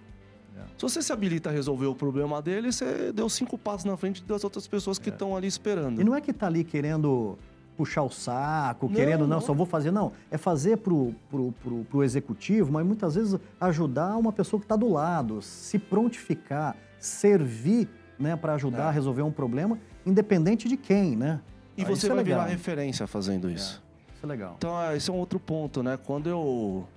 É. 0.55 0.61
Se 0.77 0.83
você 0.83 1.01
se 1.01 1.11
habilita 1.11 1.49
a 1.49 1.51
resolver 1.51 1.87
o 1.87 1.95
problema 1.95 2.41
dele, 2.41 2.71
você 2.71 3.11
deu 3.11 3.27
cinco 3.27 3.57
passos 3.57 3.85
na 3.85 3.97
frente 3.97 4.23
das 4.23 4.43
outras 4.43 4.67
pessoas 4.67 4.99
que 4.99 5.09
estão 5.09 5.33
é. 5.33 5.37
ali 5.37 5.47
esperando. 5.47 5.99
E 5.99 6.03
não 6.03 6.15
é 6.15 6.21
que 6.21 6.31
está 6.31 6.47
ali 6.47 6.63
querendo 6.63 7.37
puxar 7.75 8.03
o 8.03 8.09
saco, 8.09 8.87
não, 8.87 8.95
querendo, 8.95 9.21
não, 9.21 9.27
não, 9.27 9.41
só 9.41 9.53
vou 9.53 9.65
fazer, 9.65 9.91
não. 9.91 10.13
É 10.31 10.37
fazer 10.37 10.77
pro, 10.77 11.13
pro, 11.29 11.51
pro, 11.63 11.83
pro 11.85 12.03
executivo, 12.03 12.71
mas 12.71 12.85
muitas 12.85 13.15
vezes 13.15 13.39
ajudar 13.59 14.15
uma 14.15 14.31
pessoa 14.31 14.59
que 14.59 14.65
está 14.65 14.75
do 14.75 14.89
lado, 14.89 15.41
se 15.41 15.77
prontificar, 15.77 16.75
servir 16.97 17.89
né, 18.17 18.35
para 18.35 18.53
ajudar 18.53 18.85
é. 18.85 18.87
a 18.87 18.91
resolver 18.91 19.23
um 19.23 19.31
problema, 19.31 19.77
independente 20.05 20.69
de 20.69 20.77
quem, 20.77 21.15
né? 21.15 21.41
E 21.77 21.83
ah, 21.83 21.85
você 21.85 22.07
vai 22.07 22.19
é 22.19 22.23
virar 22.23 22.45
referência 22.45 23.05
fazendo 23.05 23.49
isso. 23.49 23.83
É 24.25 24.27
é 24.27 24.27
legal. 24.27 24.55
Então, 24.57 24.81
é, 24.81 24.97
esse 24.97 25.09
é 25.09 25.13
um 25.13 25.17
outro 25.17 25.39
ponto, 25.39 25.81
né? 25.81 25.97
Quando 25.97 26.27
eu 26.27 26.87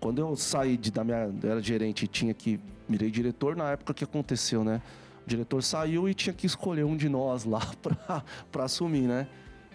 quando 0.00 0.20
eu 0.20 0.36
saí 0.36 0.76
de, 0.76 0.92
da 0.92 1.02
minha 1.02 1.32
era 1.42 1.60
gerente 1.60 2.04
e 2.04 2.08
tinha 2.08 2.32
que 2.32 2.60
mirei 2.88 3.10
diretor 3.10 3.56
na 3.56 3.72
época 3.72 3.92
que 3.94 4.04
aconteceu, 4.04 4.62
né? 4.62 4.80
O 5.26 5.28
diretor 5.28 5.62
saiu 5.62 6.08
e 6.08 6.14
tinha 6.14 6.32
que 6.32 6.46
escolher 6.46 6.84
um 6.84 6.96
de 6.96 7.08
nós 7.08 7.44
lá 7.44 7.60
para 8.50 8.64
assumir, 8.64 9.08
né? 9.08 9.26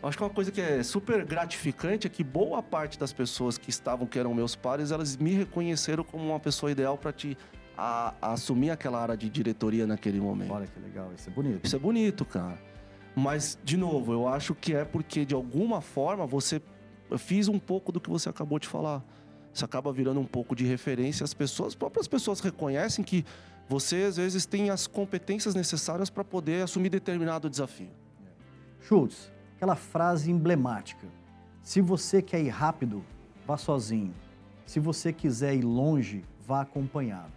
Acho 0.02 0.18
que 0.18 0.24
uma 0.24 0.30
coisa 0.30 0.52
que 0.52 0.60
é 0.60 0.84
super 0.84 1.26
gratificante 1.26 2.08
é 2.08 2.10
que 2.10 2.24
boa 2.24 2.62
parte 2.62 3.00
das 3.00 3.14
pessoas 3.14 3.58
que 3.58 3.70
estavam, 3.70 4.06
que 4.06 4.20
eram 4.20 4.34
meus 4.34 4.54
pares, 4.54 4.92
elas 4.92 5.16
me 5.16 5.32
reconheceram 5.32 6.04
como 6.04 6.26
uma 6.26 6.40
pessoa 6.40 6.72
ideal 6.72 6.98
para 6.98 7.14
te 7.14 7.38
a, 7.78 8.14
a 8.22 8.34
assumir 8.34 8.70
aquela 8.70 9.02
área 9.02 9.16
de 9.16 9.30
diretoria 9.30 9.88
naquele 9.88 10.20
momento. 10.20 10.52
Olha 10.52 10.68
que 10.68 10.80
legal, 10.80 11.10
isso 11.16 11.30
é 11.30 11.32
bonito. 11.32 11.66
Isso 11.66 11.76
é 11.76 11.80
bonito, 11.80 12.26
cara. 12.26 12.60
Mas, 13.16 13.58
de 13.64 13.78
novo, 13.78 14.12
eu 14.12 14.28
acho 14.28 14.56
que 14.56 14.74
é 14.74 14.84
porque 14.84 15.24
de 15.24 15.36
alguma 15.36 15.82
forma 15.82 16.26
você 16.26 16.62
eu 17.10 17.18
fiz 17.18 17.48
um 17.48 17.60
pouco 17.60 17.92
do 17.92 18.00
que 18.00 18.10
você 18.10 18.30
acabou 18.30 18.60
de 18.60 18.68
falar. 18.68 19.04
Você 19.54 19.64
acaba 19.64 19.94
virando 19.94 20.20
um 20.20 20.26
pouco 20.26 20.56
de 20.56 20.66
referência. 20.66 21.24
As 21.24 21.34
pessoas, 21.34 21.70
as 21.70 21.76
próprias 21.76 22.08
pessoas 22.08 22.40
reconhecem 22.40 23.04
que 23.04 23.24
você 23.70 24.04
às 24.04 24.18
vezes 24.18 24.46
tem 24.46 24.70
as 24.70 24.88
competências 24.88 25.54
necessárias 25.54 26.10
para 26.10 26.24
poder 26.24 26.64
assumir 26.64 26.90
determinado 26.90 27.50
desafio. 27.50 27.92
Schultz, 28.82 29.32
aquela 29.56 29.76
frase 29.76 30.32
emblemática: 30.32 31.08
se 31.62 31.82
você 31.82 32.22
quer 32.22 32.42
ir 32.42 32.50
rápido, 32.50 33.04
vá 33.46 33.58
sozinho. 33.58 34.14
Se 34.66 34.80
você 34.80 35.14
quiser 35.14 35.56
ir 35.56 35.64
longe, 35.64 36.26
vá 36.46 36.62
acompanhado. 36.62 37.32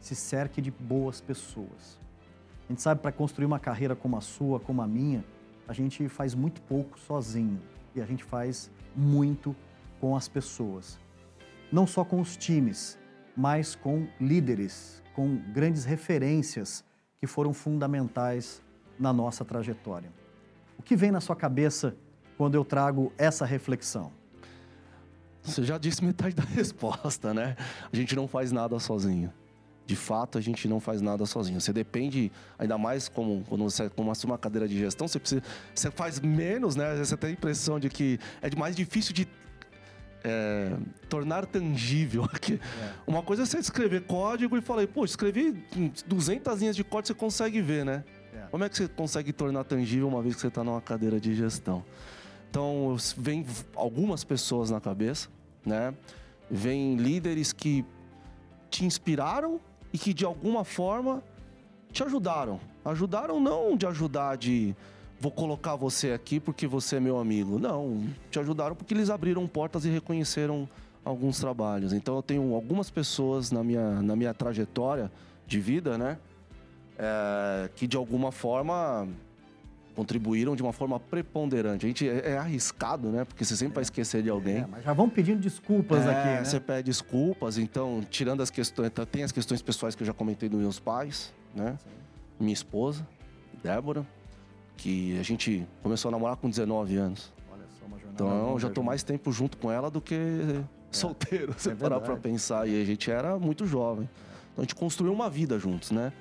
Se 0.00 0.14
cerque 0.14 0.62
de 0.62 0.70
boas 0.70 1.20
pessoas. 1.20 1.98
A 2.68 2.72
gente 2.72 2.82
sabe 2.82 3.00
para 3.00 3.12
construir 3.12 3.46
uma 3.46 3.58
carreira 3.58 3.94
como 3.94 4.16
a 4.16 4.20
sua, 4.20 4.58
como 4.58 4.82
a 4.82 4.86
minha, 4.86 5.24
a 5.68 5.72
gente 5.72 6.08
faz 6.08 6.34
muito 6.34 6.60
pouco 6.62 6.98
sozinho 6.98 7.60
e 7.94 8.00
a 8.00 8.06
gente 8.06 8.24
faz 8.24 8.70
muito 8.96 9.54
com 10.00 10.16
as 10.16 10.28
pessoas. 10.28 10.98
Não 11.70 11.86
só 11.86 12.04
com 12.04 12.20
os 12.20 12.36
times, 12.36 12.98
mas 13.36 13.74
com 13.74 14.06
líderes, 14.20 15.02
com 15.14 15.36
grandes 15.52 15.84
referências 15.84 16.84
que 17.18 17.26
foram 17.26 17.52
fundamentais 17.52 18.62
na 18.98 19.12
nossa 19.12 19.44
trajetória. 19.44 20.10
O 20.78 20.82
que 20.82 20.96
vem 20.96 21.10
na 21.10 21.20
sua 21.20 21.36
cabeça 21.36 21.96
quando 22.36 22.54
eu 22.54 22.64
trago 22.64 23.12
essa 23.18 23.44
reflexão? 23.44 24.12
Você 25.42 25.62
já 25.64 25.78
disse 25.78 26.04
metade 26.04 26.34
da 26.34 26.42
resposta, 26.54 27.32
né? 27.32 27.56
A 27.92 27.96
gente 27.96 28.16
não 28.16 28.26
faz 28.26 28.50
nada 28.52 28.78
sozinho. 28.78 29.32
De 29.86 29.94
fato, 29.94 30.36
a 30.36 30.40
gente 30.40 30.66
não 30.66 30.80
faz 30.80 31.00
nada 31.00 31.24
sozinho. 31.26 31.60
Você 31.60 31.72
depende, 31.72 32.32
ainda 32.58 32.76
mais 32.76 33.08
como 33.08 33.44
quando 33.48 33.62
você 33.62 33.88
como 33.88 34.10
assume 34.10 34.32
uma 34.32 34.38
cadeira 34.38 34.66
de 34.66 34.76
gestão, 34.76 35.06
você, 35.06 35.20
precisa, 35.20 35.42
você 35.72 35.90
faz 35.92 36.18
menos, 36.18 36.74
né? 36.74 36.96
Você 36.96 37.16
tem 37.16 37.30
a 37.30 37.32
impressão 37.32 37.78
de 37.78 37.88
que 37.88 38.18
é 38.42 38.54
mais 38.56 38.74
difícil 38.74 39.14
de 39.14 39.28
é, 40.24 40.76
tornar 41.08 41.46
tangível 41.46 42.24
aqui. 42.34 42.54
É. 42.54 42.92
Uma 43.06 43.22
coisa 43.22 43.44
é 43.44 43.46
você 43.46 43.58
escrever 43.58 44.02
código 44.02 44.58
e 44.58 44.60
falar, 44.60 44.86
pô, 44.88 45.04
escrevi 45.04 45.52
200 46.04 46.58
linhas 46.58 46.74
de 46.74 46.82
código, 46.82 47.06
você 47.06 47.14
consegue 47.14 47.62
ver, 47.62 47.84
né? 47.84 48.04
É. 48.34 48.46
Como 48.50 48.64
é 48.64 48.68
que 48.68 48.76
você 48.76 48.88
consegue 48.88 49.32
tornar 49.32 49.62
tangível 49.62 50.08
uma 50.08 50.20
vez 50.20 50.34
que 50.34 50.40
você 50.40 50.48
está 50.48 50.64
numa 50.64 50.80
cadeira 50.80 51.20
de 51.20 51.32
gestão? 51.32 51.84
Então, 52.50 52.96
vem 53.16 53.46
algumas 53.76 54.24
pessoas 54.24 54.68
na 54.68 54.80
cabeça, 54.80 55.28
né? 55.64 55.94
Vem 56.50 56.96
líderes 56.96 57.52
que 57.52 57.84
te 58.68 58.84
inspiraram 58.84 59.60
e 59.92 59.98
que 59.98 60.12
de 60.12 60.24
alguma 60.24 60.64
forma 60.64 61.22
te 61.92 62.02
ajudaram. 62.02 62.60
Ajudaram 62.84 63.40
não 63.40 63.76
de 63.76 63.86
ajudar 63.86 64.36
de 64.36 64.74
vou 65.18 65.32
colocar 65.32 65.76
você 65.76 66.12
aqui 66.12 66.38
porque 66.38 66.66
você 66.66 66.96
é 66.96 67.00
meu 67.00 67.18
amigo. 67.18 67.58
Não, 67.58 68.04
te 68.30 68.38
ajudaram 68.38 68.76
porque 68.76 68.94
eles 68.94 69.10
abriram 69.10 69.46
portas 69.46 69.84
e 69.84 69.88
reconheceram 69.88 70.68
alguns 71.04 71.38
trabalhos. 71.38 71.92
Então 71.92 72.16
eu 72.16 72.22
tenho 72.22 72.54
algumas 72.54 72.90
pessoas 72.90 73.50
na 73.50 73.62
minha, 73.62 74.02
na 74.02 74.16
minha 74.16 74.34
trajetória 74.34 75.10
de 75.46 75.60
vida, 75.60 75.96
né? 75.96 76.18
É, 76.98 77.70
que 77.76 77.86
de 77.86 77.96
alguma 77.96 78.32
forma 78.32 79.06
contribuíram 79.96 80.54
de 80.54 80.62
uma 80.62 80.74
forma 80.74 81.00
preponderante. 81.00 81.86
A 81.86 81.88
gente 81.88 82.06
é, 82.06 82.32
é 82.32 82.38
arriscado, 82.38 83.08
né? 83.08 83.24
Porque 83.24 83.44
você 83.44 83.56
sempre 83.56 83.72
é, 83.72 83.76
vai 83.76 83.82
esquecer 83.82 84.22
de 84.22 84.28
alguém. 84.28 84.58
É, 84.58 84.66
mas 84.66 84.84
já 84.84 84.92
vão 84.92 85.08
pedindo 85.08 85.40
desculpas 85.40 86.04
é, 86.04 86.10
aqui, 86.10 86.28
né? 86.28 86.44
Você 86.44 86.60
pede 86.60 86.84
desculpas, 86.84 87.56
então, 87.56 88.04
tirando 88.10 88.42
as 88.42 88.50
questões... 88.50 88.92
Tem 89.10 89.22
as 89.22 89.32
questões 89.32 89.62
pessoais 89.62 89.94
que 89.94 90.02
eu 90.02 90.06
já 90.06 90.12
comentei 90.12 90.50
dos 90.50 90.60
meus 90.60 90.78
pais, 90.78 91.32
né? 91.54 91.78
Sim. 91.82 91.90
Minha 92.38 92.52
esposa, 92.52 93.08
Débora, 93.64 94.06
que 94.76 95.18
a 95.18 95.22
gente 95.22 95.66
começou 95.82 96.10
a 96.10 96.12
namorar 96.12 96.36
com 96.36 96.50
19 96.50 96.96
anos. 96.96 97.32
Olha 97.50 97.62
só, 97.80 97.86
uma 97.86 97.98
jornada 97.98 98.22
Então, 98.22 98.52
eu 98.52 98.58
já 98.58 98.68
tô 98.68 98.82
mais 98.82 99.02
tempo 99.02 99.32
junto 99.32 99.56
com 99.56 99.72
ela 99.72 99.90
do 99.90 100.02
que 100.02 100.14
é. 100.14 100.62
solteiro, 100.90 101.54
se 101.56 101.70
é 101.70 101.74
parar 101.74 102.00
pra 102.00 102.16
pensar. 102.16 102.68
E 102.68 102.80
a 102.80 102.84
gente 102.84 103.10
era 103.10 103.38
muito 103.38 103.66
jovem. 103.66 104.06
Então, 104.52 104.58
a 104.58 104.60
gente 104.60 104.74
construiu 104.74 105.14
uma 105.14 105.30
vida 105.30 105.58
juntos, 105.58 105.90
né? 105.90 106.12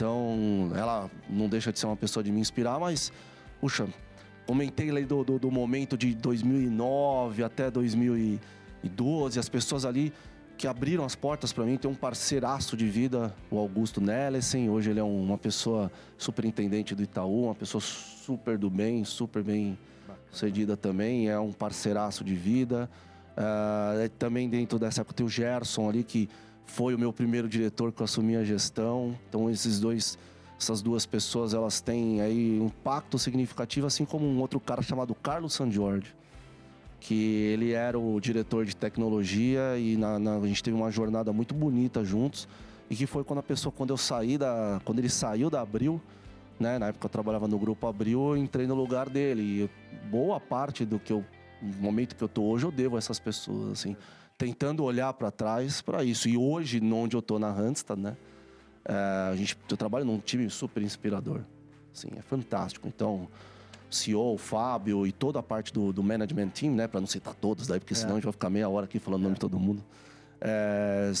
Então, 0.00 0.72
ela 0.74 1.10
não 1.28 1.46
deixa 1.46 1.70
de 1.70 1.78
ser 1.78 1.84
uma 1.84 1.94
pessoa 1.94 2.24
de 2.24 2.32
me 2.32 2.40
inspirar, 2.40 2.80
mas, 2.80 3.12
puxa, 3.60 3.86
comentei 4.46 4.88
ali 4.88 5.04
do, 5.04 5.22
do, 5.22 5.38
do 5.38 5.50
momento 5.50 5.94
de 5.94 6.14
2009 6.14 7.44
até 7.44 7.70
2012, 7.70 9.38
as 9.38 9.46
pessoas 9.50 9.84
ali 9.84 10.10
que 10.56 10.66
abriram 10.66 11.04
as 11.04 11.14
portas 11.14 11.52
para 11.52 11.66
mim. 11.66 11.76
Tem 11.76 11.90
um 11.90 11.94
parceiraço 11.94 12.78
de 12.78 12.86
vida, 12.86 13.36
o 13.50 13.58
Augusto 13.58 14.00
Nellesen. 14.00 14.70
Hoje 14.70 14.88
ele 14.88 15.00
é 15.00 15.02
uma 15.02 15.36
pessoa 15.36 15.92
superintendente 16.16 16.94
do 16.94 17.02
Itaú, 17.02 17.44
uma 17.44 17.54
pessoa 17.54 17.82
super 17.82 18.56
do 18.56 18.70
bem, 18.70 19.04
super 19.04 19.42
bem 19.42 19.78
sucedida 20.30 20.78
também. 20.78 21.28
É 21.28 21.38
um 21.38 21.52
parceiraço 21.52 22.24
de 22.24 22.34
vida. 22.34 22.88
Uh, 23.32 24.08
também 24.18 24.48
dentro 24.48 24.78
dessa 24.78 25.02
época 25.02 25.14
tem 25.14 25.26
o 25.26 25.28
Gerson 25.28 25.90
ali, 25.90 26.02
que 26.02 26.26
foi 26.70 26.94
o 26.94 26.98
meu 26.98 27.12
primeiro 27.12 27.48
diretor 27.48 27.92
que 27.92 28.00
eu 28.00 28.04
assumi 28.04 28.36
a 28.36 28.44
gestão. 28.44 29.18
Então 29.28 29.50
esses 29.50 29.80
dois, 29.80 30.16
essas 30.58 30.80
duas 30.80 31.04
pessoas, 31.04 31.52
elas 31.52 31.80
têm 31.80 32.20
aí 32.20 32.60
um 32.60 32.66
impacto 32.66 33.18
significativo, 33.18 33.86
assim 33.86 34.04
como 34.04 34.24
um 34.24 34.40
outro 34.40 34.60
cara 34.60 34.80
chamado 34.80 35.14
Carlos 35.14 35.52
San 35.52 35.70
Jorge, 35.70 36.14
que 37.00 37.14
ele 37.52 37.72
era 37.72 37.98
o 37.98 38.20
diretor 38.20 38.64
de 38.64 38.74
tecnologia 38.76 39.76
e 39.78 39.96
na, 39.96 40.18
na, 40.18 40.36
a 40.36 40.46
gente 40.46 40.62
teve 40.62 40.76
uma 40.76 40.90
jornada 40.90 41.32
muito 41.32 41.54
bonita 41.54 42.04
juntos. 42.04 42.48
E 42.88 42.96
que 42.96 43.06
foi 43.06 43.22
quando 43.22 43.38
a 43.38 43.42
pessoa, 43.42 43.72
quando 43.72 43.90
eu 43.90 43.96
saí 43.96 44.36
da, 44.36 44.80
quando 44.84 44.98
ele 44.98 45.08
saiu 45.08 45.48
da 45.48 45.60
Abril, 45.60 46.00
né? 46.58 46.76
Na 46.76 46.88
época 46.88 47.06
eu 47.06 47.10
trabalhava 47.10 47.46
no 47.46 47.56
grupo 47.56 47.86
Abril, 47.86 48.30
eu 48.30 48.36
entrei 48.36 48.66
no 48.66 48.74
lugar 48.74 49.08
dele. 49.08 49.42
E 49.42 49.70
boa 50.08 50.40
parte 50.40 50.84
do 50.84 50.98
que 50.98 51.12
eu, 51.12 51.24
momento 51.62 52.16
que 52.16 52.22
eu 52.22 52.28
tô 52.28 52.42
hoje, 52.42 52.64
eu 52.64 52.72
devo 52.72 52.96
a 52.96 52.98
essas 52.98 53.20
pessoas, 53.20 53.72
assim 53.72 53.96
tentando 54.40 54.82
olhar 54.82 55.12
para 55.12 55.30
trás 55.30 55.82
para 55.82 56.02
isso. 56.02 56.26
E 56.26 56.34
hoje, 56.34 56.80
onde 56.82 57.14
eu 57.14 57.20
tô 57.20 57.38
na 57.38 57.52
Randstad, 57.52 58.00
né? 58.00 58.16
É, 58.86 58.94
a 59.30 59.36
gente, 59.36 59.54
eu 59.68 59.76
trabalho 59.76 60.06
num 60.06 60.18
time 60.18 60.48
super 60.48 60.82
inspirador. 60.82 61.42
Assim, 61.94 62.08
é 62.16 62.22
fantástico. 62.22 62.88
Então, 62.88 63.28
o 63.90 63.94
CEO, 63.94 64.32
o 64.32 64.38
Fábio 64.38 65.06
e 65.06 65.12
toda 65.12 65.40
a 65.40 65.42
parte 65.42 65.70
do, 65.74 65.92
do 65.92 66.02
management 66.02 66.48
team, 66.48 66.74
né? 66.74 66.88
Para 66.88 67.00
não 67.00 67.06
citar 67.06 67.34
todos 67.34 67.66
daí, 67.66 67.78
porque 67.78 67.92
é. 67.92 67.96
senão 67.96 68.12
a 68.12 68.14
gente 68.14 68.24
vai 68.24 68.32
ficar 68.32 68.48
meia 68.48 68.66
hora 68.66 68.86
aqui 68.86 68.98
falando 68.98 69.20
o 69.20 69.24
nome 69.24 69.34
de 69.34 69.40
todo 69.40 69.58
mundo. 69.58 69.84
É, 70.40 71.12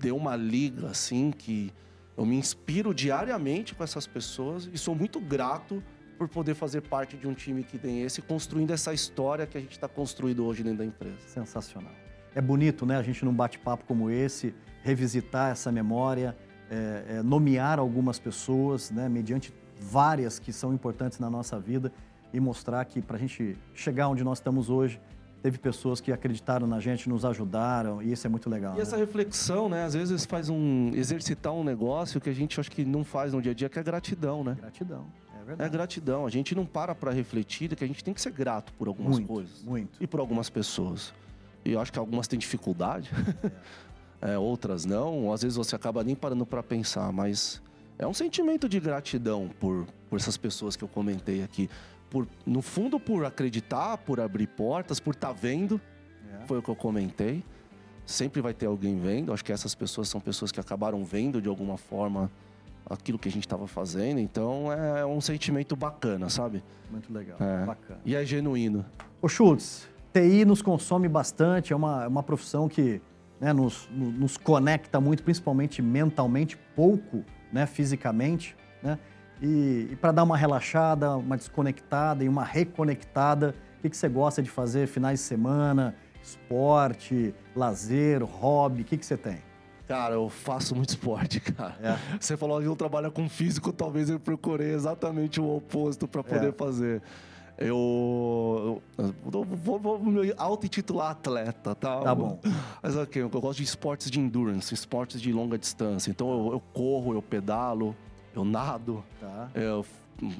deu 0.00 0.16
uma 0.16 0.36
liga, 0.36 0.86
assim, 0.86 1.32
que 1.32 1.72
eu 2.16 2.24
me 2.24 2.36
inspiro 2.36 2.94
diariamente 2.94 3.74
com 3.74 3.82
essas 3.82 4.06
pessoas 4.06 4.70
e 4.72 4.78
sou 4.78 4.94
muito 4.94 5.18
grato 5.18 5.82
por 6.16 6.28
poder 6.28 6.54
fazer 6.54 6.82
parte 6.82 7.16
de 7.16 7.26
um 7.26 7.34
time 7.34 7.64
que 7.64 7.76
tem 7.76 8.02
esse, 8.02 8.22
construindo 8.22 8.70
essa 8.70 8.94
história 8.94 9.48
que 9.48 9.58
a 9.58 9.60
gente 9.60 9.72
está 9.72 9.88
construindo 9.88 10.46
hoje 10.46 10.62
dentro 10.62 10.78
da 10.78 10.84
empresa. 10.84 11.18
Sensacional 11.26 12.09
é 12.34 12.40
bonito, 12.40 12.86
né? 12.86 12.96
A 12.96 13.02
gente 13.02 13.24
num 13.24 13.32
bate-papo 13.32 13.84
como 13.84 14.10
esse, 14.10 14.54
revisitar 14.82 15.50
essa 15.50 15.70
memória, 15.70 16.36
é, 16.70 17.16
é, 17.16 17.22
nomear 17.22 17.78
algumas 17.78 18.18
pessoas, 18.18 18.90
né? 18.90 19.08
Mediante 19.08 19.52
várias 19.80 20.38
que 20.38 20.52
são 20.52 20.72
importantes 20.72 21.18
na 21.18 21.30
nossa 21.30 21.58
vida 21.58 21.92
e 22.32 22.38
mostrar 22.38 22.84
que 22.84 23.00
para 23.00 23.16
a 23.16 23.18
gente 23.18 23.56
chegar 23.74 24.08
onde 24.08 24.22
nós 24.22 24.38
estamos 24.38 24.70
hoje, 24.70 25.00
teve 25.42 25.58
pessoas 25.58 26.00
que 26.00 26.12
acreditaram 26.12 26.66
na 26.66 26.78
gente, 26.78 27.08
nos 27.08 27.24
ajudaram 27.24 28.02
e 28.02 28.12
isso 28.12 28.26
é 28.26 28.30
muito 28.30 28.48
legal. 28.48 28.74
E 28.74 28.76
né? 28.76 28.82
essa 28.82 28.96
reflexão, 28.96 29.68
né? 29.68 29.84
Às 29.84 29.94
vezes 29.94 30.24
faz 30.24 30.48
um 30.48 30.90
exercitar 30.94 31.52
um 31.52 31.64
negócio 31.64 32.20
que 32.20 32.28
a 32.28 32.32
gente 32.32 32.60
acho 32.60 32.70
que 32.70 32.84
não 32.84 33.04
faz 33.04 33.32
no 33.32 33.40
dia 33.40 33.52
a 33.52 33.54
dia, 33.54 33.68
que 33.68 33.78
é 33.78 33.82
gratidão, 33.82 34.44
né? 34.44 34.56
Gratidão. 34.60 35.06
É, 35.34 35.42
é 35.42 35.44
verdade. 35.44 35.68
é 35.68 35.72
gratidão. 35.72 36.26
A 36.26 36.30
gente 36.30 36.54
não 36.54 36.66
para 36.66 36.94
para 36.94 37.10
refletir 37.10 37.74
que 37.74 37.82
a 37.82 37.86
gente 37.86 38.04
tem 38.04 38.14
que 38.14 38.20
ser 38.20 38.32
grato 38.32 38.72
por 38.74 38.86
algumas 38.86 39.16
muito, 39.16 39.26
coisas. 39.26 39.62
Muito. 39.62 39.98
E 40.00 40.06
por 40.06 40.20
algumas 40.20 40.50
pessoas. 40.50 41.12
E 41.64 41.72
eu 41.72 41.80
acho 41.80 41.92
que 41.92 41.98
algumas 41.98 42.26
têm 42.26 42.38
dificuldade, 42.38 43.10
é, 44.20 44.38
outras 44.38 44.84
não. 44.84 45.32
Às 45.32 45.42
vezes 45.42 45.56
você 45.56 45.76
acaba 45.76 46.02
nem 46.02 46.14
parando 46.14 46.46
para 46.46 46.62
pensar, 46.62 47.12
mas 47.12 47.60
é 47.98 48.06
um 48.06 48.14
sentimento 48.14 48.68
de 48.68 48.80
gratidão 48.80 49.50
por, 49.60 49.86
por 50.08 50.18
essas 50.18 50.36
pessoas 50.36 50.74
que 50.76 50.82
eu 50.82 50.88
comentei 50.88 51.42
aqui. 51.42 51.68
Por, 52.08 52.26
no 52.46 52.62
fundo, 52.62 52.98
por 52.98 53.24
acreditar, 53.24 53.98
por 53.98 54.20
abrir 54.20 54.46
portas, 54.46 54.98
por 54.98 55.14
estar 55.14 55.28
tá 55.28 55.32
vendo. 55.32 55.80
É. 56.32 56.46
Foi 56.46 56.58
o 56.58 56.62
que 56.62 56.70
eu 56.70 56.76
comentei. 56.76 57.44
Sempre 58.06 58.40
vai 58.40 58.52
ter 58.54 58.66
alguém 58.66 58.98
vendo. 58.98 59.32
Acho 59.32 59.44
que 59.44 59.52
essas 59.52 59.74
pessoas 59.74 60.08
são 60.08 60.20
pessoas 60.20 60.50
que 60.50 60.58
acabaram 60.58 61.04
vendo 61.04 61.40
de 61.40 61.48
alguma 61.48 61.76
forma 61.76 62.30
aquilo 62.88 63.18
que 63.18 63.28
a 63.28 63.32
gente 63.32 63.46
estava 63.46 63.68
fazendo. 63.68 64.18
Então 64.18 64.72
é 64.72 65.06
um 65.06 65.20
sentimento 65.20 65.76
bacana, 65.76 66.28
sabe? 66.28 66.62
Muito 66.90 67.12
legal, 67.12 67.36
é. 67.40 67.64
bacana. 67.64 68.00
E 68.04 68.16
é 68.16 68.24
genuíno. 68.24 68.84
Ô 69.22 69.28
Schultz, 69.28 69.88
TI 70.12 70.44
nos 70.44 70.62
consome 70.62 71.08
bastante, 71.08 71.72
é 71.72 71.76
uma, 71.76 72.04
é 72.04 72.08
uma 72.08 72.22
profissão 72.22 72.68
que 72.68 73.00
né, 73.40 73.52
nos, 73.52 73.88
nos 73.92 74.36
conecta 74.36 75.00
muito, 75.00 75.22
principalmente 75.22 75.80
mentalmente, 75.80 76.56
pouco 76.76 77.24
né, 77.52 77.66
fisicamente. 77.66 78.56
Né? 78.82 78.98
E, 79.40 79.88
e 79.92 79.96
para 79.96 80.12
dar 80.12 80.22
uma 80.22 80.36
relaxada, 80.36 81.16
uma 81.16 81.36
desconectada 81.36 82.22
e 82.22 82.28
uma 82.28 82.44
reconectada, 82.44 83.54
o 83.78 83.82
que, 83.82 83.90
que 83.90 83.96
você 83.96 84.08
gosta 84.08 84.42
de 84.42 84.50
fazer 84.50 84.86
finais 84.86 85.20
de 85.20 85.24
semana? 85.24 85.94
Esporte, 86.22 87.34
lazer, 87.56 88.22
hobby, 88.22 88.82
o 88.82 88.84
que, 88.84 88.98
que 88.98 89.06
você 89.06 89.16
tem? 89.16 89.38
Cara, 89.88 90.14
eu 90.14 90.28
faço 90.28 90.76
muito 90.76 90.90
esporte, 90.90 91.40
cara. 91.52 91.76
É. 91.82 92.16
Você 92.20 92.36
falou 92.36 92.60
que 92.60 92.66
não 92.66 92.76
trabalha 92.76 93.10
com 93.10 93.28
físico, 93.28 93.72
talvez 93.72 94.10
eu 94.10 94.20
procurei 94.20 94.72
exatamente 94.72 95.40
o 95.40 95.56
oposto 95.56 96.06
para 96.06 96.22
poder 96.22 96.50
é. 96.50 96.52
fazer. 96.52 97.02
Eu, 97.60 98.82
eu 98.96 99.12
vou, 99.44 99.78
vou, 99.78 99.98
me 99.98 100.32
auto-intitular 100.38 101.10
atleta, 101.10 101.74
tá? 101.74 102.00
Tá 102.00 102.14
bom. 102.14 102.40
Mas 102.82 102.96
ok, 102.96 103.20
eu 103.20 103.28
gosto 103.28 103.58
de 103.58 103.64
esportes 103.64 104.10
de 104.10 104.18
endurance, 104.18 104.72
esportes 104.72 105.20
de 105.20 105.30
longa 105.30 105.58
distância. 105.58 106.10
Então 106.10 106.30
eu, 106.30 106.52
eu 106.54 106.60
corro, 106.72 107.12
eu 107.12 107.20
pedalo, 107.20 107.94
eu 108.34 108.44
nado. 108.46 109.04
Tá. 109.20 109.50
Eu 109.54 109.84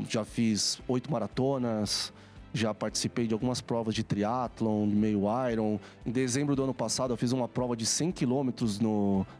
já 0.08 0.24
fiz 0.24 0.80
oito 0.88 1.12
maratonas, 1.12 2.10
Já 2.52 2.74
participei 2.74 3.28
de 3.28 3.32
algumas 3.32 3.60
provas 3.60 3.94
de 3.94 4.02
triatlon, 4.02 4.84
meio 4.86 5.22
iron. 5.50 5.78
Em 6.04 6.10
dezembro 6.10 6.56
do 6.56 6.64
ano 6.64 6.74
passado, 6.74 7.12
eu 7.12 7.16
fiz 7.16 7.30
uma 7.30 7.46
prova 7.46 7.76
de 7.76 7.86
100 7.86 8.10
quilômetros 8.10 8.80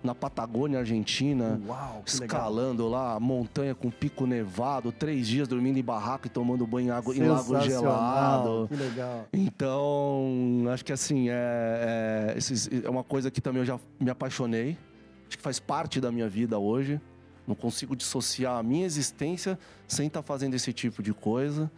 na 0.02 0.14
Patagônia, 0.14 0.78
Argentina. 0.78 1.60
Uau, 1.66 2.02
que 2.04 2.10
escalando 2.10 2.84
legal. 2.84 3.14
lá, 3.14 3.20
montanha 3.20 3.74
com 3.74 3.90
pico 3.90 4.26
nevado, 4.26 4.92
três 4.92 5.26
dias 5.26 5.48
dormindo 5.48 5.78
em 5.78 5.82
barraco 5.82 6.28
e 6.28 6.30
tomando 6.30 6.64
banho 6.66 6.88
em, 6.88 6.90
água, 6.90 7.16
em 7.16 7.22
lago 7.22 7.60
gelado. 7.60 8.68
Que 8.68 8.76
legal. 8.76 9.26
Então, 9.32 10.64
acho 10.72 10.84
que 10.84 10.92
assim, 10.92 11.28
é, 11.28 12.32
é, 12.32 12.38
esses, 12.38 12.70
é 12.84 12.88
uma 12.88 13.02
coisa 13.02 13.28
que 13.28 13.40
também 13.40 13.60
eu 13.60 13.66
já 13.66 13.80
me 13.98 14.10
apaixonei. 14.10 14.78
Acho 15.26 15.36
que 15.36 15.42
faz 15.42 15.58
parte 15.58 16.00
da 16.00 16.12
minha 16.12 16.28
vida 16.28 16.58
hoje. 16.58 17.00
Não 17.44 17.56
consigo 17.56 17.96
dissociar 17.96 18.56
a 18.58 18.62
minha 18.62 18.86
existência 18.86 19.58
sem 19.88 20.06
estar 20.06 20.22
fazendo 20.22 20.54
esse 20.54 20.72
tipo 20.72 21.02
de 21.02 21.12
coisa 21.12 21.68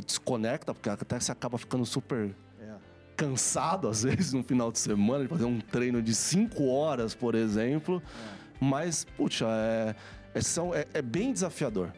desconecta, 0.00 0.72
porque 0.72 0.88
até 0.88 1.18
você 1.18 1.32
acaba 1.32 1.58
ficando 1.58 1.84
super 1.84 2.34
é. 2.60 2.74
cansado, 3.16 3.88
às 3.88 4.02
vezes, 4.04 4.32
no 4.32 4.42
final 4.42 4.72
de 4.72 4.78
semana, 4.78 5.24
de 5.24 5.28
fazer 5.28 5.44
um 5.44 5.60
treino 5.60 6.02
de 6.02 6.14
5 6.14 6.66
horas, 6.68 7.14
por 7.14 7.34
exemplo. 7.34 8.02
É. 8.38 8.42
Mas, 8.60 9.04
puxa, 9.16 9.46
é, 9.48 9.94
é, 10.34 10.40
são, 10.40 10.74
é, 10.74 10.86
é, 10.94 11.02
bem 11.02 11.32
desafiador. 11.32 11.92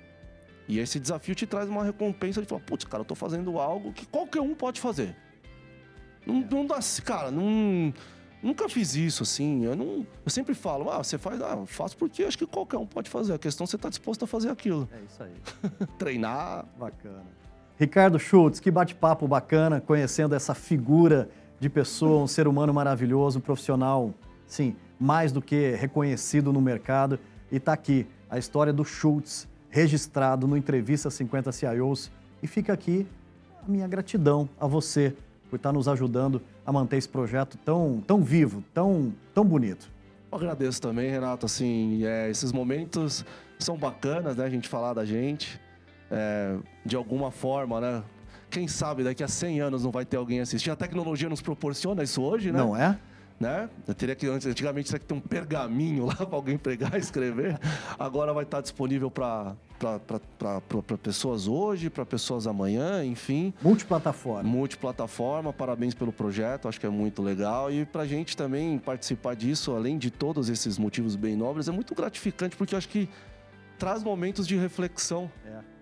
E 0.67 0.79
esse 0.79 0.99
desafio 0.99 1.35
te 1.35 1.47
traz 1.47 1.69
uma 1.69 1.85
recompensa 1.85 2.41
de 2.41 2.49
falar, 2.49 2.63
putz, 2.63 2.87
cara, 2.87 3.03
eu 3.03 3.05
tô 3.05 3.15
fazendo 3.15 3.59
algo 3.59 3.93
que 3.93 4.07
qualquer 4.07 4.41
um 4.41 4.55
pode 4.55 4.81
fazer. 4.81 5.15
Não, 6.27 6.41
não 6.41 6.67
dá, 6.67 6.79
cara, 7.05 7.31
não, 7.31 7.93
nunca 8.43 8.69
fiz 8.69 8.95
isso 8.95 9.23
assim. 9.23 9.65
Eu, 9.65 9.77
não, 9.77 10.07
eu 10.25 10.31
sempre 10.31 10.55
falo, 10.55 10.91
ah, 10.91 11.05
você 11.05 11.19
faz, 11.19 11.41
ah, 11.43 11.65
faço 11.67 11.97
porque 11.97 12.25
acho 12.25 12.39
que 12.39 12.47
qualquer 12.47 12.79
um 12.79 12.87
pode 12.87 13.11
fazer. 13.11 13.35
A 13.35 13.39
questão 13.39 13.65
é 13.65 13.67
você 13.67 13.77
tá 13.77 13.89
disposto 13.89 14.25
a 14.25 14.27
fazer 14.27 14.51
aquilo. 14.51 14.89
É 14.91 15.01
isso 15.05 15.23
aí. 15.23 15.35
Treinar. 15.99 16.67
Bacana. 16.79 17.25
Ricardo 17.77 18.21
Schultz, 18.21 18.61
que 18.61 18.71
bate-papo 18.71 19.27
bacana, 19.27 19.81
conhecendo 19.81 20.35
essa 20.35 20.55
figura 20.55 21.29
de 21.59 21.69
pessoa, 21.69 22.23
um 22.23 22.27
ser 22.27 22.47
humano 22.47 22.73
maravilhoso, 22.73 23.41
profissional, 23.41 24.15
sim, 24.47 24.77
mais 24.99 25.33
do 25.33 25.43
que 25.43 25.73
reconhecido 25.73 26.53
no 26.53 26.61
mercado. 26.61 27.19
E 27.51 27.57
está 27.57 27.73
aqui 27.73 28.07
a 28.31 28.39
história 28.39 28.73
do 28.73 28.85
Schultz, 28.85 29.49
registrado 29.71 30.47
no 30.47 30.57
Entrevista 30.57 31.11
50 31.11 31.51
CIOs. 31.51 32.13
E 32.41 32.47
fica 32.47 32.73
aqui 32.73 33.09
a 33.67 33.69
minha 33.69 33.89
gratidão 33.89 34.49
a 34.61 34.69
você 34.69 35.13
por 35.51 35.57
estar 35.57 35.73
nos 35.73 35.89
ajudando 35.89 36.41
a 36.65 36.73
manter 36.73 36.99
esse 36.99 37.09
projeto 37.09 37.59
tão, 37.65 38.03
tão 38.07 38.23
vivo, 38.23 38.63
tão, 38.73 39.13
tão 39.35 39.45
bonito. 39.45 39.91
Eu 40.31 40.39
agradeço 40.39 40.81
também, 40.81 41.11
Renato. 41.11 41.45
Assim, 41.45 42.05
é, 42.05 42.31
esses 42.31 42.53
momentos 42.53 43.25
são 43.59 43.77
bacanas, 43.77 44.37
né? 44.37 44.45
A 44.45 44.51
gente 44.51 44.69
falar 44.69 44.95
da 44.95 45.05
gente 45.05 45.61
é, 46.11 46.57
de 46.85 46.97
alguma 46.97 47.31
forma, 47.31 47.81
né? 47.81 48.03
Quem 48.51 48.69
sabe 48.69 49.03
daqui 49.03 49.23
a 49.25 49.29
100 49.29 49.61
anos 49.61 49.83
não 49.83 49.91
vai 49.91 50.05
ter 50.05 50.17
alguém 50.17 50.41
assistindo. 50.41 50.73
A 50.73 50.77
tecnologia 50.77 51.29
nos 51.29 51.41
proporciona 51.41 52.05
isso 52.05 52.23
hoje, 52.23 52.53
né? 52.53 52.59
Não 52.59 52.77
é? 52.77 52.97
Né? 53.41 53.69
Eu 53.87 53.95
teria 53.95 54.15
que 54.15 54.29
antigamente 54.29 54.89
tinha 54.89 54.99
que 54.99 55.07
ter 55.07 55.15
um 55.15 55.21
pergaminho 55.21 56.07
lá 56.07 56.15
para 56.25 56.37
alguém 56.37 56.57
pegar 56.57 56.97
e 56.97 57.01
escrever. 57.01 57.59
Agora 57.99 58.33
vai 58.33 58.45
estar 58.45 58.61
disponível 58.61 59.11
para 59.11 59.57
pessoas 61.03 61.49
hoje, 61.49 61.91
para 61.91 62.07
pessoas 62.07 62.47
amanhã, 62.47 63.05
enfim. 63.05 63.53
Multiplataforma. 63.61 64.49
Multiplataforma. 64.49 65.53
Parabéns 65.53 65.95
pelo 65.95 66.13
projeto, 66.13 66.69
acho 66.69 66.79
que 66.79 66.87
é 66.87 66.91
muito 66.91 67.21
legal 67.23 67.73
e 67.73 67.85
para 67.85 68.03
a 68.03 68.07
gente 68.07 68.37
também 68.37 68.79
participar 68.79 69.35
disso, 69.35 69.73
além 69.73 69.99
de 69.99 70.13
todos 70.13 70.49
esses 70.49 70.79
motivos 70.79 71.17
bem 71.17 71.35
nobres, 71.35 71.67
é 71.67 71.73
muito 71.73 71.93
gratificante 71.93 72.57
porque 72.57 72.77
eu 72.77 72.79
acho 72.79 72.89
que 72.89 73.09
traz 73.77 74.05
momentos 74.05 74.47
de 74.47 74.57
reflexão. 74.57 75.29
É 75.45 75.74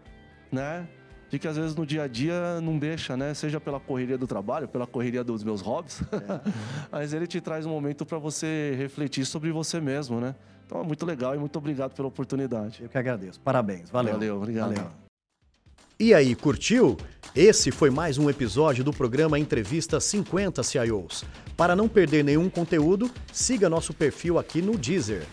né? 0.52 0.86
De 1.30 1.38
que 1.38 1.48
às 1.48 1.56
vezes 1.56 1.74
no 1.74 1.86
dia 1.86 2.02
a 2.02 2.06
dia 2.06 2.60
não 2.60 2.78
deixa, 2.78 3.16
né? 3.16 3.32
Seja 3.32 3.58
pela 3.58 3.80
correria 3.80 4.18
do 4.18 4.26
trabalho, 4.26 4.68
pela 4.68 4.86
correria 4.86 5.24
dos 5.24 5.42
meus 5.42 5.62
hobbies. 5.62 6.02
É. 6.12 6.50
Mas 6.92 7.14
ele 7.14 7.26
te 7.26 7.40
traz 7.40 7.64
um 7.64 7.70
momento 7.70 8.04
para 8.04 8.18
você 8.18 8.74
refletir 8.76 9.24
sobre 9.24 9.50
você 9.50 9.80
mesmo, 9.80 10.20
né? 10.20 10.34
Então 10.66 10.80
é 10.80 10.84
muito 10.84 11.06
legal 11.06 11.34
e 11.34 11.38
muito 11.38 11.56
obrigado 11.56 11.94
pela 11.94 12.08
oportunidade. 12.08 12.82
Eu 12.82 12.88
que 12.88 12.98
agradeço. 12.98 13.40
Parabéns. 13.40 13.88
Valeu. 13.88 14.12
Valeu, 14.12 14.36
obrigado. 14.36 14.74
Valeu. 14.74 14.90
E 15.98 16.12
aí, 16.12 16.34
curtiu? 16.34 16.96
Esse 17.34 17.70
foi 17.70 17.88
mais 17.88 18.18
um 18.18 18.28
episódio 18.28 18.82
do 18.82 18.92
programa 18.92 19.38
Entrevista 19.38 20.00
50 20.00 20.62
CIOs. 20.62 21.24
Para 21.56 21.76
não 21.76 21.88
perder 21.88 22.24
nenhum 22.24 22.50
conteúdo, 22.50 23.10
siga 23.32 23.70
nosso 23.70 23.94
perfil 23.94 24.38
aqui 24.38 24.60
no 24.60 24.76
Deezer. 24.76 25.24